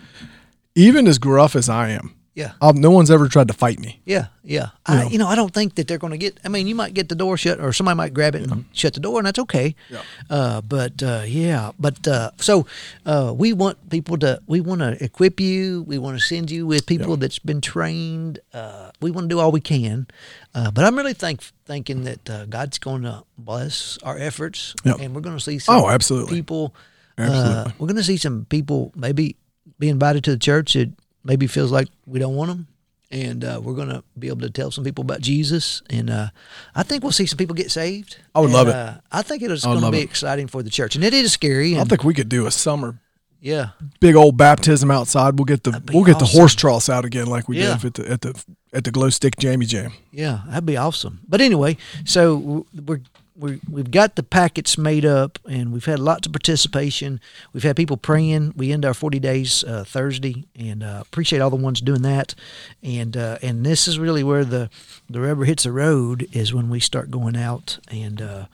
Even 0.75 1.09
as 1.09 1.19
gruff 1.19 1.57
as 1.57 1.69
I 1.69 1.89
am, 1.89 2.15
Yeah. 2.39 2.53
I'll, 2.63 2.73
no 2.73 2.91
one's 2.93 3.11
ever 3.11 3.27
tried 3.27 3.49
to 3.49 3.55
fight 3.55 3.81
me. 3.81 4.01
Yeah, 4.07 4.27
yeah. 4.45 4.69
You 4.89 4.95
I, 4.95 5.03
know. 5.03 5.09
you 5.11 5.19
know, 5.19 5.27
I 5.27 5.35
don't 5.35 5.53
think 5.53 5.75
that 5.75 5.89
they're 5.89 5.99
going 5.99 6.13
to 6.13 6.19
get. 6.19 6.39
I 6.45 6.49
mean, 6.49 6.69
you 6.69 6.75
might 6.77 6.95
get 6.95 7.09
the 7.09 7.17
door 7.17 7.37
shut, 7.37 7.59
or 7.59 7.73
somebody 7.73 7.97
might 7.97 8.15
grab 8.15 8.37
it 8.37 8.43
and 8.49 8.65
shut 8.73 8.95
the 8.95 9.01
door, 9.01 9.19
and 9.19 9.27
that's 9.27 9.41
okay. 9.41 9.75
Yeah. 9.91 10.03
Uh, 10.31 10.61
but 10.61 11.03
uh, 11.03 11.23
yeah, 11.27 11.73
but 11.81 12.07
uh, 12.07 12.31
so 12.39 12.65
uh, 13.05 13.35
we 13.37 13.53
want 13.53 13.91
people 13.91 14.17
to. 14.19 14.41
We 14.47 14.61
want 14.61 14.81
to 14.83 15.03
equip 15.03 15.41
you. 15.41 15.83
We 15.83 15.99
want 15.99 16.17
to 16.19 16.25
send 16.25 16.51
you 16.51 16.65
with 16.65 16.87
people 16.87 17.11
Yeah. 17.11 17.17
that's 17.27 17.41
been 17.41 17.61
trained. 17.61 18.39
Uh, 18.55 18.93
we 19.01 19.11
want 19.11 19.25
to 19.25 19.35
do 19.35 19.41
all 19.41 19.51
we 19.51 19.61
can. 19.61 20.07
Uh, 20.55 20.71
but 20.71 20.85
I'm 20.85 20.97
really 20.97 21.15
think, 21.15 21.43
thinking 21.67 22.05
that 22.05 22.31
uh, 22.31 22.45
God's 22.47 22.79
going 22.79 23.03
to 23.03 23.25
bless 23.37 23.99
our 24.05 24.17
efforts, 24.17 24.75
Yeah. 24.85 24.95
and 25.01 25.13
we're 25.15 25.23
going 25.27 25.37
to 25.37 25.43
see 25.43 25.59
some 25.59 25.75
Oh, 25.75 25.89
absolutely. 25.91 26.37
people. 26.37 26.73
Uh, 27.19 27.23
Absolutely. 27.23 27.73
we're 27.81 27.87
going 27.89 27.97
to 27.97 28.05
see 28.05 28.17
some 28.17 28.47
people 28.49 28.93
maybe 28.95 29.35
be 29.81 29.89
invited 29.89 30.23
to 30.23 30.31
the 30.31 30.39
church 30.39 30.75
that 30.75 30.91
maybe 31.29 31.47
feels 31.47 31.71
like 31.71 31.87
we 32.07 32.19
don't 32.19 32.35
want 32.35 32.49
them. 32.51 32.67
and 33.11 33.45
uh, 33.45 33.61
we're 33.63 33.75
going 33.75 33.89
to 33.89 34.03
be 34.19 34.27
able 34.29 34.41
to 34.41 34.51
tell 34.51 34.71
some 34.71 34.83
people 34.85 35.03
about 35.03 35.21
Jesus. 35.21 35.81
And 35.89 36.11
uh, 36.11 36.29
I 36.75 36.83
think 36.83 37.03
we'll 37.03 37.13
see 37.13 37.25
some 37.27 37.39
people 37.39 37.55
get 37.55 37.71
saved. 37.71 38.19
I 38.35 38.41
would 38.41 38.47
And, 38.47 38.55
love 38.55 38.69
it. 38.69 38.75
Uh, 38.75 38.95
I 39.13 39.23
think 39.23 39.43
it 39.43 39.51
is 39.51 39.65
going 39.65 39.81
to 39.81 39.91
be 39.91 40.01
it. 40.01 40.05
exciting 40.05 40.47
for 40.49 40.63
the 40.63 40.71
church, 40.71 40.95
and 40.97 41.05
it 41.05 41.15
is 41.15 41.33
scary. 41.33 41.79
I 41.79 41.85
think 41.85 42.03
we 42.05 42.13
could 42.15 42.29
do 42.29 42.47
a 42.47 42.51
summer 42.51 42.99
yeah, 43.41 43.69
big 44.01 44.17
old 44.17 44.37
baptism 44.37 44.91
outside. 44.91 45.39
We'll 45.39 45.45
get 45.45 45.63
the 45.63 45.81
we'll 45.93 46.03
get 46.03 46.19
the 46.19 46.25
horse 46.27 46.57
troughs 46.57 46.89
out 46.91 47.05
again 47.05 47.29
like 47.29 47.49
we 47.49 47.61
Yeah. 47.61 47.77
did 47.81 47.87
at 47.87 47.95
the 47.95 48.11
at 48.11 48.21
the 48.23 48.45
at 48.73 48.83
the 48.85 48.91
glow 48.91 49.11
stick 49.11 49.37
jammy 49.39 49.65
jam. 49.65 49.93
yeah, 50.11 50.41
that'd 50.49 50.67
be 50.67 50.77
awesome. 50.77 51.21
But 51.29 51.41
anyway, 51.41 51.77
so 52.05 52.67
we're. 52.85 53.01
We 53.39 53.61
we've 53.71 53.91
got 53.91 54.17
the 54.17 54.23
packets 54.23 54.77
made 54.77 55.05
up, 55.05 55.39
and 55.49 55.73
we've 55.73 55.85
had 55.85 55.99
lots 55.99 56.27
of 56.27 56.33
participation. 56.33 57.21
We've 57.53 57.63
had 57.63 57.77
people 57.77 57.97
praying. 57.97 58.55
We 58.57 58.73
end 58.73 58.85
our 58.85 58.95
forty 58.95 59.21
days 59.21 59.63
uh, 59.65 59.85
Thursday, 59.85 60.45
and 60.59 60.83
uh, 60.83 60.99
appreciate 61.03 61.41
all 61.41 61.51
the 61.51 61.57
ones 61.57 61.81
doing 61.81 62.03
that. 62.03 62.35
And 62.83 63.17
uh, 63.17 63.39
and 63.43 63.65
this 63.65 63.87
is 63.87 63.99
really 63.99 64.25
where 64.25 64.45
the 64.45 64.71
the 65.09 65.21
rubber 65.21 65.45
hits 65.45 65.63
the 65.63 65.73
road 65.73 66.29
is 66.33 66.53
when 66.53 66.69
we 66.69 66.81
start 66.81 67.11
going 67.11 67.37
out, 67.37 67.79
and 67.91 68.21
uh, 68.21 68.47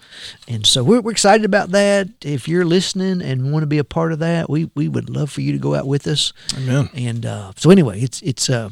and 0.46 0.66
so 0.66 0.84
we're, 0.84 1.00
we're 1.00 1.12
excited 1.12 1.44
about 1.44 1.70
that. 1.70 2.08
If 2.20 2.46
you're 2.46 2.64
listening 2.66 3.22
and 3.22 3.52
want 3.52 3.62
to 3.62 3.66
be 3.66 3.78
a 3.78 3.84
part 3.84 4.12
of 4.12 4.18
that, 4.18 4.50
we 4.50 4.70
we 4.74 4.88
would 4.88 5.08
love 5.08 5.30
for 5.30 5.40
you 5.40 5.52
to 5.52 5.58
go 5.58 5.74
out 5.74 5.86
with 5.86 6.06
us. 6.06 6.32
Amen. 6.56 6.90
And 6.94 7.24
uh, 7.24 7.52
so 7.56 7.70
anyway, 7.70 8.00
it's 8.00 8.20
it's 8.22 8.50
uh, 8.50 8.68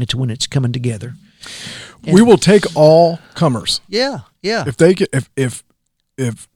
it's 0.00 0.14
when 0.14 0.30
it's 0.30 0.46
coming 0.46 0.72
together. 0.72 1.14
we 2.04 2.22
will 2.22 2.38
take 2.38 2.64
all 2.74 3.20
comers. 3.34 3.80
Yeah, 3.88 4.20
yeah, 4.42 4.64
If 4.66 4.76
they 4.76 4.94
can, 4.94 5.06
if 5.12 5.30
if 5.36 5.64
if 6.18 6.48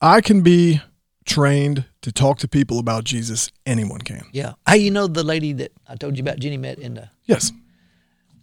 I 0.00 0.20
can 0.20 0.42
be 0.42 0.80
trained 1.24 1.84
to 2.02 2.12
talk 2.12 2.38
to 2.38 2.48
people 2.48 2.78
about 2.78 3.04
Jesus, 3.04 3.50
anyone 3.64 4.00
can. 4.00 4.24
yeah. 4.32 4.52
Hey, 4.68 4.78
you 4.78 4.90
know 4.90 5.06
the 5.06 5.24
lady 5.24 5.52
that 5.54 5.72
I 5.88 5.96
told 5.96 6.16
you 6.16 6.22
about, 6.22 6.38
Jenny 6.38 6.56
met 6.56 6.78
in 6.78 6.94
the. 6.94 7.10
Yes. 7.24 7.52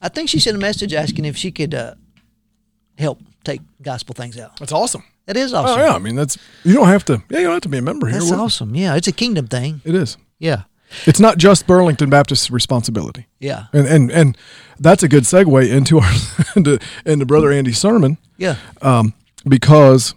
I 0.02 0.10
think 0.10 0.30
she 0.30 0.40
sent 0.40 0.58
a 0.58 0.60
message 0.60 0.94
asking 0.94 1.26
if 1.26 1.38
she 1.38 1.50
could 1.52 1.74
uh, 1.74 1.96
help 2.98 3.20
take 3.44 3.62
gospel 3.82 4.14
things 4.14 4.38
out. 4.38 4.58
That's 4.60 4.72
awesome. 4.74 5.04
That 5.26 5.38
is 5.38 5.54
awesome. 5.54 5.80
Oh 5.80 5.84
yeah, 5.84 5.94
I 5.96 6.00
mean 6.00 6.16
that's 6.16 6.38
you 6.66 6.74
don't 6.74 6.88
have 6.88 7.06
to. 7.06 7.24
Yeah, 7.30 7.40
you 7.40 7.46
don't 7.46 7.54
have 7.54 7.62
to 7.62 7.70
be 7.70 7.78
a 7.78 7.82
member 7.82 8.08
here. 8.08 8.20
That's 8.20 8.30
We're- 8.32 8.42
awesome. 8.44 8.76
Yeah, 8.76 8.96
it's 8.96 9.08
a 9.08 9.14
kingdom 9.14 9.48
thing. 9.48 9.82
It 9.86 9.96
is. 9.96 10.18
Yeah, 10.40 10.64
It's 11.06 11.22
not 11.22 11.38
just 11.38 11.66
Burlington 11.66 12.10
Baptist's 12.10 12.52
responsibility. 12.52 13.28
yeah, 13.40 13.68
And 13.72 13.88
and 13.88 14.12
and 14.12 14.38
that's 14.78 15.04
a 15.04 15.08
good 15.08 15.24
segue 15.24 15.70
into 15.72 16.00
our 16.00 16.12
into, 16.58 16.80
into 17.06 17.26
brother 17.26 17.50
Andy's 17.54 17.78
sermon 17.78 18.18
yeah, 18.38 18.56
um, 18.82 19.14
because 19.48 20.16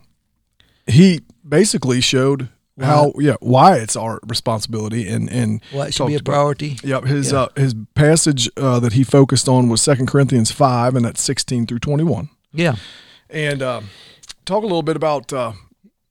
he 0.86 1.20
basically 1.46 2.00
showed 2.00 2.48
how 2.80 3.12
yeah 3.18 3.36
why 3.40 3.76
it's 3.76 3.96
our 3.96 4.20
responsibility 4.26 5.08
and 5.08 5.30
and 5.30 5.62
well, 5.72 5.86
it 5.86 5.94
should 5.94 6.06
be 6.08 6.14
a 6.14 6.18
talked 6.18 6.28
about- 6.28 6.32
priority. 6.34 6.78
Yep, 6.84 7.04
his 7.04 7.32
Yeah. 7.32 7.38
uh, 7.40 7.48
his 7.56 7.74
passage 7.94 8.50
uh, 8.56 8.78
that 8.80 8.92
he 8.92 9.02
focused 9.04 9.48
on 9.48 9.68
was 9.68 9.80
Second 9.80 10.06
Corinthians 10.08 10.50
five, 10.50 10.94
and 10.94 11.04
that's 11.04 11.22
sixteen 11.22 11.66
through 11.66 11.78
twenty 11.80 12.04
one. 12.04 12.28
Yeah, 12.52 12.76
And 13.30 13.62
um, 13.62 13.88
talk 14.44 14.62
a 14.62 14.66
little 14.66 14.82
bit 14.82 14.96
about 14.96 15.32
uh, 15.32 15.52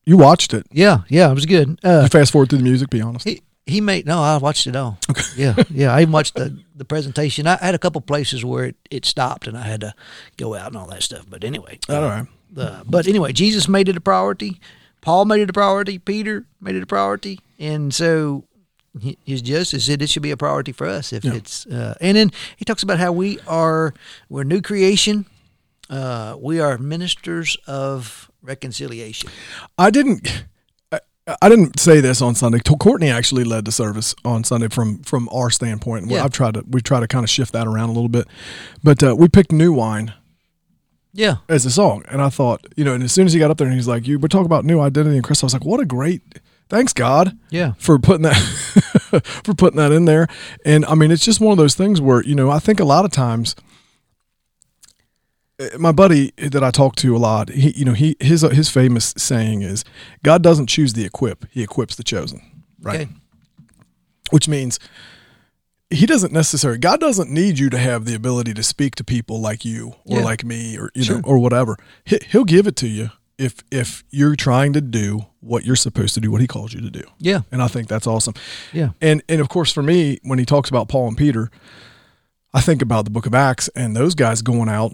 you 0.05 0.17
watched 0.17 0.53
it. 0.53 0.65
yeah, 0.71 1.00
yeah. 1.09 1.31
It 1.31 1.35
was 1.35 1.45
good. 1.45 1.79
Uh, 1.83 2.01
You 2.03 2.09
fast 2.09 2.31
forward 2.31 2.50
through 2.50 2.59
the 2.59 2.63
music. 2.63 2.89
Be 2.89 3.01
honest. 3.01 3.27
he 3.27 3.41
he 3.65 3.81
made 3.81 4.05
no. 4.05 4.19
I 4.22 4.38
watched 4.38 4.67
it 4.67 4.75
all. 4.75 4.98
Okay. 5.10 5.22
Yeah, 5.36 5.55
yeah. 5.69 5.93
I 5.93 6.01
even 6.01 6.12
watched 6.12 6.36
the 6.36 6.57
the 6.75 6.86
presentation. 6.86 7.48
I 7.48 7.57
had 7.57 7.75
a 7.75 7.79
couple 7.79 8.00
places 8.01 8.45
where 8.45 8.65
it, 8.65 8.75
it 8.89 9.05
stopped 9.05 9.48
and 9.48 9.57
I 9.57 9.63
had 9.63 9.81
to 9.81 9.93
go 10.38 10.55
out 10.55 10.67
and 10.67 10.77
all 10.77 10.88
that 10.88 11.03
stuff. 11.03 11.25
But 11.29 11.43
anyway, 11.43 11.79
All 11.89 12.01
right. 12.01 12.27
Uh, 12.55 12.84
but 12.86 13.07
anyway, 13.07 13.34
Jesus 13.34 13.67
made 13.67 13.89
it 13.89 13.98
a 13.98 14.01
priority. 14.01 14.60
Paul 15.01 15.25
made 15.25 15.41
it 15.41 15.50
a 15.50 15.53
priority. 15.53 16.00
Peter 16.00 16.45
made 16.62 16.75
it 16.75 16.84
a 16.84 16.86
priority, 16.88 17.39
and 17.60 17.93
so 17.93 18.45
his 19.25 19.41
justice 19.41 19.86
said 19.86 20.01
it 20.01 20.10
should 20.10 20.24
be 20.24 20.31
a 20.31 20.38
priority 20.38 20.72
for 20.72 20.88
us 20.88 21.12
if 21.12 21.25
it's. 21.25 21.65
Uh, 21.65 21.95
and 22.00 22.15
then 22.15 22.31
he 22.55 22.63
talks 22.65 22.81
about 22.81 22.98
how 22.98 23.12
we 23.12 23.39
are 23.48 23.93
we're 24.29 24.43
new 24.43 24.62
creation. 24.62 25.25
Uh, 25.89 26.36
we 26.39 26.60
are 26.60 26.77
ministers 26.77 27.57
of 27.67 28.31
reconciliation. 28.41 29.29
I 29.77 29.89
didn't. 29.89 30.45
I, 31.27 31.50
didn't 31.50 31.79
say 31.79 32.01
this 32.01 32.22
on 32.22 32.36
Sunday. 32.36 32.60
Courtney 32.60 33.10
actually 33.10 33.44
led 33.44 33.65
the 33.65 33.72
service 33.72 34.13
on 34.24 34.44
Sunday 34.44 34.67
from 34.67 35.00
from 35.00 35.27
our 35.29 35.50
standpoint. 35.50 36.10
Yeah. 36.10 36.24
I've 36.24 36.32
tried 36.32 36.53
to 36.53 36.63
we 36.70 36.82
try 36.82 37.00
to 37.00 37.08
kind 37.08 37.24
of 37.24 37.29
shift 37.29 37.53
that 37.53 37.65
around 37.65 37.89
a 37.89 37.94
little 37.94 38.10
bit, 38.10 38.27
but 38.84 39.01
uh, 39.03 39.15
we 39.17 39.27
picked 39.27 39.51
"New 39.51 39.74
Wine" 39.74 40.14
Yeah, 41.14 41.38
as 41.50 41.66
a 41.66 41.72
song, 41.72 42.03
and 42.09 42.22
I 42.22 42.29
thought, 42.29 42.68
you 42.75 42.83
know, 42.83 42.94
and 42.94 43.03
as 43.03 43.11
soon 43.11 43.25
as 43.25 43.33
he 43.33 43.40
got 43.40 43.50
up 43.50 43.57
there 43.57 43.68
and 43.68 43.75
he's 43.75 43.88
like, 43.88 44.07
"You, 44.07 44.20
we're 44.20 44.27
talking 44.27 44.46
about 44.46 44.66
new 44.66 44.79
identity 44.79 45.16
and 45.16 45.24
Christ," 45.24 45.44
I 45.44 45.48
was 45.48 45.53
like, 45.53 45.66
"What 45.66 45.79
a 45.79 45.85
great, 45.85 46.22
thanks 46.70 46.94
God." 46.94 47.35
yeah, 47.50 47.74
for 47.79 47.98
putting 47.98 48.24
that 48.24 48.35
for 49.44 49.55
putting 49.55 49.77
that 49.77 49.92
in 49.92 50.05
there. 50.05 50.27
And 50.64 50.85
I 50.85 50.94
mean, 50.94 51.09
it's 51.09 51.25
just 51.25 51.40
one 51.40 51.51
of 51.51 51.57
those 51.57 51.74
things 51.74 52.00
where 52.00 52.24
you 52.24 52.35
know 52.35 52.51
I 52.51 52.59
think 52.59 52.79
a 52.79 52.85
lot 52.85 53.03
of 53.05 53.11
times. 53.11 53.55
Uh, 55.59 55.77
My 55.77 55.91
buddy 55.91 56.31
that 56.37 56.63
I 56.63 56.72
talk 56.72 56.96
to 56.98 57.15
a 57.15 57.20
lot, 57.20 57.50
he 57.50 57.72
you 57.72 57.85
know 57.85 57.94
he 57.94 58.15
his 58.20 58.41
his 58.41 58.70
famous 58.70 59.13
saying 59.18 59.61
is, 59.61 59.83
"God 60.24 60.41
doesn't 60.44 60.68
choose 60.68 60.94
the 60.94 61.05
equip; 61.05 61.46
He 61.51 61.63
equips 61.63 61.96
the 61.96 62.03
chosen." 62.03 62.41
Right, 62.81 63.01
Okay. 63.01 63.11
which 64.31 64.48
means 64.48 64.79
he 65.89 66.05
doesn't 66.05 66.33
necessarily 66.33 66.79
God 66.79 67.00
doesn't 67.00 67.31
need 67.31 67.57
you 67.59 67.70
to 67.70 67.77
have 67.77 68.05
the 68.05 68.15
ability 68.15 68.53
to 68.55 68.63
speak 68.63 68.96
to 68.96 69.03
people 69.03 69.39
like 69.39 69.63
you 69.65 69.96
or 70.05 70.20
Yeah. 70.20 70.24
like 70.25 70.44
me 70.44 70.77
or 70.77 70.91
you 70.94 71.03
Sure. 71.03 71.15
know 71.18 71.22
or 71.25 71.39
whatever. 71.39 71.77
He, 72.03 72.20
he'll 72.31 72.44
give 72.44 72.68
it 72.68 72.75
to 72.77 72.87
you 72.87 73.09
if 73.37 73.55
if 73.72 74.03
you're 74.11 74.35
trying 74.35 74.74
to 74.74 74.81
do 74.81 75.25
what 75.41 75.63
you're 75.65 75.75
supposed 75.75 76.13
to 76.15 76.20
do, 76.20 76.31
what 76.31 76.41
He 76.41 76.48
calls 76.48 76.74
you 76.74 76.81
to 76.81 76.89
do. 76.89 77.03
yeah, 77.20 77.41
And 77.51 77.61
I 77.61 77.68
think 77.68 77.87
that's 77.87 78.07
awesome. 78.07 78.33
yeah, 78.74 78.89
And 79.01 79.22
and 79.29 79.39
of 79.41 79.50
course 79.50 79.72
for 79.72 79.83
me, 79.83 80.20
when 80.24 80.39
he 80.39 80.46
talks 80.46 80.70
about 80.70 80.87
Paul 80.89 81.07
and 81.07 81.18
Peter, 81.18 81.50
I 82.53 82.61
think 82.61 82.81
about 82.81 83.05
the 83.05 83.11
book 83.11 83.25
of 83.25 83.33
Acts 83.35 83.68
and 83.75 83.96
those 83.96 84.15
guys 84.15 84.41
going 84.41 84.70
out 84.70 84.91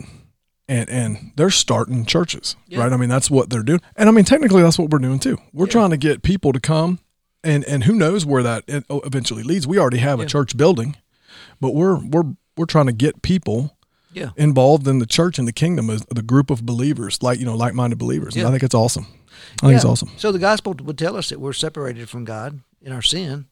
and 0.71 0.89
and 0.89 1.31
they're 1.36 1.49
starting 1.49 2.05
churches. 2.05 2.55
Yeah. 2.67 2.79
Right? 2.79 2.93
I 2.93 2.97
mean, 2.97 3.10
that's 3.10 3.29
what 3.29 3.49
they're 3.49 3.63
doing. 3.63 3.81
And 3.95 4.07
I 4.10 4.12
mean 4.12 4.25
technically 4.25 4.62
that's 4.63 4.79
what 4.79 4.89
we're 4.89 4.99
doing 5.07 5.19
too. 5.19 5.38
We're 5.53 5.65
Yeah. 5.65 5.71
trying 5.71 5.89
to 5.91 5.97
get 5.97 6.23
people 6.23 6.53
to 6.53 6.60
come 6.60 6.99
and 7.43 7.63
and 7.65 7.84
who 7.84 7.93
knows 7.95 8.25
where 8.25 8.43
that 8.43 8.63
eventually 8.89 9.43
leads. 9.43 9.67
We 9.67 9.77
already 9.79 9.97
have 9.99 10.19
Yeah. 10.19 10.25
a 10.25 10.27
church 10.27 10.55
building, 10.55 10.95
but 11.60 11.71
we're 11.75 11.97
we're 12.13 12.34
we're 12.57 12.65
trying 12.65 12.88
to 12.88 12.93
get 13.05 13.21
people 13.21 13.75
involved 14.36 14.88
in 14.88 14.99
the 14.99 15.05
church 15.05 15.39
and 15.39 15.47
the 15.47 15.53
kingdom 15.53 15.89
as 15.89 16.03
the 16.10 16.21
group 16.21 16.49
of 16.49 16.65
believers, 16.65 17.21
like 17.23 17.39
you 17.39 17.45
know, 17.45 17.55
like-minded 17.55 17.97
believers. 17.97 18.36
And 18.36 18.45
I 18.47 18.51
think 18.51 18.63
it's 18.63 18.75
awesome. 18.75 19.05
I 19.63 19.67
think 19.67 19.75
it's 19.77 19.86
awesome. 19.86 20.10
So 20.17 20.31
the 20.34 20.39
gospel 20.39 20.75
would 20.84 20.97
tell 20.97 21.15
us 21.15 21.29
that 21.29 21.39
we're 21.39 21.53
separated 21.53 22.10
from 22.10 22.25
God 22.25 22.60
in 22.81 22.91
our 22.91 23.01
sin, 23.01 23.45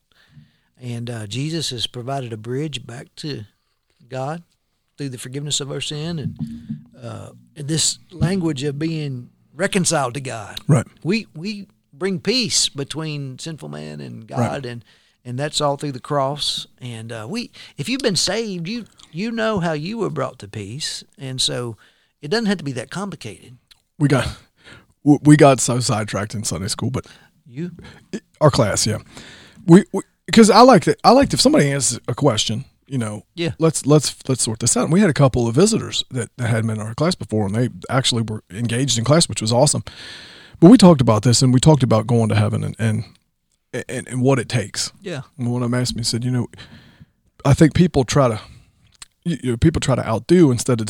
and 0.77 1.09
uh, 1.09 1.27
Jesus 1.27 1.69
has 1.71 1.87
provided 1.87 2.33
a 2.33 2.37
bridge 2.37 2.85
back 2.85 3.07
to 3.17 3.45
God 4.09 4.43
through 4.97 5.09
the 5.09 5.17
forgiveness 5.17 5.61
of 5.61 5.71
our 5.71 5.81
sin 5.81 6.19
and, 6.19 6.37
uh, 7.01 7.29
this 7.55 7.99
language 8.11 8.63
of 8.63 8.77
being 8.79 9.29
reconciled 9.53 10.13
to 10.15 10.21
God. 10.21 10.59
Right. 10.67 10.85
We 11.03 11.27
we 11.35 11.67
bring 11.93 12.19
peace 12.19 12.69
between 12.69 13.39
sinful 13.39 13.69
man 13.69 13.99
and 14.01 14.27
God, 14.27 14.39
Right. 14.39 14.65
and 14.65 14.85
and 15.25 15.37
that's 15.37 15.59
all 15.61 15.75
through 15.77 15.91
the 15.91 15.99
cross. 15.99 16.65
And 16.79 17.11
uh, 17.11 17.27
we, 17.29 17.51
if 17.77 17.89
you've 17.89 18.01
been 18.01 18.15
saved, 18.15 18.67
you 18.67 18.85
you 19.11 19.31
know 19.31 19.59
how 19.59 19.73
you 19.73 19.97
were 19.97 20.09
brought 20.09 20.39
to 20.39 20.47
peace, 20.47 21.03
and 21.17 21.41
so 21.41 21.75
it 22.21 22.29
doesn't 22.29 22.45
have 22.47 22.57
to 22.59 22.63
be 22.63 22.71
that 22.73 22.89
complicated. 22.89 23.57
We 23.97 24.07
got 24.07 24.27
we 25.03 25.35
got 25.37 25.59
so 25.59 25.79
sidetracked 25.79 26.33
in 26.35 26.43
Sunday 26.43 26.67
school, 26.67 26.89
but 26.91 27.05
You 27.45 27.71
our 28.41 28.51
class, 28.51 28.85
yeah. 28.87 28.99
We 29.65 29.83
because 30.25 30.49
I 30.49 30.61
like 30.61 30.85
that. 30.85 30.99
I 31.03 31.11
liked 31.11 31.33
if 31.33 31.41
somebody 31.41 31.71
asks 31.71 31.99
a 32.07 32.13
question, 32.15 32.63
you 32.89 32.97
know, 32.97 33.23
Yeah. 33.35 33.51
Let's 33.59 33.85
let's 33.85 34.15
let's 34.27 34.43
sort 34.43 34.59
this 34.59 34.75
out. 34.75 34.85
And 34.85 34.93
we 34.93 35.01
had 35.01 35.09
a 35.09 35.13
couple 35.13 35.47
of 35.47 35.55
visitors 35.55 36.03
that, 36.11 36.29
that 36.37 36.47
hadn't 36.47 36.67
been 36.67 36.81
in 36.81 36.85
our 36.87 36.95
class 36.95 37.15
before, 37.15 37.45
and 37.45 37.55
they 37.55 37.69
actually 37.89 38.23
were 38.23 38.43
engaged 38.49 38.97
in 38.97 39.03
class, 39.05 39.29
which 39.29 39.41
was 39.41 39.51
awesome. 39.53 39.83
But 40.59 40.69
we 40.69 40.77
talked 40.77 41.01
about 41.01 41.23
this, 41.23 41.41
and 41.41 41.53
we 41.53 41.59
talked 41.59 41.83
about 41.83 42.07
going 42.07 42.29
to 42.29 42.35
heaven 42.35 42.63
and 42.63 42.75
and 42.79 43.05
and, 43.87 44.07
and 44.07 44.21
what 44.21 44.39
it 44.39 44.49
takes. 44.49 44.91
yeah 45.01 45.21
And 45.37 45.51
one 45.51 45.61
of 45.63 45.71
them 45.71 45.79
asked 45.79 45.95
me, 45.95 46.03
said, 46.03 46.23
you 46.25 46.31
know, 46.31 46.47
I 47.45 47.53
think 47.53 47.75
people 47.75 48.03
try 48.03 48.27
to, 48.27 48.41
you 49.23 49.51
know, 49.51 49.57
people 49.57 49.79
try 49.79 49.95
to 49.95 50.07
outdo 50.07 50.51
instead 50.51 50.81
of 50.81 50.87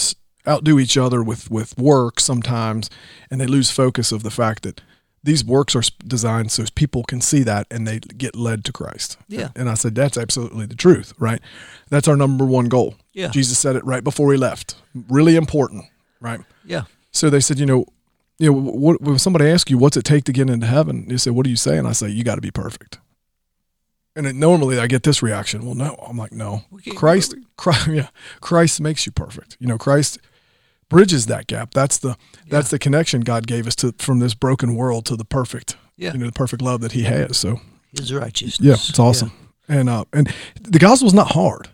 outdo 0.48 0.80
each 0.80 0.98
other 0.98 1.22
with 1.22 1.52
with 1.52 1.78
work 1.78 2.20
sometimes, 2.20 2.90
and 3.30 3.40
they 3.40 3.48
lose 3.48 3.70
focus 3.70 4.12
of 4.12 4.24
the 4.24 4.32
fact 4.32 4.64
that 4.64 4.82
these 5.24 5.44
works 5.44 5.76
are 5.76 5.84
designed 6.06 6.52
so 6.52 6.64
people 6.76 7.04
can 7.04 7.22
see 7.22 7.44
that 7.44 7.68
and 7.70 7.88
they 7.88 8.00
get 8.00 8.36
led 8.36 8.64
to 8.66 8.72
Christ. 8.72 9.18
Yeah. 9.28 9.50
And 9.56 9.70
I 9.70 9.74
said 9.74 9.96
that's 9.96 10.18
absolutely 10.18 10.66
the 10.66 10.76
truth, 10.76 11.14
right? 11.20 11.42
That's 11.90 12.08
our 12.08 12.16
number 12.16 12.46
one 12.46 12.70
goal. 12.70 12.96
Yeah. 13.14 13.30
Jesus 13.30 13.60
said 13.60 13.76
it 13.76 13.84
right 13.86 14.04
before 14.04 14.32
he 14.32 14.38
left. 14.38 14.76
Really 15.10 15.36
important, 15.36 15.86
right? 16.22 16.42
yeah 16.64 16.84
So 17.12 17.30
they 17.30 17.42
said, 17.42 17.60
you 17.60 17.66
know, 17.66 17.86
you 18.38 18.52
know, 18.52 18.58
what, 18.58 19.02
when 19.02 19.20
somebody 19.20 19.50
asks 19.50 19.70
you, 19.70 19.78
what's 19.78 19.98
it 19.98 20.06
take 20.06 20.24
to 20.26 20.32
get 20.32 20.50
into 20.50 20.68
heaven? 20.68 21.06
You 21.10 21.18
say, 21.18 21.32
what 21.32 21.44
do 21.44 21.50
you 21.50 21.58
say? 21.58 21.78
And 21.78 21.88
I 21.88 21.92
say, 21.92 22.08
you 22.08 22.24
got 22.24 22.36
to 22.36 22.42
be 22.42 22.52
perfect. 22.52 23.00
And 24.16 24.26
it, 24.26 24.36
normally 24.36 24.80
I 24.80 24.88
get 24.88 25.04
this 25.04 25.22
reaction. 25.22 25.66
Well, 25.66 25.76
no, 25.76 25.96
I'm 26.08 26.18
like, 26.18 26.32
no, 26.32 26.64
Christ, 26.96 27.36
Christ, 27.58 27.88
yeah, 27.92 28.08
Christ 28.40 28.80
makes 28.80 29.06
you 29.06 29.12
perfect. 29.12 29.58
You 29.60 29.68
know, 29.68 29.78
Christ 29.78 30.20
bridges 30.90 31.28
that 31.28 31.48
gap. 31.48 31.72
That's 31.74 31.98
the, 31.98 32.18
that's 32.48 32.70
the 32.70 32.80
connection 32.80 33.22
God 33.22 33.48
gave 33.48 33.68
us 33.68 33.76
to, 33.78 33.94
from 33.98 34.20
this 34.20 34.34
broken 34.34 34.76
world 34.76 35.06
to 35.06 35.16
the 35.16 35.26
perfect, 35.26 35.78
Yeah. 35.98 36.14
you 36.14 36.20
know, 36.20 36.26
the 36.26 36.32
perfect 36.34 36.62
love 36.62 36.82
that 36.82 36.92
he 36.94 37.04
has. 37.04 37.38
So 37.38 37.62
his 37.98 38.14
righteousness. 38.14 38.60
yeah, 38.66 38.74
it's 38.74 39.00
awesome. 39.00 39.32
And, 39.68 39.88
uh, 39.90 40.06
and 40.14 40.34
the 40.62 40.80
gospel's 40.80 41.14
not 41.14 41.32
hard, 41.32 41.70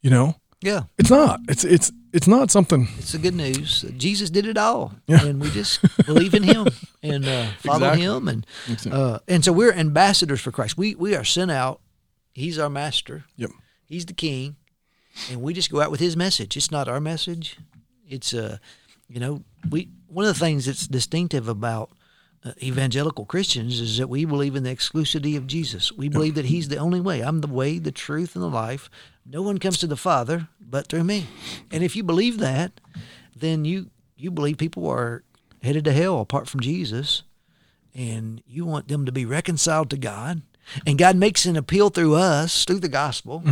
you 0.00 0.10
know, 0.10 0.36
Yeah. 0.62 0.82
It's 0.98 1.10
not. 1.10 1.40
It's 1.48 1.64
it's 1.64 1.92
it's 2.14 2.26
not 2.28 2.50
something. 2.50 2.86
It's 2.98 3.10
the 3.12 3.18
good 3.18 3.34
news. 3.34 3.84
Jesus 3.98 4.30
did 4.30 4.46
it 4.46 4.56
all, 4.56 4.92
Yeah. 5.08 5.24
and 5.26 5.40
we 5.40 5.50
just 5.50 5.80
believe 6.06 6.32
in 6.32 6.44
Him 6.44 6.68
and 7.02 7.26
uh, 7.26 7.46
follow 7.58 7.88
Exactly. 7.92 8.02
Him, 8.04 8.28
and 8.28 8.46
uh, 8.92 9.18
and 9.28 9.44
so 9.44 9.52
we're 9.52 9.72
ambassadors 9.72 10.40
for 10.40 10.52
Christ. 10.52 10.78
We 10.78 10.94
we 10.94 11.14
are 11.16 11.24
sent 11.24 11.50
out. 11.50 11.80
He's 12.32 12.58
our 12.58 12.70
master. 12.70 13.24
Yep. 13.36 13.50
He's 13.84 14.06
the 14.06 14.14
King, 14.14 14.56
and 15.30 15.42
we 15.42 15.52
just 15.52 15.70
go 15.70 15.80
out 15.82 15.90
with 15.90 16.00
His 16.00 16.16
message. 16.16 16.56
It's 16.56 16.70
not 16.70 16.88
our 16.88 17.00
message. 17.00 17.58
It's 18.08 18.34
uh, 18.34 18.58
you 19.08 19.20
know, 19.20 19.42
we 19.70 19.88
one 20.08 20.26
of 20.26 20.34
the 20.34 20.40
things 20.40 20.66
that's 20.66 20.86
distinctive 20.86 21.48
about 21.48 21.90
uh, 22.44 22.52
evangelical 22.62 23.24
Christians 23.24 23.80
is 23.80 23.98
that 23.98 24.08
we 24.08 24.24
believe 24.24 24.54
in 24.54 24.62
the 24.64 24.74
exclusivity 24.74 25.36
of 25.36 25.46
Jesus. 25.46 25.92
We 25.92 26.08
believe 26.08 26.34
that 26.34 26.44
He's 26.46 26.68
the 26.68 26.76
only 26.76 27.00
way. 27.00 27.20
I'm 27.20 27.40
the 27.40 27.46
way, 27.48 27.78
the 27.78 27.92
truth, 27.92 28.34
and 28.34 28.42
the 28.42 28.48
life. 28.48 28.90
No 29.24 29.42
one 29.42 29.58
comes 29.58 29.78
to 29.78 29.86
the 29.86 29.96
Father 29.96 30.48
but 30.60 30.88
through 30.88 31.04
me. 31.04 31.26
And 31.70 31.82
if 31.82 31.96
you 31.96 32.02
believe 32.02 32.38
that, 32.38 32.80
then 33.34 33.64
you 33.64 33.90
you 34.16 34.30
believe 34.30 34.58
people 34.58 34.88
are 34.88 35.24
headed 35.62 35.84
to 35.84 35.92
hell 35.92 36.20
apart 36.20 36.48
from 36.48 36.60
Jesus, 36.60 37.22
and 37.94 38.42
you 38.46 38.64
want 38.66 38.88
them 38.88 39.06
to 39.06 39.12
be 39.12 39.24
reconciled 39.24 39.90
to 39.90 39.96
God. 39.96 40.42
And 40.86 40.98
God 40.98 41.16
makes 41.16 41.44
an 41.46 41.56
appeal 41.56 41.90
through 41.90 42.14
us 42.14 42.64
through 42.64 42.80
the 42.80 42.88
gospel. 42.88 43.42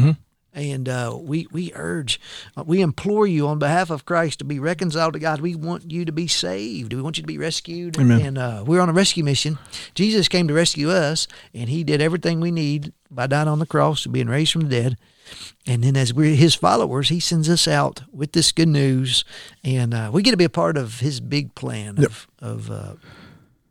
And 0.55 0.87
uh, 0.87 1.17
we 1.19 1.47
we 1.51 1.73
urge, 1.75 2.21
uh, 2.59 2.65
we 2.67 2.83
implore 2.83 3.27
you 3.27 3.47
on 3.49 3.59
behalf 3.59 3.89
of 3.89 4.05
Christ 4.05 4.39
to 4.41 4.45
be 4.45 4.59
reconciled 4.59 5.15
to 5.15 5.19
God. 5.19 5.41
We 5.41 5.55
want 5.55 5.91
you 5.91 6.05
to 6.05 6.13
be 6.13 6.27
saved. 6.27 6.93
We 6.93 7.01
want 7.01 7.17
you 7.17 7.23
to 7.23 7.27
be 7.27 7.39
rescued. 7.39 7.99
Amen. 7.99 8.21
And 8.21 8.39
uh, 8.39 8.65
we're 8.67 8.83
on 8.83 8.91
a 8.91 8.93
rescue 8.93 9.25
mission. 9.25 9.59
Jesus 9.95 10.29
came 10.29 10.47
to 10.49 10.55
rescue 10.55 10.91
us, 10.91 11.27
and 11.55 11.71
He 11.71 11.85
did 11.85 12.03
everything 12.03 12.39
we 12.41 12.51
need 12.51 12.93
by 13.11 13.27
dying 13.27 13.49
on 13.49 13.61
the 13.61 13.67
cross 13.67 14.05
and 14.05 14.13
being 14.13 14.29
raised 14.29 14.53
from 14.53 14.63
the 14.63 14.69
dead. 14.69 14.99
And 15.67 15.83
then, 15.83 15.97
as 15.97 16.13
we're 16.13 16.35
His 16.35 16.55
followers, 16.55 17.09
He 17.09 17.19
sends 17.21 17.49
us 17.49 17.67
out 17.67 18.03
with 18.13 18.33
this 18.33 18.53
good 18.53 18.69
news, 18.69 19.25
and 19.65 19.95
uh, 19.95 20.11
we 20.13 20.23
get 20.23 20.33
to 20.33 20.37
be 20.37 20.45
a 20.45 20.51
part 20.51 20.77
of 20.77 21.01
His 21.01 21.21
big 21.21 21.55
plan 21.55 21.97
Yep. 21.97 22.11
of 22.11 22.29
of 22.41 22.71
uh, 22.71 22.93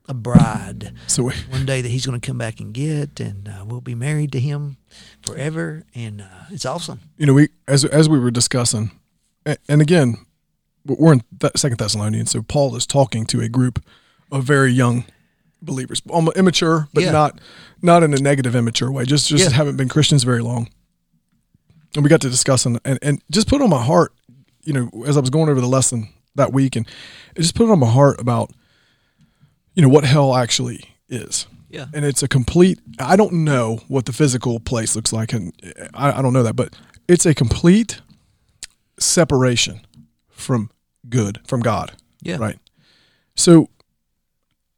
a 0.07 0.13
bride 0.15 0.93
So 1.05 1.23
we, 1.23 1.33
one 1.49 1.65
day 1.67 1.81
that 1.81 1.89
He's 1.89 2.07
going 2.07 2.19
to 2.19 2.25
come 2.25 2.39
back 2.39 2.59
and 2.59 2.73
get, 2.73 3.19
and 3.19 3.47
uh, 3.47 3.65
we'll 3.67 3.81
be 3.81 3.93
married 3.93 4.31
to 4.31 4.39
Him 4.39 4.77
forever, 5.23 5.83
and 5.95 6.21
uh, 6.21 6.25
it's 6.51 6.65
awesome. 6.65 6.99
you 7.17 7.25
know, 7.25 7.33
we 7.33 7.49
as 7.67 7.85
as 7.85 8.07
we 8.09 8.19
were 8.19 8.31
discussing, 8.31 8.91
and 9.45 9.81
again, 9.81 10.15
we're 10.85 11.13
in 11.13 11.23
Second 11.55 11.77
Thessalonians, 11.77 12.31
so 12.31 12.41
Paul 12.41 12.75
is 12.75 12.85
talking 12.87 13.25
to 13.27 13.41
a 13.41 13.49
group 13.49 13.83
of 14.31 14.43
very 14.43 14.71
young 14.71 15.05
believers, 15.61 16.01
almost 16.09 16.37
immature, 16.37 16.87
but 16.93 17.03
Yeah. 17.03 17.11
not 17.11 17.39
not 17.81 18.03
in 18.03 18.13
a 18.13 18.17
negative 18.17 18.55
immature 18.55 18.91
way. 18.91 19.05
Just 19.05 19.27
just 19.27 19.43
Yeah. 19.43 19.55
haven't 19.55 19.75
been 19.77 19.89
Christians 19.89 20.23
very 20.23 20.41
long. 20.41 20.69
And 21.95 22.03
we 22.03 22.09
got 22.09 22.21
to 22.21 22.29
discussing 22.29 22.79
and, 22.85 22.97
and 23.01 23.21
just 23.29 23.47
put 23.47 23.61
on 23.61 23.69
my 23.69 23.83
heart, 23.83 24.13
you 24.63 24.71
know, 24.73 24.89
as 25.05 25.17
I 25.17 25.19
was 25.19 25.29
going 25.29 25.49
over 25.49 25.59
the 25.59 25.67
lesson 25.67 26.07
that 26.35 26.53
week, 26.53 26.75
and 26.77 26.87
it 27.35 27.41
just 27.41 27.53
put 27.53 27.67
it 27.67 27.71
on 27.71 27.79
my 27.79 27.91
heart 27.91 28.19
about, 28.19 28.51
you 29.75 29.81
know, 29.83 29.89
what 29.89 30.05
hell 30.05 30.33
actually 30.35 30.85
is 31.09 31.45
Yeah, 31.71 31.85
and 31.93 32.05
it's 32.05 32.21
a 32.23 32.27
complete 32.27 32.79
i 32.99 33.15
don't 33.15 33.33
know 33.33 33.79
what 33.87 34.05
the 34.05 34.13
physical 34.13 34.59
place 34.59 34.95
looks 34.95 35.11
like 35.13 35.33
and 35.33 35.53
i, 35.93 36.11
I 36.19 36.21
don't 36.21 36.33
know 36.33 36.43
that 36.43 36.55
but 36.55 36.75
it's 37.07 37.25
a 37.25 37.33
complete 37.33 38.01
separation 38.99 39.81
from 40.29 40.69
good 41.09 41.39
from 41.45 41.61
god. 41.61 41.93
Yeah, 42.21 42.37
right. 42.37 42.59
So 43.35 43.69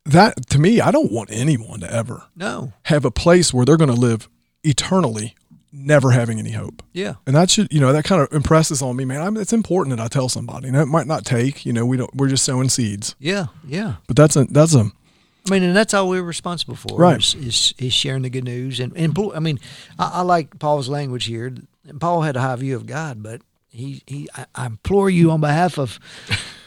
that 0.05 0.49
to 0.49 0.59
me 0.59 0.81
i 0.81 0.91
don't 0.91 1.11
want 1.11 1.29
anyone 1.31 1.79
to 1.79 1.91
ever 1.93 2.23
No, 2.35 2.73
have 2.83 3.05
a 3.05 3.11
place 3.11 3.53
where 3.53 3.65
they're 3.65 3.77
going 3.77 3.93
to 3.93 3.99
live 3.99 4.29
eternally 4.63 5.35
never 5.71 6.11
having 6.11 6.39
any 6.39 6.51
hope. 6.51 6.83
Yeah, 6.93 7.15
and 7.25 7.35
that 7.35 7.49
should 7.49 7.71
you 7.73 7.79
know 7.79 7.91
that 7.93 8.03
kind 8.05 8.21
of 8.21 8.31
impresses 8.31 8.81
on 8.81 8.95
me 8.95 9.05
man. 9.05 9.21
I'm, 9.21 9.37
it's 9.37 9.53
important 9.53 9.95
that 9.97 10.03
i 10.03 10.07
tell 10.07 10.29
somebody. 10.29 10.67
And 10.67 10.77
it 10.77 10.85
might 10.85 11.07
not 11.07 11.25
take 11.25 11.65
you 11.65 11.73
know 11.73 11.85
we 11.85 11.97
don't 11.97 12.13
we're 12.15 12.29
just 12.29 12.45
sowing 12.45 12.69
seeds. 12.69 13.15
Yeah, 13.19 13.47
yeah. 13.67 13.95
but 14.07 14.15
that's 14.15 14.35
a 14.35 14.45
that's 14.45 14.75
a 14.75 14.91
I 15.45 15.51
mean, 15.51 15.63
and 15.63 15.75
that's 15.75 15.93
all 15.93 16.07
we're 16.07 16.23
responsible 16.23 16.75
for, 16.75 16.97
Right. 16.97 17.19
Is, 17.19 17.35
is, 17.35 17.73
is 17.77 17.93
sharing 17.93 18.21
the 18.21 18.29
good 18.29 18.45
news, 18.45 18.79
and 18.79 18.95
and 18.95 19.17
I 19.35 19.39
mean, 19.39 19.59
I, 19.99 20.11
I 20.15 20.21
like 20.21 20.57
Paul's 20.59 20.87
language 20.87 21.25
here. 21.25 21.53
Paul 21.99 22.21
had 22.21 22.37
a 22.37 22.41
high 22.41 22.55
view 22.55 22.75
of 22.75 22.85
God, 22.85 23.21
but 23.21 23.41
he 23.69 24.03
he 24.07 24.29
I, 24.35 24.45
I 24.55 24.65
implore 24.67 25.09
you 25.09 25.31
on 25.31 25.41
behalf 25.41 25.77
of 25.77 25.99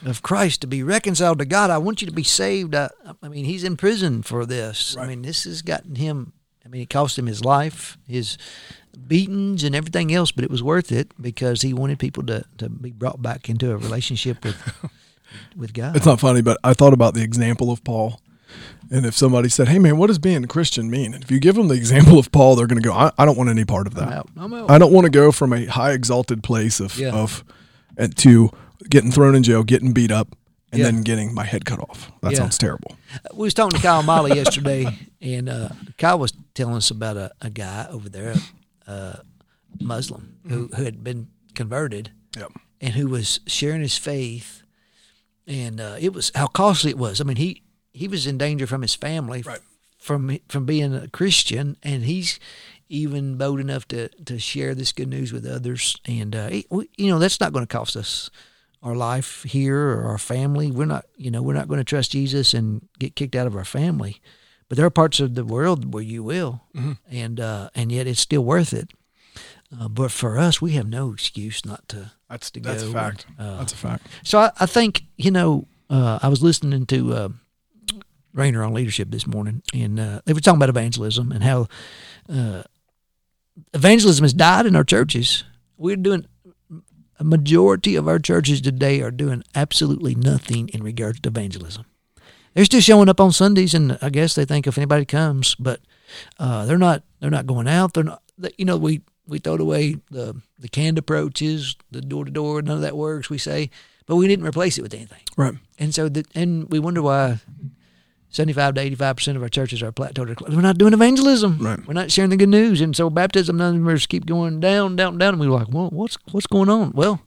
of 0.04 0.22
Christ 0.22 0.60
to 0.60 0.66
be 0.66 0.82
reconciled 0.82 1.38
to 1.38 1.46
God. 1.46 1.70
I 1.70 1.78
want 1.78 2.02
you 2.02 2.06
to 2.06 2.12
be 2.12 2.22
saved. 2.22 2.74
I, 2.74 2.90
I 3.22 3.28
mean, 3.28 3.44
he's 3.44 3.64
in 3.64 3.76
prison 3.76 4.22
for 4.22 4.44
this. 4.44 4.96
I 4.96 5.06
mean, 5.06 5.22
this 5.22 5.44
has 5.44 5.62
gotten 5.62 5.94
him. 5.94 6.32
I 6.64 6.68
mean, 6.68 6.82
it 6.82 6.90
cost 6.90 7.18
him 7.18 7.26
his 7.26 7.44
life, 7.44 7.96
his 8.08 8.36
beatings, 9.06 9.62
and 9.62 9.74
everything 9.74 10.12
else, 10.12 10.32
but 10.32 10.42
it 10.44 10.50
was 10.50 10.62
worth 10.62 10.90
it 10.90 11.12
because 11.20 11.62
he 11.62 11.72
wanted 11.72 11.98
people 11.98 12.24
to 12.24 12.44
to 12.58 12.68
be 12.68 12.90
brought 12.90 13.22
back 13.22 13.48
into 13.48 13.70
a 13.70 13.76
relationship 13.76 14.44
with 14.44 14.90
with 15.56 15.72
God. 15.72 15.96
It's 15.96 16.06
not 16.06 16.20
funny, 16.20 16.42
but 16.42 16.58
I 16.62 16.74
thought 16.74 16.92
about 16.92 17.14
the 17.14 17.22
example 17.22 17.70
of 17.70 17.82
Paul. 17.84 18.20
And 18.90 19.04
if 19.04 19.16
somebody 19.16 19.48
said, 19.48 19.68
"Hey, 19.68 19.78
man, 19.78 19.96
what 19.96 20.06
does 20.06 20.18
being 20.18 20.44
a 20.44 20.46
Christian 20.46 20.88
mean?" 20.90 21.12
And 21.14 21.22
if 21.24 21.30
you 21.30 21.40
give 21.40 21.56
them 21.56 21.68
the 21.68 21.74
example 21.74 22.18
of 22.18 22.30
Paul, 22.32 22.54
they're 22.56 22.66
going 22.68 22.80
to 22.82 22.88
go, 22.88 22.94
I, 22.94 23.10
"I 23.18 23.24
don't 23.24 23.36
want 23.36 23.50
any 23.50 23.64
part 23.64 23.86
of 23.86 23.96
I'm 23.98 24.08
that. 24.08 24.12
out. 24.16 24.28
I'm 24.36 24.54
out. 24.54 24.70
I 24.70 24.78
don't 24.78 24.92
want 24.92 25.04
to 25.06 25.10
go 25.10 25.32
from 25.32 25.52
a 25.52 25.64
high 25.66 25.92
exalted 25.92 26.42
place 26.42 26.78
of 26.80 26.96
Yeah. 26.98 27.10
of 27.12 27.44
and 27.96 28.16
to 28.18 28.50
getting 28.88 29.10
thrown 29.10 29.34
in 29.34 29.42
jail, 29.42 29.62
getting 29.64 29.92
beat 29.92 30.10
up, 30.12 30.36
and 30.70 30.80
Yeah. 30.80 30.86
then 30.90 31.02
getting 31.02 31.34
my 31.34 31.44
head 31.44 31.64
cut 31.64 31.80
off. 31.80 32.12
That 32.22 32.32
Yeah. 32.32 32.38
sounds 32.38 32.58
terrible. 32.58 32.96
we 33.34 33.44
was 33.46 33.54
talking 33.54 33.76
to 33.78 33.82
Kyle 33.82 34.02
Molly 34.02 34.36
yesterday, 34.36 34.86
and 35.20 35.48
uh, 35.48 35.70
Kyle 35.98 36.18
was 36.18 36.32
telling 36.54 36.74
us 36.76 36.90
about 36.90 37.16
a, 37.16 37.30
a 37.40 37.50
guy 37.50 37.86
over 37.90 38.08
there, 38.08 38.34
uh, 38.86 39.14
Muslim, 39.80 40.36
who, 40.48 40.68
who 40.76 40.84
had 40.84 41.02
been 41.02 41.28
converted 41.54 42.10
Yep. 42.36 42.52
and 42.80 42.94
who 42.94 43.08
was 43.08 43.40
sharing 43.46 43.80
his 43.80 43.96
faith, 43.96 44.62
and 45.46 45.80
uh, 45.80 45.96
it 45.98 46.12
was 46.12 46.30
how 46.34 46.46
costly 46.46 46.90
it 46.90 46.98
was. 46.98 47.20
I 47.20 47.24
mean, 47.24 47.36
he 47.36 47.62
he 47.96 48.08
was 48.08 48.26
in 48.26 48.38
danger 48.38 48.66
from 48.66 48.82
his 48.82 48.94
family, 48.94 49.42
Right. 49.42 49.60
from 49.98 50.38
from 50.48 50.64
being 50.66 50.94
a 50.94 51.08
Christian, 51.08 51.76
and 51.82 52.04
he's 52.04 52.38
even 52.88 53.36
bold 53.36 53.60
enough 53.60 53.86
to 53.88 54.08
to 54.24 54.38
share 54.38 54.74
this 54.74 54.92
good 54.92 55.08
news 55.08 55.32
with 55.32 55.46
others. 55.46 55.96
And 56.04 56.34
uh, 56.36 56.48
it- 56.52 56.66
we- 56.70 56.88
you 56.96 57.08
know, 57.10 57.18
that's 57.18 57.40
not 57.40 57.52
going 57.52 57.66
to 57.66 57.76
cost 57.78 57.96
us 57.96 58.30
our 58.82 58.94
life 58.94 59.42
here 59.50 59.76
or 59.94 60.04
our 60.04 60.18
family. 60.18 60.70
We're 60.70 60.86
not, 60.86 61.04
you 61.16 61.30
know, 61.30 61.42
we're 61.42 61.54
not 61.58 61.66
going 61.68 61.80
to 61.80 61.84
trust 61.96 62.12
Jesus 62.12 62.54
and 62.54 62.82
get 62.98 63.16
kicked 63.16 63.34
out 63.34 63.46
of 63.48 63.56
our 63.56 63.64
family. 63.64 64.20
But 64.68 64.76
there 64.76 64.86
are 64.86 64.90
parts 64.90 65.20
of 65.20 65.34
the 65.34 65.44
world 65.44 65.92
where 65.94 66.02
you 66.04 66.22
will, 66.24 66.60
and 67.10 67.40
uh, 67.40 67.70
and 67.74 67.90
yet 67.92 68.06
it's 68.06 68.20
still 68.20 68.44
worth 68.44 68.72
it. 68.72 68.90
Uh, 69.72 69.88
but 69.88 70.10
for 70.12 70.38
us, 70.38 70.60
we 70.62 70.72
have 70.72 70.88
no 70.88 71.12
excuse 71.12 71.64
not 71.64 71.88
to. 71.88 72.12
That's 72.28 72.50
To 72.52 72.60
that's 72.60 72.82
a 72.82 72.92
fact. 72.92 73.26
uh, 73.38 73.58
that's 73.58 73.72
a 73.72 73.76
fact. 73.76 74.06
So 74.22 74.38
I, 74.38 74.50
I 74.60 74.66
think 74.66 75.02
you 75.16 75.30
know 75.30 75.66
uh, 75.90 76.18
I 76.22 76.28
was 76.28 76.40
listening 76.42 76.86
to 76.86 77.14
uh, 77.14 77.28
Rainer 78.36 78.62
on 78.62 78.74
leadership 78.74 79.10
this 79.10 79.26
morning, 79.26 79.62
and 79.74 79.98
uh, 79.98 80.20
they 80.24 80.32
were 80.32 80.40
talking 80.40 80.58
about 80.58 80.68
evangelism 80.68 81.32
and 81.32 81.42
how 81.42 81.68
uh, 82.28 82.62
evangelism 83.72 84.24
has 84.24 84.34
died 84.34 84.66
in 84.66 84.76
our 84.76 84.84
churches. 84.84 85.44
We're 85.78 85.96
doing 85.96 86.26
a 87.18 87.24
majority 87.24 87.96
of 87.96 88.06
our 88.06 88.18
churches 88.18 88.60
today 88.60 89.00
are 89.00 89.10
doing 89.10 89.42
absolutely 89.54 90.14
nothing 90.14 90.68
in 90.68 90.82
regards 90.82 91.20
to 91.20 91.28
evangelism. 91.28 91.86
They're 92.54 92.64
still 92.64 92.80
showing 92.80 93.08
up 93.08 93.20
on 93.20 93.32
Sundays, 93.32 93.74
and 93.74 93.98
I 94.00 94.10
guess 94.10 94.34
they 94.34 94.44
think 94.44 94.66
if 94.66 94.78
anybody 94.78 95.04
comes, 95.04 95.54
but 95.54 95.80
uh, 96.38 96.66
they're 96.66 96.78
not. 96.78 97.02
They're 97.20 97.30
not 97.30 97.46
going 97.46 97.68
out. 97.68 97.94
They're 97.94 98.04
not. 98.04 98.22
You 98.58 98.64
know, 98.64 98.76
we 98.76 99.02
we 99.26 99.38
throwed 99.38 99.60
away 99.60 99.96
the 100.10 100.40
the 100.58 100.68
canned 100.68 100.98
approaches, 100.98 101.76
the 101.90 102.00
door 102.00 102.24
to 102.24 102.30
door. 102.30 102.62
None 102.62 102.76
of 102.76 102.82
that 102.82 102.96
works. 102.96 103.28
We 103.28 103.38
say, 103.38 103.70
but 104.06 104.16
we 104.16 104.28
didn't 104.28 104.46
replace 104.46 104.78
it 104.78 104.82
with 104.82 104.94
anything. 104.94 105.20
Right. 105.36 105.54
And 105.78 105.94
so, 105.94 106.08
the, 106.08 106.24
and 106.34 106.70
we 106.70 106.78
wonder 106.78 107.02
why 107.02 107.40
seventy-five 108.36 108.74
to 108.74 108.80
eighty-five 108.80 109.16
percent 109.16 109.36
of 109.36 109.42
our 109.42 109.48
churches 109.48 109.82
are 109.82 109.92
plateaued. 109.92 110.40
We're 110.54 110.60
not 110.60 110.78
doing 110.78 110.92
evangelism. 110.92 111.58
Right. 111.58 111.80
We're 111.86 111.94
not 111.94 112.10
sharing 112.10 112.30
the 112.30 112.36
good 112.36 112.48
news, 112.50 112.80
and 112.80 112.94
so 112.94 113.10
baptism 113.10 113.56
numbers 113.56 114.06
keep 114.06 114.26
going 114.26 114.60
down, 114.60 114.96
down, 114.96 115.18
down. 115.18 115.34
And 115.34 115.40
we 115.40 115.46
are 115.46 115.50
like, 115.60 115.68
well, 115.72 115.90
what's 115.90 116.16
what's 116.32 116.46
going 116.46 116.68
on? 116.68 116.92
Well, 116.92 117.20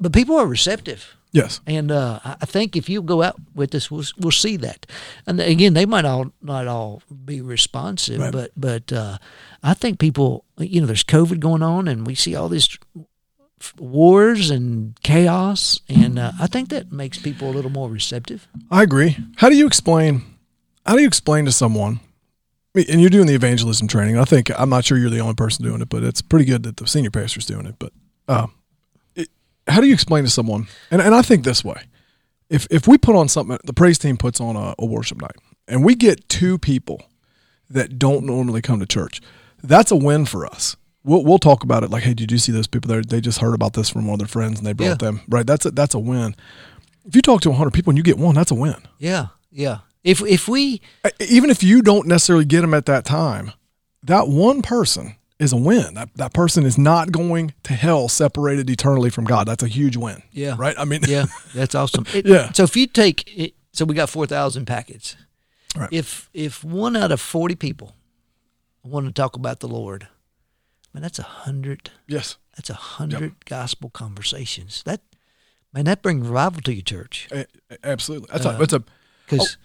but 0.00 0.12
people 0.12 0.36
are 0.36 0.46
receptive. 0.46 1.16
Yes. 1.32 1.60
And 1.66 1.90
uh, 1.90 2.20
I 2.24 2.36
I 2.42 2.46
think 2.46 2.76
if 2.76 2.88
you 2.88 3.02
go 3.02 3.22
out 3.22 3.36
with 3.54 3.74
us, 3.74 3.90
we'll, 3.90 4.04
we'll 4.18 4.30
see 4.30 4.56
that. 4.58 4.86
And 5.26 5.40
again, 5.40 5.74
they 5.74 5.84
might 5.86 6.04
all 6.06 6.32
not 6.40 6.66
all 6.66 7.02
be 7.24 7.40
responsive, 7.42 8.20
Right. 8.20 8.32
but 8.32 8.50
but 8.56 8.92
uh, 8.92 9.18
I 9.62 9.74
think 9.74 9.98
people, 9.98 10.44
you 10.58 10.80
know, 10.80 10.86
there's 10.86 11.04
COVID 11.04 11.40
going 11.40 11.62
on, 11.62 11.88
and 11.88 12.06
we 12.06 12.14
see 12.14 12.34
all 12.36 12.48
this 12.48 12.78
wars 13.78 14.50
and 14.50 15.00
chaos, 15.02 15.80
and 15.88 16.18
uh, 16.18 16.32
I 16.40 16.46
think 16.46 16.68
that 16.70 16.92
makes 16.92 17.18
people 17.18 17.50
a 17.50 17.52
little 17.52 17.70
more 17.70 17.88
receptive. 17.88 18.46
I 18.70 18.82
agree. 18.82 19.16
How 19.36 19.48
do 19.48 19.56
you 19.56 19.66
explain? 19.66 20.22
How 20.84 20.94
do 20.94 21.00
you 21.00 21.08
explain 21.08 21.44
to 21.46 21.52
someone? 21.52 22.00
And 22.74 23.00
you're 23.00 23.10
doing 23.10 23.26
the 23.26 23.34
evangelism 23.34 23.88
training. 23.88 24.18
I 24.18 24.24
think 24.24 24.50
I'm 24.58 24.68
not 24.68 24.84
sure 24.84 24.98
you're 24.98 25.08
the 25.08 25.20
only 25.20 25.34
person 25.34 25.64
doing 25.64 25.80
it, 25.80 25.88
but 25.88 26.02
it's 26.02 26.20
pretty 26.20 26.44
good 26.44 26.62
that 26.64 26.76
the 26.76 26.86
senior 26.86 27.10
pastor's 27.10 27.46
doing 27.46 27.64
it. 27.64 27.76
But 27.78 27.92
uh, 28.28 28.48
it, 29.14 29.30
how 29.66 29.80
do 29.80 29.86
you 29.86 29.94
explain 29.94 30.24
to 30.24 30.30
someone? 30.30 30.66
And 30.90 31.00
and 31.00 31.14
I 31.14 31.22
think 31.22 31.44
this 31.44 31.64
way: 31.64 31.84
if 32.50 32.66
if 32.70 32.86
we 32.86 32.98
put 32.98 33.16
on 33.16 33.28
something, 33.28 33.58
the 33.64 33.72
praise 33.72 33.98
team 33.98 34.18
puts 34.18 34.40
on 34.40 34.56
a, 34.56 34.74
a 34.78 34.84
worship 34.84 35.20
night, 35.20 35.36
and 35.66 35.84
we 35.84 35.94
get 35.94 36.28
two 36.28 36.58
people 36.58 37.02
that 37.70 37.98
don't 37.98 38.24
normally 38.24 38.62
come 38.62 38.78
to 38.80 38.86
church, 38.86 39.20
that's 39.62 39.90
a 39.90 39.96
win 39.96 40.26
for 40.26 40.46
us. 40.46 40.76
We'll 41.06 41.24
we'll 41.24 41.38
talk 41.38 41.62
about 41.62 41.82
it. 41.84 41.90
Like, 41.90 42.02
hey, 42.02 42.12
did 42.14 42.30
you 42.30 42.38
see 42.38 42.52
those 42.52 42.66
people 42.66 42.88
there? 42.88 43.00
They 43.02 43.20
just 43.22 43.38
heard 43.38 43.54
about 43.54 43.72
this 43.72 43.88
from 43.88 44.06
one 44.06 44.14
of 44.14 44.18
their 44.18 44.28
friends 44.28 44.58
and 44.58 44.66
they 44.66 44.72
brought 44.74 44.86
Yeah. 44.88 44.94
them. 44.94 45.20
Right. 45.28 45.46
That's 45.46 45.64
a 45.64 45.70
that's 45.70 45.94
a 45.94 45.98
win. 45.98 46.34
If 47.06 47.14
you 47.16 47.22
talk 47.22 47.40
to 47.42 47.52
hundred 47.52 47.72
people 47.72 47.90
and 47.92 47.96
you 47.96 48.02
get 48.04 48.18
one, 48.18 48.34
that's 48.34 48.50
a 48.50 48.54
win. 48.54 48.76
Yeah, 48.98 49.28
yeah. 49.50 49.78
If 50.04 50.20
if 50.22 50.46
we 50.48 50.82
Even 51.20 51.50
if 51.50 51.62
you 51.62 51.80
don't 51.82 52.06
necessarily 52.06 52.44
get 52.44 52.60
them 52.60 52.74
at 52.74 52.86
that 52.86 53.04
time, 53.04 53.52
that 54.02 54.28
one 54.28 54.60
person 54.62 55.16
is 55.38 55.52
a 55.52 55.56
win. 55.56 55.94
That 55.94 56.10
that 56.16 56.32
person 56.32 56.64
is 56.64 56.76
not 56.78 57.12
going 57.12 57.54
to 57.64 57.74
hell 57.74 58.08
separated 58.08 58.68
eternally 58.70 59.10
from 59.10 59.24
God. 59.24 59.46
That's 59.48 59.62
a 59.62 59.68
huge 59.68 59.96
win. 59.96 60.22
Yeah. 60.32 60.54
Right. 60.58 60.74
I 60.78 60.84
mean. 60.84 61.00
yeah, 61.08 61.26
that's 61.54 61.74
awesome. 61.74 62.04
It- 62.14 62.26
Yeah. 62.26 62.50
So 62.52 62.62
if 62.64 62.76
you 62.76 62.86
take 62.86 63.36
it, 63.36 63.54
so 63.72 63.84
we 63.84 63.94
got 63.94 64.08
four 64.10 64.26
thousand 64.26 64.66
packets. 64.66 65.16
Right. 65.76 65.88
If 65.92 66.30
if 66.32 66.64
one 66.64 66.96
out 66.96 67.12
of 67.12 67.20
forty 67.20 67.54
people 67.54 67.94
want 68.82 69.06
to 69.06 69.12
talk 69.12 69.36
about 69.36 69.60
the 69.60 69.68
Lord, 69.68 70.08
man, 70.96 71.02
that's 71.02 71.18
a 71.18 71.22
hundred. 71.22 71.90
Yes. 72.08 72.38
That's 72.56 72.70
a 72.70 72.74
hundred 72.74 73.44
gospel 73.44 73.90
conversations. 73.90 74.82
That 74.86 75.02
man, 75.74 75.84
that 75.84 76.00
brings 76.00 76.26
revival 76.26 76.62
to 76.62 76.72
your 76.72 76.82
church. 76.82 77.28
A- 77.30 77.44
Absolutely. 77.84 78.28
That's 78.32 78.46
Uh, 78.46 78.50
a. 78.54 78.56
That's 78.58 78.72
a. 78.72 78.82
Because, 79.28 79.58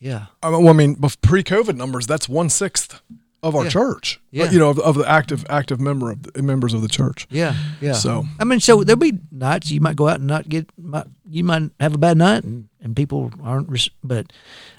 yeah, 0.00 0.26
I 0.42 0.50
mean, 0.50 0.64
well, 0.64 0.74
I 0.74 0.76
mean, 0.76 0.96
pre-COVID 1.22 1.76
numbers, 1.76 2.06
that's 2.08 2.28
one 2.28 2.48
sixth 2.50 3.00
of 3.44 3.54
our 3.54 3.64
Yeah. 3.64 3.70
church. 3.70 4.20
Yeah. 4.32 4.50
You 4.50 4.58
know, 4.58 4.70
of, 4.70 4.80
of 4.80 4.96
the 4.96 5.08
active 5.08 5.44
active 5.48 5.80
member 5.80 6.10
of 6.10 6.22
the 6.24 6.42
members 6.42 6.74
of 6.74 6.82
the 6.82 6.88
church. 6.88 7.28
yeah, 7.30 7.54
yeah. 7.80 7.92
So- 7.92 8.24
I 8.40 8.44
mean, 8.44 8.58
so 8.58 8.82
there'll 8.82 8.98
be 8.98 9.18
nights 9.30 9.70
you 9.70 9.80
might 9.80 9.94
go 9.94 10.08
out 10.08 10.18
and 10.18 10.26
not 10.26 10.48
get, 10.48 10.68
might, 10.76 11.06
you 11.28 11.44
might 11.44 11.70
have 11.78 11.94
a 11.94 11.98
bad 11.98 12.16
night, 12.16 12.42
and, 12.42 12.68
and 12.80 12.96
people 12.96 13.30
aren't, 13.42 13.68
but, 14.02 14.32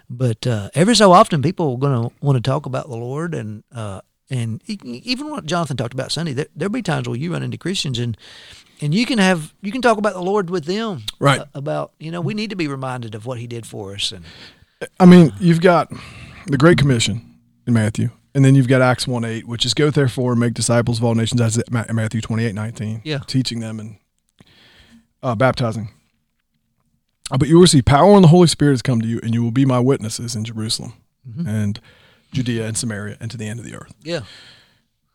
but 0.10 0.46
uh, 0.48 0.70
every 0.74 0.96
so 0.96 1.13
often 1.13 1.42
people 1.42 1.72
are 1.74 1.78
going 1.78 2.10
to 2.10 2.16
want 2.22 2.36
to 2.36 2.42
talk 2.42 2.66
about 2.66 2.89
the 2.89 2.98
Lord, 2.98 3.34
and 3.36 3.63
uh, 3.74 4.02
and 4.29 4.62
even 4.67 5.29
what 5.29 5.45
Jonathan 5.45 5.77
talked 5.77 5.93
about 5.93 6.12
Sunday, 6.12 6.33
there, 6.33 6.47
there'll 6.55 6.71
be 6.71 6.81
times 6.81 7.07
where 7.07 7.17
you 7.17 7.31
run 7.33 7.43
into 7.43 7.57
Christians 7.57 7.99
and. 7.99 8.17
And 8.81 8.93
you 8.93 9.05
can 9.05 9.17
have 9.19 9.53
you 9.62 9.71
can 9.71 9.81
talk 9.81 9.97
about 9.97 10.13
the 10.13 10.21
Lord 10.21 10.49
with 10.49 10.65
them, 10.65 11.03
Right. 11.19 11.39
uh, 11.39 11.45
about 11.53 11.93
you 11.99 12.12
know 12.12 12.19
we 12.19 12.33
need 12.33 12.49
to 12.49 12.55
be 12.57 12.67
reminded 12.67 13.15
of 13.15 13.25
what 13.25 13.38
He 13.39 13.47
did 13.47 13.65
for 13.65 13.93
us, 13.93 14.12
and 14.12 14.25
I 14.99 15.05
mean, 15.05 15.31
you've 15.39 15.62
got 15.62 15.89
the 16.47 16.57
Great 16.57 16.79
Commission 16.79 17.38
in 17.65 17.73
Matthew, 17.75 18.09
and 18.36 18.43
then 18.43 18.55
you've 18.55 18.67
got 18.67 18.81
Acts 18.81 19.07
one 19.07 19.23
eight, 19.23 19.47
which 19.47 19.63
is 19.65 19.73
go 19.73 19.89
therefore 19.89 20.31
and 20.31 20.39
make 20.39 20.53
disciples 20.53 20.97
of 20.97 21.03
all 21.05 21.15
nations. 21.15 21.39
That's 21.39 21.57
Matthew 21.69 22.19
twenty 22.19 22.43
eight 22.45 22.55
nineteen. 22.55 22.99
Yeah. 23.05 23.19
teaching 23.19 23.62
them 23.62 23.79
and 23.79 23.97
uh, 25.21 25.36
baptizing. 25.36 25.89
Uh, 27.31 27.38
but 27.38 27.47
you 27.47 27.59
will 27.59 27.67
see 27.67 27.81
power 27.81 28.15
and 28.15 28.23
the 28.23 28.29
Holy 28.29 28.47
Spirit 28.47 28.71
has 28.73 28.81
come 28.81 28.99
to 28.99 29.07
you, 29.07 29.19
and 29.23 29.33
you 29.33 29.43
will 29.43 29.51
be 29.51 29.65
my 29.65 29.79
witnesses 29.79 30.36
in 30.36 30.43
Jerusalem 30.43 30.93
and 31.47 31.79
Judea 32.34 32.67
and 32.67 32.78
Samaria 32.78 33.17
and 33.19 33.32
to 33.32 33.38
the 33.38 33.48
end 33.48 33.60
of 33.60 33.65
the 33.65 33.76
earth. 33.76 33.93
yeah, 34.04 34.22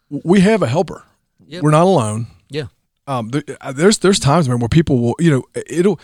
We 0.08 0.40
have 0.40 0.62
a 0.62 0.66
helper. 0.68 1.04
Yep. 1.46 1.62
We're 1.62 1.70
not 1.70 1.84
alone. 1.84 2.26
yeah, 2.50 2.64
um, 3.06 3.30
there, 3.30 3.42
uh, 3.60 3.72
there's 3.72 3.98
there's 3.98 4.18
times 4.18 4.48
man, 4.48 4.58
where 4.58 4.68
people 4.68 5.00
will 5.00 5.14
you 5.18 5.30
know 5.30 5.44
it'll 5.54 5.98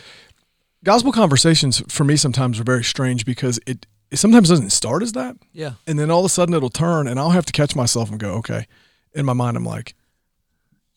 gospel 0.82 1.12
conversations 1.12 1.82
for 1.88 2.04
me 2.04 2.16
sometimes 2.16 2.58
are 2.60 2.64
very 2.64 2.84
strange 2.84 3.24
because 3.26 3.58
it, 3.66 3.86
it 4.10 4.16
sometimes 4.18 4.48
doesn't 4.48 4.70
start 4.70 5.02
as 5.02 5.12
that. 5.12 5.36
Yeah, 5.52 5.72
and 5.86 5.98
then 5.98 6.10
all 6.10 6.20
of 6.20 6.26
a 6.26 6.28
sudden 6.30 6.54
it'll 6.54 6.70
turn 6.70 7.06
and 7.08 7.18
I'll 7.20 7.30
have 7.30 7.44
to 7.46 7.52
catch 7.52 7.76
myself 7.76 8.10
and 8.10 8.18
go 8.18 8.34
okay. 8.36 8.66
In 9.12 9.26
my 9.26 9.32
mind 9.34 9.56
I'm 9.56 9.64
like 9.66 9.94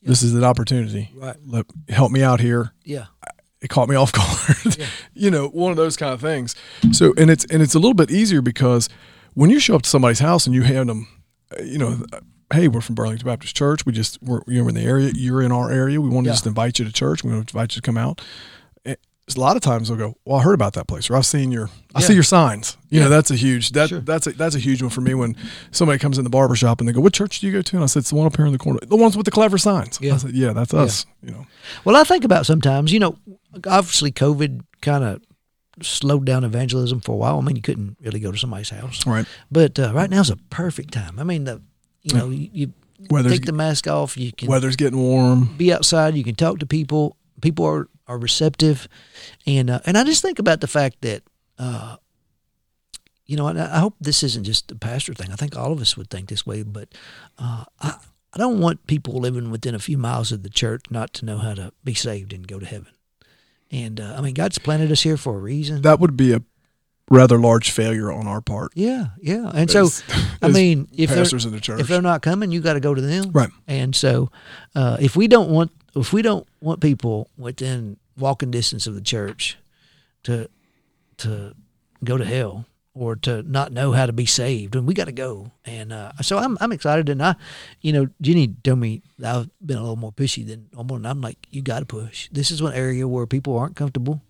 this 0.00 0.22
is 0.22 0.32
an 0.34 0.44
opportunity. 0.44 1.10
Right. 1.14 1.36
Let, 1.44 1.66
help 1.88 2.10
me 2.12 2.22
out 2.22 2.40
here. 2.40 2.72
Yeah, 2.84 3.06
it 3.60 3.68
caught 3.68 3.88
me 3.88 3.96
off 3.96 4.12
guard. 4.64 4.78
You 5.12 5.30
know 5.30 5.48
one 5.48 5.72
of 5.72 5.76
those 5.76 5.96
kind 5.96 6.14
of 6.14 6.20
things. 6.22 6.54
So 6.92 7.12
and 7.18 7.28
it's 7.30 7.44
and 7.46 7.60
it's 7.62 7.74
a 7.74 7.78
little 7.78 7.94
bit 7.94 8.10
easier 8.10 8.40
because 8.40 8.88
when 9.38 9.50
you 9.50 9.60
show 9.60 9.74
up 9.76 9.82
to 9.82 9.88
somebody's 9.88 10.18
house 10.18 10.46
and 10.46 10.54
you 10.54 10.62
hand 10.62 10.88
them 10.88 11.06
uh, 11.56 11.62
you 11.62 11.78
know 11.78 11.90
uh, 12.12 12.20
hey 12.52 12.66
we're 12.68 12.80
from 12.80 12.94
burlington 12.94 13.26
baptist 13.26 13.54
church. 13.56 13.86
We 13.86 13.92
just 13.92 14.20
we're 14.22 14.40
you 14.46 14.60
know 14.62 14.68
in 14.68 14.74
the 14.74 14.82
area 14.82 15.12
you're 15.14 15.42
in 15.42 15.52
our 15.52 15.70
area. 15.70 16.00
We 16.00 16.08
want 16.08 16.24
to 16.24 16.30
Yeah. 16.30 16.34
just 16.34 16.46
invite 16.46 16.78
you 16.78 16.84
to 16.84 16.92
church. 16.92 17.22
We 17.22 17.30
want 17.32 17.48
to 17.48 17.52
invite 17.56 17.74
you 17.76 17.80
to 17.82 17.86
come 17.86 17.96
out. 17.98 18.20
Eh, 18.84 18.94
a 19.36 19.40
lot 19.40 19.56
of 19.56 19.62
times 19.62 19.88
they'll 19.88 19.98
go 19.98 20.16
well 20.24 20.38
i 20.40 20.42
heard 20.42 20.54
about 20.54 20.72
that 20.72 20.86
place 20.88 21.08
or 21.10 21.16
i've 21.16 21.26
seen 21.26 21.52
your 21.52 21.68
i 21.94 22.00
see 22.00 22.14
your 22.14 22.22
signs. 22.36 22.76
You 22.90 23.00
know 23.00 23.06
Yeah. 23.06 23.10
that's 23.16 23.30
a 23.30 23.36
huge 23.36 23.70
that 23.72 23.90
Sure. 23.90 24.00
that's 24.00 24.26
a 24.26 24.32
that's 24.32 24.54
a 24.56 24.58
huge 24.58 24.80
one 24.82 24.90
for 24.90 25.02
me 25.02 25.12
when 25.14 25.36
somebody 25.70 25.98
comes 25.98 26.16
in 26.18 26.24
the 26.24 26.30
barber 26.38 26.56
shop 26.56 26.80
and 26.80 26.88
they 26.88 26.92
go 26.92 27.00
what 27.02 27.12
church 27.12 27.38
do 27.40 27.46
you 27.46 27.52
go 27.52 27.62
to? 27.62 27.76
And 27.76 27.84
i 27.84 27.86
said 27.86 28.00
it's 28.00 28.10
the 28.10 28.16
one 28.16 28.26
up 28.26 28.36
here 28.36 28.46
in 28.46 28.52
the 28.52 28.58
corner. 28.66 28.80
The 28.82 28.96
ones 28.96 29.16
with 29.16 29.26
the 29.26 29.30
clever 29.38 29.58
signs. 29.58 29.98
Yeah. 30.00 30.14
i 30.14 30.16
said 30.16 30.32
yeah 30.32 30.52
that's 30.54 30.72
us 30.74 31.06
you 31.22 31.30
know. 31.32 31.46
Well, 31.84 31.96
I 31.96 32.04
think 32.04 32.24
about 32.24 32.46
sometimes, 32.46 32.92
you 32.92 32.98
know, 33.00 33.18
obviously 33.66 34.10
COVID 34.12 34.62
kind 34.80 35.04
of 35.04 35.20
slowed 35.82 36.24
down 36.24 36.44
evangelism 36.44 37.00
for 37.00 37.12
a 37.12 37.16
while. 37.16 37.38
I 37.38 37.42
mean, 37.42 37.56
you 37.56 37.62
couldn't 37.62 37.96
really 38.00 38.20
go 38.20 38.30
to 38.32 38.38
somebody's 38.38 38.70
house, 38.70 39.06
right 39.06 39.26
but 39.50 39.78
uh, 39.78 39.92
right 39.94 40.10
now 40.10 40.20
is 40.20 40.30
a 40.30 40.36
perfect 40.36 40.92
time. 40.92 41.18
I 41.18 41.24
mean, 41.24 41.44
the 41.44 41.60
you 42.02 42.16
know, 42.16 42.30
you, 42.30 42.48
you 42.52 42.72
Weather's- 43.10 43.32
take 43.32 43.44
the 43.46 43.52
mask 43.52 43.86
off, 43.86 44.16
you 44.16 44.32
can 44.32 44.48
weather's 44.48 44.76
getting 44.76 44.98
warm 44.98 45.54
be 45.56 45.72
outside, 45.72 46.16
you 46.16 46.24
can 46.24 46.34
talk 46.34 46.58
to 46.60 46.66
people. 46.66 47.16
People 47.40 47.64
are, 47.66 47.88
are 48.08 48.18
receptive, 48.18 48.88
and 49.46 49.70
uh, 49.70 49.78
and 49.86 49.96
I 49.96 50.02
just 50.04 50.22
think 50.22 50.38
about 50.38 50.60
the 50.60 50.66
fact 50.66 51.02
that. 51.02 51.22
Uh, 51.58 51.96
you 53.26 53.36
know, 53.36 53.46
and 53.46 53.60
I 53.60 53.76
I 53.76 53.78
hope 53.80 53.94
this 54.00 54.22
isn't 54.22 54.44
just 54.44 54.72
a 54.72 54.74
pastor 54.74 55.12
thing. 55.12 55.30
I 55.30 55.36
think 55.36 55.54
all 55.54 55.70
of 55.70 55.80
us 55.82 55.96
would 55.98 56.08
think 56.08 56.28
this 56.30 56.46
way, 56.46 56.62
but 56.62 56.88
uh, 57.38 57.64
I, 57.78 57.96
I 58.32 58.38
don't 58.38 58.58
want 58.60 58.86
people 58.86 59.20
living 59.20 59.50
within 59.50 59.74
a 59.74 59.78
few 59.78 59.98
miles 59.98 60.32
of 60.32 60.42
the 60.42 60.48
church 60.48 60.84
not 60.90 61.12
to 61.14 61.26
know 61.26 61.36
how 61.38 61.54
to 61.54 61.72
be 61.84 61.92
saved 61.94 62.32
and 62.32 62.46
go 62.48 62.58
to 62.58 62.64
heaven. 62.66 62.92
And 63.70 64.00
uh, 64.00 64.14
I 64.16 64.20
mean, 64.20 64.34
God's 64.34 64.58
planted 64.58 64.90
us 64.90 65.02
here 65.02 65.16
for 65.16 65.36
a 65.36 65.38
reason. 65.38 65.82
that 65.82 66.00
would 66.00 66.16
be 66.16 66.32
a 66.32 66.42
rather 67.10 67.38
large 67.38 67.70
failure 67.70 68.12
on 68.12 68.26
our 68.26 68.40
part. 68.40 68.72
yeah, 68.74 69.08
yeah. 69.20 69.50
And 69.54 69.70
so, 69.70 69.88
I 70.42 70.48
mean, 70.48 70.88
if 70.92 71.10
they're, 71.10 71.18
pastors 71.18 71.44
in 71.44 71.52
the 71.52 71.60
church, 71.60 71.80
if 71.80 71.88
they're 71.88 72.02
not 72.02 72.22
coming, 72.22 72.50
you 72.50 72.60
got 72.60 72.74
to 72.74 72.80
go 72.80 72.94
to 72.94 73.00
them. 73.00 73.30
Right. 73.30 73.50
And 73.66 73.94
so, 73.94 74.30
uh, 74.74 74.96
if 75.00 75.16
we 75.16 75.28
don't 75.28 75.50
want 75.50 75.70
if 75.94 76.12
we 76.12 76.22
don't 76.22 76.46
want 76.60 76.80
people 76.80 77.28
within 77.36 77.96
walking 78.16 78.50
distance 78.50 78.86
of 78.86 78.94
the 78.94 79.00
church 79.00 79.56
to 80.24 80.48
to 81.18 81.54
go 82.04 82.16
to 82.16 82.24
hell 82.24 82.66
or 82.98 83.14
to 83.16 83.42
not 83.44 83.72
know 83.72 83.92
how 83.92 84.06
to 84.06 84.12
be 84.12 84.26
saved, 84.26 84.74
and 84.74 84.86
we 84.86 84.92
got 84.94 85.04
to 85.06 85.12
go. 85.12 85.52
And 85.64 85.92
uh, 85.92 86.12
so 86.20 86.38
I'm 86.38 86.58
I'm 86.60 86.72
excited, 86.72 87.08
and 87.08 87.22
I, 87.22 87.36
you 87.80 87.92
know, 87.92 88.08
Jenny 88.20 88.48
told 88.64 88.80
me 88.80 89.02
I've 89.24 89.48
been 89.64 89.76
a 89.78 89.80
little 89.80 89.96
more 89.96 90.12
pushy 90.12 90.46
than 90.46 90.68
normal, 90.72 90.96
and 90.96 91.06
I'm 91.06 91.20
like, 91.20 91.38
you 91.50 91.62
got 91.62 91.80
to 91.80 91.86
push. 91.86 92.28
This 92.32 92.50
is 92.50 92.60
one 92.62 92.74
area 92.74 93.06
where 93.06 93.26
people 93.26 93.56
aren't 93.56 93.76
comfortable. 93.76 94.20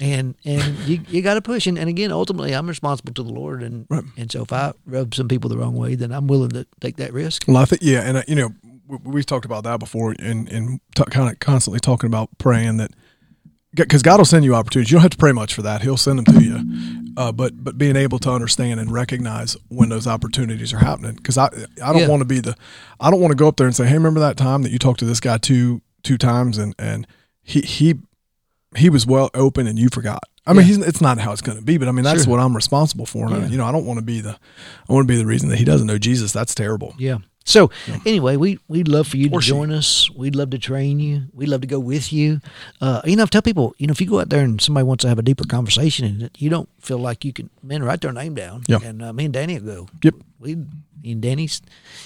And 0.00 0.36
and 0.44 0.62
you, 0.86 1.00
you 1.08 1.22
got 1.22 1.34
to 1.34 1.42
push, 1.42 1.66
and, 1.66 1.76
and 1.76 1.88
again, 1.88 2.12
ultimately, 2.12 2.54
I'm 2.54 2.68
responsible 2.68 3.12
to 3.14 3.22
the 3.24 3.32
Lord, 3.32 3.64
and 3.64 3.84
Right. 3.90 4.04
and 4.16 4.30
so 4.30 4.42
if 4.42 4.52
I 4.52 4.72
rub 4.86 5.12
some 5.14 5.26
people 5.26 5.50
the 5.50 5.58
wrong 5.58 5.74
way, 5.74 5.96
then 5.96 6.12
I'm 6.12 6.28
willing 6.28 6.50
to 6.50 6.66
take 6.80 6.98
that 6.98 7.12
risk. 7.12 7.44
Well, 7.48 7.56
I 7.56 7.64
think 7.64 7.82
yeah, 7.82 8.02
and 8.02 8.18
uh, 8.18 8.22
you 8.28 8.36
know 8.36 8.50
we, 8.86 8.98
we've 9.02 9.26
talked 9.26 9.44
about 9.44 9.64
that 9.64 9.80
before, 9.80 10.14
and 10.20 10.48
and 10.50 10.80
t- 10.94 11.02
kind 11.10 11.28
of 11.32 11.40
constantly 11.40 11.80
talking 11.80 12.06
about 12.06 12.28
praying 12.38 12.76
that 12.76 12.92
because 13.74 14.02
God 14.02 14.18
will 14.18 14.24
send 14.24 14.44
you 14.44 14.54
opportunities. 14.54 14.90
You 14.90 14.96
don't 14.96 15.02
have 15.02 15.10
to 15.10 15.16
pray 15.16 15.32
much 15.32 15.54
for 15.54 15.62
that; 15.62 15.82
He'll 15.82 15.96
send 15.96 16.18
them 16.18 16.24
to 16.26 16.42
you. 16.44 17.12
Uh, 17.16 17.32
but 17.32 17.62
but 17.62 17.76
being 17.76 17.96
able 17.96 18.18
to 18.20 18.30
understand 18.30 18.80
and 18.80 18.90
recognize 18.92 19.56
when 19.68 19.88
those 19.88 20.06
opportunities 20.06 20.72
are 20.72 20.78
happening, 20.78 21.14
because 21.16 21.36
I 21.36 21.46
I 21.82 21.92
don't 21.92 22.02
Yeah. 22.02 22.08
want 22.08 22.20
to 22.20 22.26
be 22.26 22.40
the 22.40 22.54
I 23.00 23.10
don't 23.10 23.20
want 23.20 23.32
to 23.32 23.36
go 23.36 23.48
up 23.48 23.56
there 23.56 23.66
and 23.66 23.74
say, 23.76 23.86
hey, 23.86 23.94
remember 23.94 24.20
that 24.20 24.36
time 24.36 24.62
that 24.62 24.70
you 24.72 24.78
talked 24.78 25.00
to 25.00 25.04
this 25.04 25.20
guy 25.20 25.38
two 25.38 25.82
two 26.02 26.16
times 26.18 26.58
and 26.58 26.74
and 26.78 27.06
he 27.42 27.60
he 27.62 27.94
he 28.76 28.88
was 28.90 29.06
well 29.06 29.30
open 29.34 29.66
and 29.66 29.78
you 29.78 29.88
forgot. 29.90 30.22
I 30.46 30.52
mean, 30.52 30.60
Yeah. 30.60 30.76
he's, 30.76 30.78
it's 30.78 31.00
not 31.00 31.18
how 31.18 31.32
it's 31.32 31.40
going 31.42 31.58
to 31.58 31.64
be, 31.64 31.76
but 31.78 31.88
I 31.88 31.92
mean, 31.92 32.04
that's 32.04 32.24
Sure. 32.24 32.30
what 32.32 32.40
I'm 32.40 32.54
responsible 32.54 33.04
for. 33.06 33.26
And 33.26 33.34
I, 33.34 33.38
Yeah. 33.40 33.46
you 33.48 33.56
know, 33.58 33.64
I 33.64 33.72
don't 33.72 33.84
want 33.84 33.98
to 33.98 34.04
be 34.04 34.20
the, 34.20 34.36
I 34.88 34.92
want 34.92 35.06
to 35.06 35.12
be 35.12 35.16
the 35.18 35.26
reason 35.26 35.48
that 35.50 35.56
he 35.58 35.64
doesn't 35.64 35.86
know 35.86 35.98
Jesus. 35.98 36.32
That's 36.32 36.54
terrible. 36.54 36.94
Yeah. 36.98 37.18
So 37.48 37.70
anyway, 38.04 38.36
we 38.36 38.58
we'd 38.68 38.88
love 38.88 39.08
for 39.08 39.16
you 39.16 39.30
to 39.30 39.38
join 39.38 39.72
us. 39.72 40.10
We'd 40.10 40.36
love 40.36 40.50
to 40.50 40.58
train 40.58 41.00
you. 41.00 41.22
We'd 41.32 41.48
love 41.48 41.62
to 41.62 41.66
go 41.66 41.80
with 41.80 42.12
you. 42.12 42.40
Uh, 42.80 43.00
you 43.06 43.16
know, 43.16 43.24
tell 43.24 43.40
people, 43.40 43.74
you 43.78 43.86
know, 43.86 43.92
if 43.92 44.00
you 44.02 44.06
go 44.06 44.20
out 44.20 44.28
there 44.28 44.44
and 44.44 44.60
somebody 44.60 44.84
wants 44.84 45.02
to 45.02 45.08
have 45.08 45.18
a 45.18 45.22
deeper 45.22 45.44
conversation 45.44 46.04
and 46.04 46.30
you 46.36 46.50
don't 46.50 46.68
feel 46.78 46.98
like 46.98 47.24
you 47.24 47.32
can, 47.32 47.48
man, 47.62 47.82
write 47.82 48.02
their 48.02 48.12
name 48.12 48.34
down. 48.34 48.64
Yeah. 48.68 48.80
And 48.84 49.02
uh, 49.02 49.14
me 49.14 49.24
and 49.24 49.32
Danny 49.32 49.58
will 49.58 49.84
go. 49.84 49.88
Yep. 50.02 50.14
We 50.40 50.52
and 51.04 51.22
Danny's 51.22 51.62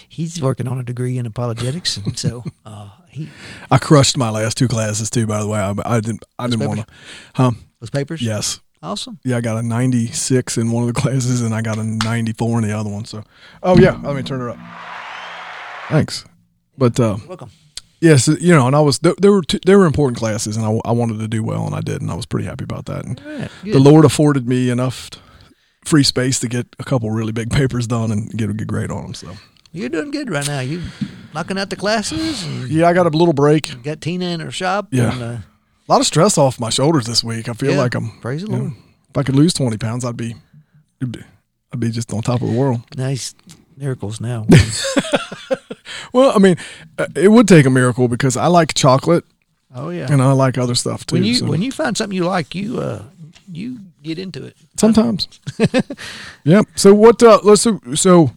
he's 0.09 0.41
working 0.41 0.69
on 0.69 0.79
a 0.79 0.85
degree 0.85 1.19
in 1.19 1.27
apologetics, 1.27 1.97
and 1.97 2.17
so 2.17 2.45
uh, 2.65 2.91
he 3.09 3.29
I 3.71 3.79
crushed 3.79 4.17
my 4.17 4.31
last 4.31 4.57
two 4.57 4.69
classes 4.69 5.11
too. 5.11 5.27
By 5.27 5.41
the 5.41 5.49
way, 5.49 5.59
I, 5.59 5.75
I 5.85 6.01
didn't. 6.01 6.25
I 6.39 6.47
didn't 6.47 6.69
want 6.69 6.81
to. 6.81 6.87
Huh? 7.35 7.51
those 7.81 7.91
papers. 7.91 8.23
Yes. 8.23 8.61
Awesome. 8.81 9.21
Yeah, 9.25 9.37
I 9.37 9.41
got 9.41 9.59
a 9.59 9.63
96 9.63 10.59
in 10.59 10.73
one 10.73 10.89
of 10.89 10.93
the 10.93 11.01
classes, 11.01 11.43
and 11.43 11.55
I 11.55 11.63
got 11.63 11.79
a 11.79 11.85
94 11.85 12.59
in 12.59 12.69
the 12.69 12.77
other 12.77 12.91
one. 12.91 13.05
So, 13.05 13.23
oh 13.63 13.79
yeah, 13.79 14.01
let 14.03 14.17
me 14.17 14.23
turn 14.23 14.41
it 14.41 14.51
up. 14.51 14.59
Thanks. 15.93 16.25
But 16.79 16.99
uh, 16.99 17.19
Welcome. 17.29 17.51
yes, 18.01 18.27
you 18.29 18.55
know, 18.55 18.67
and 18.67 18.75
I 18.75 18.81
was 18.81 18.99
there, 19.01 19.15
there 19.21 19.31
were 19.33 19.43
two, 19.43 19.59
there 19.67 19.79
were 19.79 19.87
important 19.87 20.19
classes, 20.19 20.57
and 20.57 20.65
I, 20.67 20.71
I 20.85 20.93
wanted 20.93 21.19
to 21.21 21.29
do 21.29 21.43
well, 21.45 21.67
and 21.67 21.75
I 21.75 21.81
did, 21.81 22.01
and 22.01 22.11
I 22.11 22.15
was 22.15 22.27
pretty 22.27 22.47
happy 22.47 22.65
about 22.65 22.87
that. 22.87 23.05
And 23.05 23.21
right, 23.25 23.51
the. 23.65 23.79
Lord 23.79 24.05
afforded 24.05 24.49
me 24.49 24.71
enough 24.71 25.11
free 25.85 26.03
space 26.05 26.41
to 26.41 26.49
get 26.49 26.67
a 26.79 26.85
couple 26.85 27.11
really 27.11 27.33
big 27.33 27.51
papers 27.61 27.87
done 27.87 28.11
and 28.11 28.31
get 28.37 28.49
a 28.51 28.53
good 28.55 28.69
grade 28.69 28.91
on 28.91 29.03
them. 29.03 29.15
So, 29.15 29.33
You're 29.73 29.89
doing 29.91 30.11
good 30.11 30.31
right 30.31 30.47
now. 30.47 30.61
You 30.61 30.83
knocking 31.35 31.59
out 31.59 31.71
the 31.71 31.77
classes. 31.77 32.47
Yeah, 32.71 32.89
I 32.89 32.93
got 32.95 33.07
a 33.07 33.11
little 33.11 33.35
break. 33.35 33.83
got 33.83 34.01
Tina 34.01 34.27
in 34.27 34.41
her 34.41 34.51
shop. 34.51 34.89
Yeah. 34.93 35.13
And, 35.13 35.23
uh, 35.23 35.27
A 35.89 35.89
lot 35.93 36.01
of 36.01 36.07
stress 36.07 36.39
off 36.39 36.59
my 36.61 36.71
shoulders 36.71 37.05
this 37.07 37.23
week. 37.23 37.49
I 37.49 37.53
feel 37.53 37.73
yeah, 37.73 37.79
like 37.79 37.95
I'm. 37.95 38.19
praise 38.21 38.43
the 38.43 38.51
you 38.51 38.57
know, 38.57 38.63
Lord. 38.65 38.75
if 39.11 39.19
I 39.19 39.23
could 39.25 39.35
lose 39.37 39.53
20 39.55 39.77
pounds, 39.79 40.05
I'd 40.05 40.17
be- 40.17 40.37
I'd 41.03 41.81
be 41.81 41.91
just 41.91 42.13
on 42.13 42.23
top 42.23 42.41
of 42.43 42.49
the 42.51 42.57
world. 42.59 42.81
Nice 42.97 43.35
miracles 43.77 44.21
now. 44.21 44.47
well, 46.13 46.33
I 46.35 46.39
mean, 46.39 46.57
uh, 46.99 47.07
it 47.15 47.29
would 47.29 47.49
take 47.49 47.67
a 47.67 47.71
miracle 47.71 48.09
because 48.09 48.37
I 48.37 48.47
like 48.47 48.75
chocolate 48.75 49.25
Oh 49.75 49.89
yeah. 49.91 50.07
and 50.11 50.21
I 50.23 50.33
like 50.33 50.59
other 50.59 50.75
stuff 50.75 51.07
too. 51.07 51.17
when 51.17 51.25
you 51.25 51.35
so 51.35 51.47
when 51.47 51.63
you 51.63 51.73
find 51.73 51.97
something 51.97 52.17
you 52.17 52.25
like, 52.25 52.55
you 52.55 52.79
uh 52.81 53.03
you 53.51 53.79
get 54.03 54.19
into 54.19 54.45
it. 54.45 54.57
sometimes, 54.77 55.29
yeah. 56.45 56.63
So 56.75 56.95
what? 56.95 57.23
Uh, 57.23 57.41
let's 57.45 57.63
so. 57.63 57.81
so 57.95 58.31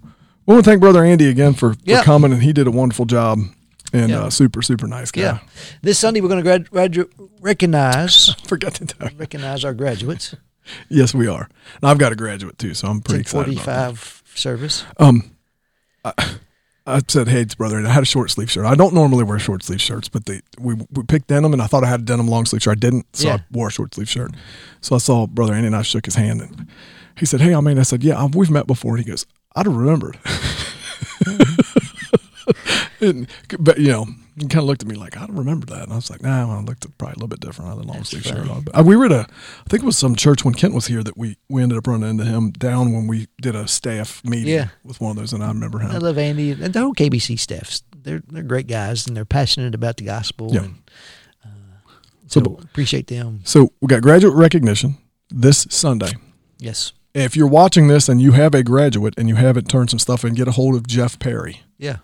we 0.45 0.53
want 0.53 0.63
to 0.63 0.69
thank 0.69 0.79
Brother 0.81 1.03
Andy 1.03 1.27
again 1.29 1.53
for, 1.53 1.73
for 1.73 1.79
Yeah. 1.83 2.03
coming, 2.03 2.31
and 2.31 2.41
he 2.43 2.53
did 2.53 2.67
a 2.67 2.71
wonderful 2.71 3.05
job, 3.05 3.39
and 3.93 4.09
Yeah. 4.11 4.23
uh, 4.25 4.29
super 4.29 4.61
super 4.61 4.87
nice 4.87 5.11
guy. 5.11 5.21
Yeah. 5.21 5.39
This 5.81 5.97
Sunday 5.99 6.21
we're 6.21 6.27
going 6.29 6.43
to 6.43 6.43
grad, 6.43 6.69
gradu- 6.69 7.09
recognize 7.41 8.29
Forgot 8.47 8.75
to 8.75 8.85
tell 8.85 9.09
you. 9.09 9.17
recognize 9.17 9.63
our 9.65 9.73
graduates. 9.73 10.35
Yes, 10.89 11.13
we 11.13 11.27
are. 11.27 11.47
And 11.81 11.89
I've 11.89 11.97
got 11.99 12.11
a 12.11 12.15
graduate 12.15 12.57
too, 12.57 12.73
so 12.73 12.87
I'm 12.87 13.01
pretty 13.01 13.21
excited. 13.21 13.53
45 13.59 14.23
service. 14.35 14.83
Um, 14.97 15.31
I, 16.03 16.13
I 16.87 17.01
said, 17.07 17.27
"Hey, 17.27 17.45
brother," 17.57 17.77
and 17.77 17.87
I 17.87 17.91
had 17.91 18.03
a 18.03 18.05
short 18.05 18.29
sleeve 18.29 18.51
shirt. 18.51 18.65
I 18.65 18.75
don't 18.75 18.93
normally 18.93 19.23
wear 19.23 19.39
short 19.39 19.63
sleeve 19.63 19.81
shirts, 19.81 20.07
but 20.07 20.25
they 20.27 20.41
we 20.59 20.75
we 20.91 21.03
picked 21.03 21.27
denim, 21.27 21.51
and 21.53 21.61
I 21.61 21.65
thought 21.67 21.83
I 21.83 21.87
had 21.87 22.01
a 22.01 22.03
denim 22.03 22.27
long 22.27 22.45
sleeve 22.45 22.61
shirt. 22.61 22.77
I 22.77 22.79
didn't, 22.79 23.05
so 23.15 23.27
Yeah. 23.27 23.33
I 23.35 23.39
wore 23.51 23.69
a 23.69 23.71
short 23.71 23.95
sleeve 23.95 24.09
shirt. 24.09 24.31
So 24.81 24.95
I 24.95 24.99
saw 24.99 25.25
brother 25.25 25.53
Andy, 25.53 25.67
and 25.67 25.75
I 25.75 25.81
shook 25.81 26.05
his 26.05 26.15
hand, 26.15 26.41
and 26.41 26.67
he 27.15 27.25
said, 27.25 27.41
"Hey, 27.41 27.55
I 27.55 27.61
mean," 27.61 27.79
I 27.79 27.83
said, 27.83 28.03
"Yeah, 28.03 28.25
we've 28.25 28.51
met 28.51 28.67
before." 28.67 28.95
And 28.97 29.03
he 29.05 29.09
goes, 29.09 29.25
"I'd 29.55 29.65
have 29.65 29.75
remembered." 29.75 30.17
Mm-hmm. 31.25 31.61
and, 33.01 33.27
but 33.59 33.77
you 33.79 33.89
know, 33.89 34.05
he 34.35 34.47
kind 34.47 34.57
of 34.61 34.65
looked 34.65 34.81
at 34.83 34.87
me 34.87 34.95
like, 34.95 35.15
"I 35.17 35.25
don't 35.25 35.35
remember 35.37 35.65
that," 35.67 35.83
and 35.83 35.93
I 35.93 35.95
was 35.95 36.09
like, 36.09 36.21
"Nah." 36.21 36.47
Well, 36.47 36.57
I 36.57 36.61
looked 36.61 36.85
probably 36.97 37.13
a 37.13 37.15
little 37.15 37.27
bit 37.29 37.39
different. 37.39 37.71
I 37.71 37.75
had 37.75 37.83
a 37.85 37.87
long 37.87 38.03
sleeve 38.03 38.23
shirt 38.23 38.37
funny. 38.39 38.49
on. 38.49 38.61
But, 38.61 38.79
uh, 38.79 38.83
we 38.83 38.95
were 38.95 39.05
at 39.05 39.11
a, 39.11 39.27
I 39.29 39.69
think 39.69 39.83
it 39.83 39.85
was 39.85 39.97
some 39.97 40.15
church 40.15 40.43
when 40.43 40.53
Kent 40.53 40.73
was 40.73 40.87
here 40.87 41.03
that 41.03 41.17
we 41.17 41.37
we 41.49 41.63
ended 41.63 41.77
up 41.77 41.87
running 41.87 42.09
into 42.09 42.25
him 42.25 42.51
down 42.51 42.91
when 42.93 43.07
we 43.07 43.27
did 43.41 43.55
a 43.55 43.67
staff 43.67 44.21
meeting 44.25 44.53
Yeah. 44.53 44.67
with 44.83 44.99
one 44.99 45.11
of 45.11 45.17
those, 45.17 45.31
and 45.33 45.43
I 45.43 45.47
remember 45.47 45.79
him. 45.79 45.91
I 45.91 45.97
love 45.99 46.17
Andy 46.17 46.51
and 46.51 46.73
the 46.73 46.79
whole 46.81 46.93
KBC 46.93 47.37
staff. 47.39 47.79
They're 47.95 48.21
they're 48.29 48.43
great 48.43 48.67
guys 48.67 49.07
and 49.07 49.15
they're 49.15 49.25
passionate 49.25 49.73
about 49.73 49.97
the 49.97 50.03
gospel. 50.05 50.49
Yeah. 50.53 50.63
And, 50.65 50.75
uh, 51.43 51.47
So- 52.27 52.41
so, 52.43 52.59
appreciate 52.61 53.07
them. 53.07 53.39
So 53.45 53.71
we 53.81 53.87
got 53.87 54.01
graduate 54.01 54.35
recognition 54.35 54.97
this 55.29 55.65
Sunday. 55.69 56.11
Yes. 56.59 56.91
If 57.13 57.37
you're 57.37 57.47
watching 57.47 57.87
this 57.87 58.09
and 58.09 58.21
you 58.21 58.33
have 58.33 58.53
a 58.53 58.61
graduate 58.61 59.13
and 59.17 59.29
you 59.29 59.35
haven't 59.35 59.69
turned 59.69 59.89
some 59.89 59.99
stuff 59.99 60.25
in, 60.25 60.33
get 60.33 60.49
a 60.49 60.51
hold 60.51 60.75
of 60.75 60.85
Jeff 60.85 61.17
Perry. 61.17 61.61
Yeah. 61.77 61.97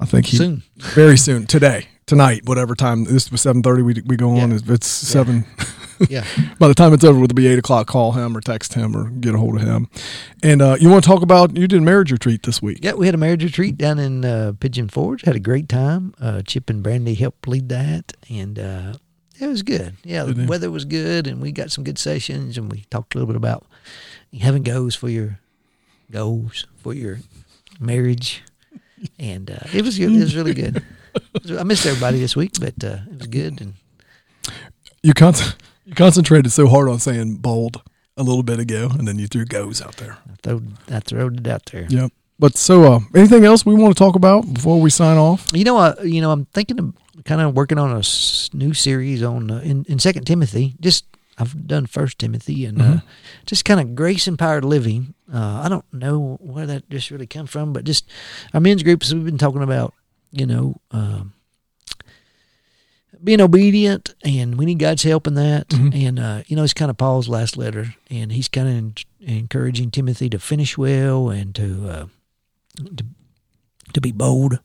I 0.00 0.04
think 0.06 0.26
he 0.26 0.36
Soon. 0.36 0.62
very 0.76 1.16
soon 1.16 1.46
today, 1.46 1.86
tonight, 2.06 2.42
whatever 2.44 2.74
time 2.74 3.04
this 3.04 3.30
was 3.30 3.40
seven 3.42 3.62
thirty. 3.62 3.82
We 3.82 4.02
we 4.06 4.16
go 4.16 4.30
on. 4.36 4.50
Yeah. 4.50 4.56
If 4.56 4.68
it's 4.70 4.86
seven, 4.86 5.44
Yeah. 6.08 6.24
by 6.58 6.66
the 6.66 6.74
time 6.74 6.92
it's 6.92 7.04
over, 7.04 7.22
it'll 7.22 7.34
be 7.34 7.46
eight 7.46 7.58
o'clock. 7.60 7.86
Call 7.86 8.12
him 8.12 8.36
or 8.36 8.40
text 8.40 8.74
him 8.74 8.96
or 8.96 9.10
get 9.10 9.34
a 9.34 9.38
hold 9.38 9.56
of 9.56 9.62
him. 9.62 9.88
And 10.42 10.60
uh, 10.60 10.76
you 10.80 10.88
want 10.88 11.04
to 11.04 11.08
talk 11.08 11.22
about 11.22 11.56
you 11.56 11.68
did 11.68 11.78
a 11.78 11.82
marriage 11.84 12.10
retreat 12.10 12.42
this 12.42 12.60
week? 12.60 12.78
Yeah, 12.82 12.94
we 12.94 13.06
had 13.06 13.14
a 13.14 13.18
marriage 13.18 13.44
retreat 13.44 13.78
down 13.78 14.00
in 14.00 14.24
uh, 14.24 14.52
Pigeon 14.58 14.88
Forge. 14.88 15.22
Had 15.22 15.36
a 15.36 15.40
great 15.40 15.68
time. 15.68 16.14
Uh, 16.20 16.42
Chip 16.42 16.68
and 16.68 16.82
Brandy 16.82 17.14
helped 17.14 17.46
lead 17.46 17.68
that, 17.68 18.14
and 18.28 18.58
uh, 18.58 18.94
it 19.40 19.46
was 19.46 19.62
good. 19.62 19.94
Yeah, 20.02 20.24
the 20.24 20.46
weather 20.46 20.70
was 20.72 20.84
good, 20.84 21.28
and 21.28 21.40
we 21.40 21.52
got 21.52 21.70
some 21.70 21.84
good 21.84 21.98
sessions, 21.98 22.58
and 22.58 22.70
we 22.72 22.84
talked 22.90 23.14
a 23.14 23.18
little 23.18 23.28
bit 23.32 23.36
about 23.36 23.64
having 24.40 24.64
goals 24.64 24.96
for 24.96 25.08
your 25.08 25.38
goals 26.10 26.66
for 26.76 26.92
your 26.92 27.20
marriage, 27.78 28.42
and 29.18 29.50
uh, 29.50 29.58
it 29.72 29.82
was 29.84 29.98
good. 29.98 30.12
It 30.12 30.20
was 30.20 30.36
really 30.36 30.54
good. 30.54 30.82
I 31.58 31.62
missed 31.62 31.86
everybody 31.86 32.18
this 32.18 32.34
week, 32.36 32.52
but 32.60 32.82
uh, 32.84 32.98
it 33.10 33.18
was 33.18 33.26
good. 33.28 33.60
And 33.60 33.74
You 35.02 35.14
con- 35.14 35.34
you 35.84 35.94
concentrated 35.94 36.52
so 36.52 36.66
hard 36.68 36.88
on 36.88 36.98
saying 36.98 37.36
bold 37.36 37.82
a 38.16 38.22
little 38.22 38.42
bit 38.42 38.58
ago, 38.60 38.88
and 38.98 39.06
then 39.08 39.18
you 39.18 39.26
threw 39.26 39.44
goes 39.44 39.82
out 39.82 39.96
there. 39.96 40.18
I 40.30 40.34
throwed, 40.42 40.72
I 40.90 41.00
throwed 41.00 41.40
it 41.40 41.46
out 41.46 41.66
there. 41.72 41.86
Yep. 41.88 42.12
But 42.38 42.56
so, 42.56 42.92
uh, 42.92 43.00
anything 43.14 43.44
else 43.44 43.64
we 43.64 43.74
want 43.74 43.96
to 43.96 43.98
talk 43.98 44.16
about 44.16 44.52
before 44.52 44.80
we 44.80 44.90
sign 44.90 45.16
off? 45.16 45.46
You 45.52 45.64
know, 45.64 45.76
uh, 45.78 45.94
you 46.02 46.20
know, 46.20 46.30
I'm 46.32 46.46
thinking 46.46 46.78
of 46.78 46.94
kind 47.24 47.40
of 47.40 47.54
working 47.54 47.78
on 47.78 47.92
a 47.92 47.98
s- 48.00 48.50
new 48.52 48.74
series 48.74 49.22
on 49.22 49.50
uh, 49.50 49.58
in 49.60 49.84
in 49.88 49.98
Second 49.98 50.24
Timothy. 50.24 50.74
Just 50.80 51.04
I've 51.38 51.66
done 51.66 51.86
First 51.86 52.18
Timothy 52.18 52.64
and 52.66 52.80
uh, 52.80 52.84
Mhm. 52.84 53.02
just 53.46 53.64
kind 53.64 53.80
of 53.80 53.94
grace 53.94 54.28
empowered 54.28 54.64
living. 54.64 55.14
Uh, 55.32 55.62
I 55.64 55.68
don't 55.68 55.84
know 55.92 56.36
where 56.40 56.66
that 56.66 56.88
just 56.90 57.10
really 57.10 57.26
come 57.26 57.46
from, 57.46 57.72
but 57.72 57.84
just 57.84 58.04
our 58.52 58.60
men's 58.60 58.82
groups 58.82 59.12
we've 59.12 59.24
been 59.24 59.38
talking 59.38 59.62
about. 59.62 59.94
You 60.30 60.46
know, 60.46 60.76
um, 60.90 61.32
being 63.22 63.40
obedient, 63.40 64.14
and 64.24 64.56
we 64.56 64.64
need 64.66 64.78
God's 64.78 65.02
help 65.02 65.26
in 65.26 65.34
that. 65.34 65.68
Mhm. 65.68 65.94
And 66.08 66.18
uh, 66.18 66.42
you 66.46 66.56
know, 66.56 66.64
it's 66.64 66.72
kind 66.74 66.90
of 66.90 66.96
Paul's 66.96 67.28
last 67.28 67.56
letter, 67.56 67.94
and 68.10 68.32
he's 68.32 68.48
kind 68.48 68.68
of 68.68 68.74
en- 68.74 68.94
encouraging 69.38 69.90
Timothy 69.90 70.28
to 70.30 70.38
finish 70.38 70.76
well 70.78 71.30
and 71.30 71.54
to 71.54 71.88
uh, 71.88 72.06
to 72.96 73.04
to 73.92 74.00
be 74.00 74.12
bold 74.12 74.58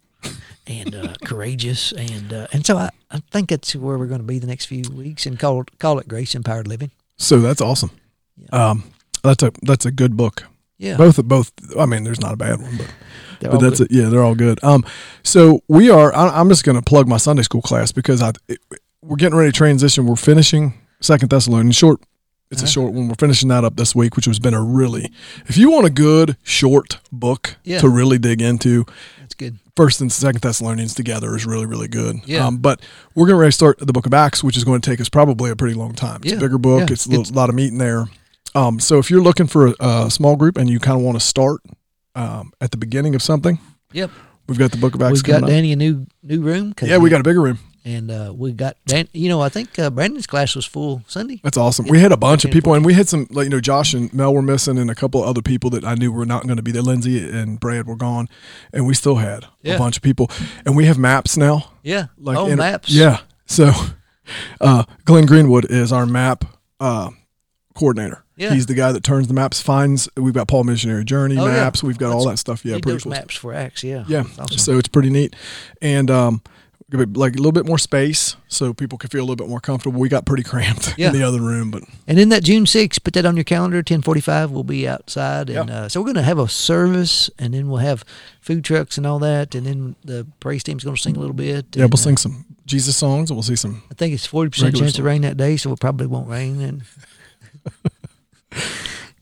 and 0.68 0.94
uh, 0.96 1.14
courageous, 1.24 1.92
and 1.94 2.32
uh, 2.34 2.48
and 2.54 2.66
so 2.66 2.78
I, 2.78 2.90
I 3.12 3.20
think 3.32 3.50
that's 3.50 3.76
where 3.76 3.98
we're 3.98 4.08
going 4.08 4.22
to 4.22 4.28
be 4.28 4.40
the 4.40 4.48
next 4.48 4.66
few 4.66 4.84
weeks, 4.92 5.26
and 5.26 5.40
call 5.40 5.62
it, 5.62 5.80
call 5.80 6.00
it 6.00 6.08
grace 6.08 6.36
empowered 6.36 6.68
living. 6.68 6.92
So 7.18 7.40
that's 7.40 7.62
awesome. 7.62 7.92
Yeah. 8.38 8.70
Um, 8.70 8.84
that's 9.24 9.44
a 9.44 9.52
that's 9.64 9.86
a 9.86 9.92
good 9.92 10.16
book. 10.18 10.44
Yeah, 10.78 10.96
Both 10.98 11.24
both. 11.26 11.52
I 11.78 11.86
mean, 11.88 12.04
there's 12.04 12.22
not 12.22 12.34
a 12.34 12.38
bad 12.38 12.62
one, 12.62 12.78
but 12.78 13.52
but 13.52 13.58
that's 13.60 13.80
good. 13.80 13.92
it. 13.92 13.96
Yeah, 13.96 14.10
they're 14.10 14.24
all 14.24 14.36
good. 14.36 14.64
Um, 14.64 14.86
so 15.24 15.62
we 15.68 15.90
are. 15.90 16.14
I, 16.16 16.40
I'm 16.40 16.50
just 16.50 16.64
going 16.64 16.76
to 16.76 16.84
plug 16.84 17.08
my 17.08 17.18
Sunday 17.18 17.42
school 17.44 17.62
class 17.64 17.92
because 17.92 18.22
I 18.22 18.34
it, 18.48 18.60
we're 19.02 19.16
getting 19.16 19.38
ready 19.38 19.52
to 19.52 19.58
transition. 19.58 20.06
We're 20.06 20.16
finishing 20.18 20.74
Second 21.02 21.30
Thessalonians 21.30 21.76
short. 21.76 22.02
It's 22.52 22.62
a 22.62 22.66
Uh-huh. 22.66 22.72
short 22.72 22.94
one. 22.94 23.08
We're 23.10 23.16
finishing 23.16 23.50
that 23.50 23.64
up 23.66 23.76
this 23.76 23.94
week, 23.96 24.16
which 24.16 24.26
has 24.26 24.40
been 24.40 24.54
a 24.54 24.62
really. 24.64 25.12
If 25.48 25.58
you 25.58 25.72
want 25.72 25.86
a 25.88 25.90
good 25.90 26.38
short 26.44 27.00
book 27.12 27.58
Yeah. 27.64 27.80
to 27.80 27.90
really 27.90 28.18
dig 28.20 28.42
into, 28.42 28.86
good. 29.38 29.60
First 29.76 30.02
and 30.02 30.12
Second 30.12 30.42
Thessalonians 30.42 30.94
together 30.94 31.36
is 31.36 31.46
really 31.46 31.66
really 31.66 31.88
good. 31.88 32.18
Yeah. 32.26 32.46
Um, 32.48 32.58
but 32.58 32.82
we're 33.16 33.28
going 33.28 33.46
to 33.48 33.52
start 33.52 33.80
the 33.80 33.94
Book 33.94 34.06
of 34.06 34.14
Acts, 34.14 34.44
which 34.44 34.58
is 34.58 34.64
going 34.64 34.82
to 34.82 34.90
take 34.90 35.00
us 35.02 35.10
probably 35.10 35.50
a 35.52 35.56
pretty 35.56 35.76
long 35.76 35.94
time. 35.94 36.22
It's 36.24 36.32
Yeah. 36.32 36.38
a 36.38 36.42
bigger 36.42 36.58
book. 36.58 36.90
Yeah. 36.90 36.94
It's 36.94 37.06
a 37.06 37.10
little, 37.10 37.34
lot 37.36 37.50
of 37.50 37.56
meat 37.56 37.72
in 37.72 37.78
there. 37.78 38.06
Um, 38.56 38.80
so 38.80 38.98
if 38.98 39.12
you're 39.12 39.22
looking 39.22 39.46
for 39.48 39.68
a, 39.68 39.74
a 39.80 40.12
small 40.12 40.36
group 40.36 40.58
and 40.58 40.70
you 40.70 40.80
kind 40.80 40.98
of 40.98 41.04
want 41.06 41.20
to 41.20 41.26
start 41.26 41.62
um, 42.16 42.52
at 42.62 42.72
the 42.72 42.78
beginning 42.78 43.14
of 43.14 43.22
something, 43.22 43.60
Yep. 43.94 44.10
we've 44.48 44.58
got 44.58 44.72
the 44.72 44.78
Book 44.78 44.96
of 44.96 45.02
Acts 45.02 45.14
We've 45.14 45.24
got 45.24 45.34
coming 45.42 45.44
up. 45.46 45.50
Danny 45.50 45.72
a 45.74 45.76
new 45.76 46.08
new 46.24 46.42
room. 46.42 46.74
Yeah, 46.82 46.98
we 46.98 47.10
got 47.10 47.20
a 47.22 47.24
bigger 47.24 47.42
room. 47.42 47.60
And 47.88 48.12
uh, 48.12 48.34
we 48.36 48.52
got 48.52 48.76
Dan. 48.86 49.08
You 49.14 49.30
know, 49.30 49.40
I 49.42 49.48
think 49.50 49.80
uh, 49.80 49.90
Brandon's 49.90 50.28
class 50.28 50.56
was 50.56 50.66
full 50.66 51.04
Sunday. 51.08 51.40
That's 51.42 51.56
awesome. 51.58 51.88
We 51.88 52.00
had 52.00 52.12
a 52.12 52.18
bunch 52.18 52.44
of 52.44 52.52
people, 52.52 52.74
and 52.74 52.84
we 52.86 52.94
had 52.94 53.08
some, 53.08 53.28
like 53.32 53.46
you 53.46 53.50
know, 53.50 53.62
Josh 53.62 53.94
and 53.94 54.14
Mel 54.14 54.34
were 54.34 54.42
missing, 54.42 54.78
and 54.78 54.92
a 54.92 54.96
couple 54.96 55.24
of 55.24 55.30
other 55.30 55.42
people 55.42 55.70
that 55.70 55.86
I 55.86 55.96
knew 55.96 56.12
were 56.12 56.26
not 56.26 56.44
going 56.44 56.58
to 56.58 56.64
be 56.64 56.72
there. 56.72 56.82
Lindsay 56.82 57.28
and 57.30 57.60
Brad 57.60 57.88
were 57.88 57.96
gone, 57.96 58.28
and 58.74 58.86
we 58.86 58.94
still 58.94 59.16
had 59.16 59.46
Yeah. 59.62 59.76
a 59.76 59.78
bunch 59.80 59.96
of 59.96 60.04
people, 60.04 60.30
and 60.66 60.76
we 60.76 60.86
have 60.86 60.98
maps 60.98 61.38
now. 61.38 61.72
Yeah. 61.82 62.08
like 62.18 62.38
oh, 62.38 62.54
maps. 62.56 62.90
Yeah. 62.92 63.22
So, 63.46 63.72
uh, 64.60 64.84
Glenn 65.06 65.26
Greenwood 65.26 65.66
is 65.72 65.92
our 65.94 66.06
map 66.06 66.44
uh, 66.82 67.12
coordinator. 67.74 68.24
Yeah. 68.36 68.54
He's 68.54 68.66
the 68.68 68.76
guy 68.76 68.92
that 68.92 69.04
turns 69.04 69.28
the 69.28 69.34
maps, 69.34 69.62
finds. 69.62 70.08
We've 70.16 70.34
got 70.34 70.48
Paul 70.48 70.64
Missionary 70.66 71.04
Journey 71.06 71.38
Oh, 71.40 71.46
yeah. 71.48 71.54
maps. 71.54 71.82
We've 71.82 71.98
got 71.98 72.12
all 72.14 72.26
that 72.28 72.38
stuff. 72.38 72.64
Yeah, 72.64 72.76
Need 72.76 72.84
pretty 72.84 72.96
those 72.96 73.04
cool. 73.04 73.12
maps 73.14 73.36
for 73.36 73.54
Acts. 73.54 73.84
Yeah. 73.84 74.04
Yeah. 74.08 74.26
Awesome. 74.38 74.58
So 74.60 74.78
it's 74.78 74.90
pretty 74.90 75.10
neat, 75.10 75.36
and 75.82 76.12
um, 76.12 76.42
like 76.90 77.34
a 77.34 77.38
little 77.38 77.52
bit 77.52 77.66
more 77.66 77.78
space, 77.78 78.38
so 78.48 78.74
people 78.74 78.98
can 78.98 79.10
feel 79.10 79.20
a 79.20 79.26
little 79.28 79.36
bit 79.36 79.50
more 79.50 79.60
comfortable. 79.60 80.00
We 80.00 80.08
got 80.08 80.26
pretty 80.26 80.44
cramped 80.44 80.94
Yeah. 80.98 81.08
in 81.08 81.14
the 81.14 81.24
other 81.24 81.42
room, 81.42 81.70
but 81.70 81.84
And 82.08 82.18
in 82.18 82.30
that 82.30 82.44
June 82.44 82.64
6th, 82.64 83.04
put 83.04 83.14
that 83.16 83.26
on 83.26 83.36
your 83.36 83.44
calendar. 83.44 83.84
Ten 83.84 84.02
forty-five, 84.02 84.52
we'll 84.52 84.64
be 84.64 84.88
outside, 84.88 85.50
and 85.50 85.70
uh, 85.70 85.90
so 85.90 86.00
we're 86.00 86.06
going 86.06 86.16
to 86.16 86.22
have 86.22 86.40
a 86.40 86.48
service, 86.48 87.30
and 87.38 87.54
then 87.54 87.68
we'll 87.68 87.80
have 87.80 88.06
food 88.40 88.64
trucks 88.64 88.98
and 88.98 89.06
all 89.06 89.20
that, 89.20 89.54
and 89.54 89.66
then 89.68 89.96
the 90.06 90.26
praise 90.40 90.64
team's 90.64 90.86
going 90.86 90.96
to 90.96 91.02
sing 91.02 91.18
a 91.18 91.20
little 91.20 91.34
bit. 91.36 91.66
yeah, 91.76 91.84
and, 91.84 91.92
we'll 91.92 92.00
uh, 92.00 92.04
sing 92.04 92.16
some 92.16 92.46
Jesus 92.66 92.96
songs, 92.96 93.30
and 93.30 93.36
we'll 93.36 93.44
see 93.44 93.58
some. 93.58 93.84
I 93.92 93.94
think 93.96 94.14
it's 94.14 94.26
forty 94.26 94.50
percent 94.50 94.68
Regular 94.68 94.86
chance 94.86 94.98
of 95.00 95.04
rain 95.06 95.24
that 95.24 95.36
day, 95.36 95.58
so 95.58 95.74
it 95.74 95.80
probably 95.82 96.08
won't 96.08 96.30
rain. 96.30 96.62
And 96.62 96.84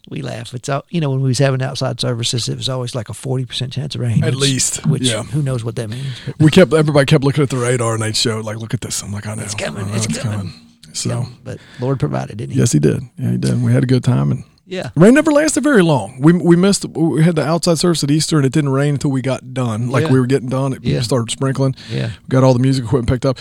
we 0.10 0.22
laugh. 0.22 0.54
It's 0.54 0.70
all 0.70 0.86
you 0.89 1.02
know 1.02 1.10
when 1.12 1.22
we 1.22 1.28
was 1.30 1.39
having 1.39 1.62
outside 1.62 2.00
services, 2.00 2.48
it 2.50 2.58
was 2.58 2.70
always 2.70 2.96
like 2.96 3.10
a 3.10 3.13
forty 3.13 3.46
percent 3.46 3.74
chance 3.74 3.96
of 3.96 4.02
rain. 4.02 4.24
At 4.24 4.36
least, 4.36 4.86
which 4.86 5.04
yeah. 5.04 5.24
who 5.24 5.41
knows 5.41 5.63
what 5.63 5.76
that 5.78 5.89
means? 5.89 6.20
But, 6.26 6.39
We 6.39 6.52
kept 6.52 6.74
everybody 6.74 7.06
kept 7.06 7.24
looking 7.24 7.44
at 7.44 7.50
the 7.50 7.58
radar, 7.58 7.94
and 7.94 8.02
they 8.04 8.13
showed 8.13 8.46
like, 8.46 8.58
"Look 8.58 8.74
at 8.74 8.82
this." 8.82 9.02
I'm 9.04 9.12
like, 9.12 9.26
"I 9.28 9.36
know, 9.36 9.44
It's 9.44 9.56
coming, 9.56 9.88
know 9.88 9.94
it's 9.96 10.08
coming. 10.20 10.54
So, 10.94 11.10
you 11.10 11.15
know, 11.15 11.28
but 11.44 11.58
Lord 11.82 12.00
provided, 12.00 12.38
didn't 12.38 12.54
He? 12.54 12.60
yes, 12.60 12.72
he 12.72 12.80
did. 12.80 13.02
Yeah, 13.18 13.32
he 13.32 13.38
did. 13.38 13.62
We 13.62 13.74
had 13.74 13.84
a 13.84 13.88
good 13.88 14.04
time, 14.04 14.32
and 14.32 14.44
Yeah. 14.65 14.91
Rain 14.96 15.13
never 15.13 15.32
lasted 15.32 15.62
very 15.63 15.82
long. 15.84 16.20
We 16.22 16.32
we 16.34 16.56
missed. 16.56 16.86
We 16.86 17.24
had 17.24 17.36
the 17.36 17.43
outside 17.45 17.78
service 17.80 18.03
at 18.03 18.12
Easter, 18.12 18.38
and 18.38 18.45
it 18.45 18.53
didn't 18.53 18.70
rain 18.72 18.93
until 18.95 19.12
we 19.12 19.22
got 19.22 19.53
done. 19.53 19.89
Like 19.89 20.03
Yeah. 20.06 20.12
we 20.14 20.20
were 20.20 20.26
getting 20.28 20.49
done, 20.49 20.74
it 20.74 20.84
Yeah. 20.84 21.01
started 21.01 21.32
sprinkling. 21.32 21.76
Yeah. 21.91 22.12
Got 22.30 22.43
all 22.43 22.53
the 22.53 22.60
music 22.60 22.86
equipment 22.86 23.10
picked 23.10 23.26
up. 23.26 23.39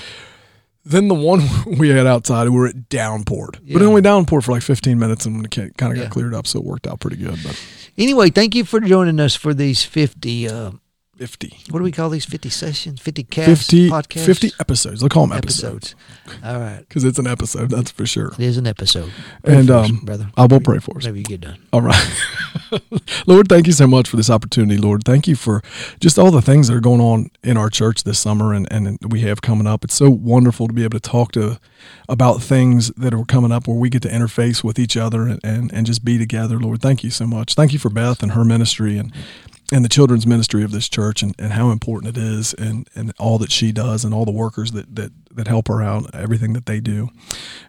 Then 0.85 1.09
the 1.09 1.15
one 1.15 1.41
we 1.79 1.89
had 1.89 2.07
outside, 2.07 2.45
we 2.49 2.57
were 2.57 2.67
it 2.67 2.89
downpoured, 2.89 3.59
but 3.73 3.81
it 3.83 3.85
only 3.87 4.03
downpoured 4.03 4.45
for 4.45 4.53
like 4.53 4.63
15 4.63 4.99
minutes, 4.99 5.25
and 5.27 5.45
it 5.45 5.51
kind 5.51 5.93
of 5.93 5.97
got 5.97 5.97
Yeah. 5.97 6.09
cleared 6.09 6.35
up, 6.35 6.47
so 6.47 6.59
it 6.59 6.65
worked 6.65 6.87
out 6.87 7.01
pretty 7.01 7.17
good. 7.17 7.39
But 7.43 7.59
Anyway, 7.97 8.29
thank 8.31 8.55
you 8.55 8.65
for 8.65 8.81
joining 8.81 9.21
us 9.21 9.35
for 9.37 9.55
these 9.55 9.83
fifty 9.85 10.49
uh, 10.49 10.73
50. 11.17 11.57
What 11.71 11.79
do 11.79 11.85
we 11.85 11.93
call 11.93 12.11
these? 12.11 12.25
50 12.25 12.51
sessions? 12.51 13.01
50 13.01 13.25
casts? 13.25 13.67
50, 13.67 13.91
podcasts? 13.91 14.27
50 14.27 14.53
episodes. 14.61 15.03
I'll 15.03 15.09
call 15.09 15.27
them 15.27 15.37
episodes 15.37 15.55
episodes. 15.65 15.95
All 16.45 16.59
right. 16.59 16.79
because 16.89 17.05
it's 17.05 17.19
an 17.19 17.27
episode, 17.27 17.71
that's 17.71 17.91
for 17.91 18.07
sure. 18.07 18.33
It 18.39 18.41
is 18.41 18.57
an 18.57 18.67
episode. 18.67 19.11
Pray 19.43 19.57
And 19.57 19.69
for 19.69 19.75
us, 19.75 19.91
um, 19.91 20.01
brother. 20.05 20.31
I 20.37 20.47
will 20.47 20.61
pray 20.61 20.79
for 20.79 20.97
us. 20.97 21.05
Whenever 21.05 21.19
you 21.19 21.25
get 21.25 21.41
done. 21.41 21.59
All 21.73 21.83
right. 21.83 22.23
Lord, 23.27 23.49
thank 23.49 23.67
you 23.67 23.73
so 23.73 23.87
much 23.87 24.09
for 24.09 24.17
this 24.17 24.31
opportunity, 24.31 24.81
Lord. 24.81 25.05
Thank 25.05 25.29
you 25.29 25.37
for 25.37 25.63
just 26.01 26.19
all 26.19 26.31
the 26.31 26.43
things 26.43 26.69
that 26.69 26.77
are 26.77 26.81
going 26.81 27.01
on 27.01 27.31
in 27.43 27.57
our 27.57 27.71
church 27.71 28.05
this 28.05 28.19
summer 28.19 28.53
and, 28.53 28.71
and 28.71 28.99
we 29.09 29.21
have 29.21 29.43
coming 29.43 29.67
up. 29.67 29.85
It's 29.85 29.95
so 29.95 30.11
wonderful 30.11 30.69
to 30.69 30.73
be 30.73 30.85
able 30.85 30.99
to 30.99 31.11
talk 31.11 31.33
to 31.33 31.59
about 32.09 32.43
things 32.43 32.89
that 32.97 33.15
are 33.15 33.25
coming 33.25 33.53
up 33.53 33.67
where 33.67 33.77
we 33.77 33.91
get 33.91 34.03
to 34.03 34.09
interface 34.09 34.65
with 34.65 34.79
each 34.79 34.97
other 34.97 35.23
and, 35.23 35.41
and, 35.45 35.73
and 35.73 35.87
just 35.87 36.05
be 36.05 36.19
together. 36.19 36.59
Lord, 36.59 36.81
thank 36.81 37.05
you 37.05 37.11
so 37.11 37.27
much. 37.27 37.55
Thank 37.55 37.73
you 37.73 37.79
for 37.79 37.91
Beth 37.91 38.23
and 38.23 38.33
her 38.33 38.45
ministry 38.45 38.99
and 38.99 39.13
and 39.73 39.85
the 39.85 39.89
children's 39.89 40.27
ministry 40.27 40.63
of 40.63 40.73
this 40.73 40.89
church 40.89 41.23
and, 41.23 41.35
and 41.39 41.53
how 41.53 41.71
important 41.71 42.17
it 42.17 42.21
is 42.21 42.53
and, 42.55 42.89
and 42.95 43.13
all 43.19 43.39
that 43.39 43.51
she 43.51 43.73
does 43.73 44.05
and 44.05 44.13
all 44.13 44.25
the 44.25 44.31
workers 44.31 44.73
that, 44.73 44.95
that, 44.95 45.11
that 45.35 45.49
help 45.49 45.69
her 45.69 45.83
out, 45.83 46.15
everything 46.15 46.53
that 46.53 46.67
they 46.67 46.81
do. 46.81 47.09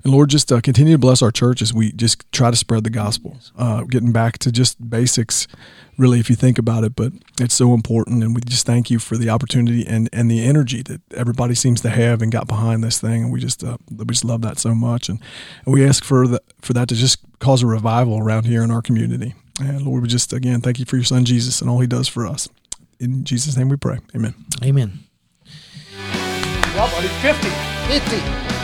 And 0.04 0.12
Lord, 0.12 0.30
just 0.30 0.52
uh, 0.52 0.60
continue 0.60 0.94
to 0.94 1.00
bless 1.00 1.22
our 1.22 1.32
church 1.32 1.62
as 1.62 1.74
we 1.74 1.94
just 1.94 2.30
try 2.32 2.52
to 2.52 2.58
spread 2.58 2.84
the 2.84 2.90
gospel, 2.90 3.38
uh, 3.58 3.84
getting 3.84 4.12
back 4.12 4.38
to 4.40 4.52
just 4.52 4.90
basics, 4.90 5.48
really, 5.98 6.20
if 6.20 6.30
you 6.30 6.36
think 6.36 6.58
about 6.58 6.84
it, 6.84 6.98
but 6.98 7.14
it's 7.40 7.56
so 7.56 7.74
important. 7.74 8.24
And 8.24 8.36
we 8.36 8.42
just 8.42 8.66
thank 8.66 8.92
you 8.92 9.00
for 9.00 9.16
the 9.16 9.30
opportunity 9.30 9.88
and, 9.88 10.10
and 10.12 10.30
the 10.30 10.44
energy 10.44 10.82
that 10.84 11.02
everybody 11.14 11.56
seems 11.56 11.80
to 11.82 11.90
have 11.90 12.22
and 12.22 12.30
got 12.32 12.48
behind 12.48 12.84
this 12.84 13.00
thing. 13.00 13.24
And 13.24 13.32
we 13.32 13.40
just, 13.40 13.64
uh, 13.64 13.78
we 13.90 14.06
just 14.06 14.26
love 14.26 14.42
that 14.42 14.60
so 14.60 14.76
much. 14.76 15.08
And, 15.08 15.20
and 15.64 15.74
we 15.74 15.88
ask 15.88 16.04
for, 16.04 16.28
the, 16.28 16.42
for 16.62 16.74
that 16.74 16.90
to 16.90 16.96
just 16.96 17.20
cause 17.40 17.64
a 17.64 17.68
revival 17.68 18.20
around 18.20 18.46
here 18.46 18.64
in 18.64 18.70
our 18.70 18.82
community. 18.82 19.34
And 19.60 19.84
Lord, 19.84 20.04
we 20.04 20.10
just, 20.10 20.34
again, 20.34 20.62
thank 20.62 20.80
you 20.80 20.86
for 20.86 20.98
your 20.98 21.06
son, 21.06 21.26
Jesus, 21.26 21.62
and 21.62 21.70
all 21.70 21.80
he 21.80 21.88
does 21.88 22.08
for 22.08 22.28
us. 22.28 22.50
In 23.00 23.24
Jesus' 23.24 23.58
name 23.58 23.70
we 23.70 23.78
pray. 23.78 24.00
Amen. 24.16 24.34
Amen. 24.64 25.00
Well, 26.76 26.90
buddy, 26.92 27.08
50. 27.08 27.50
50. 27.88 28.55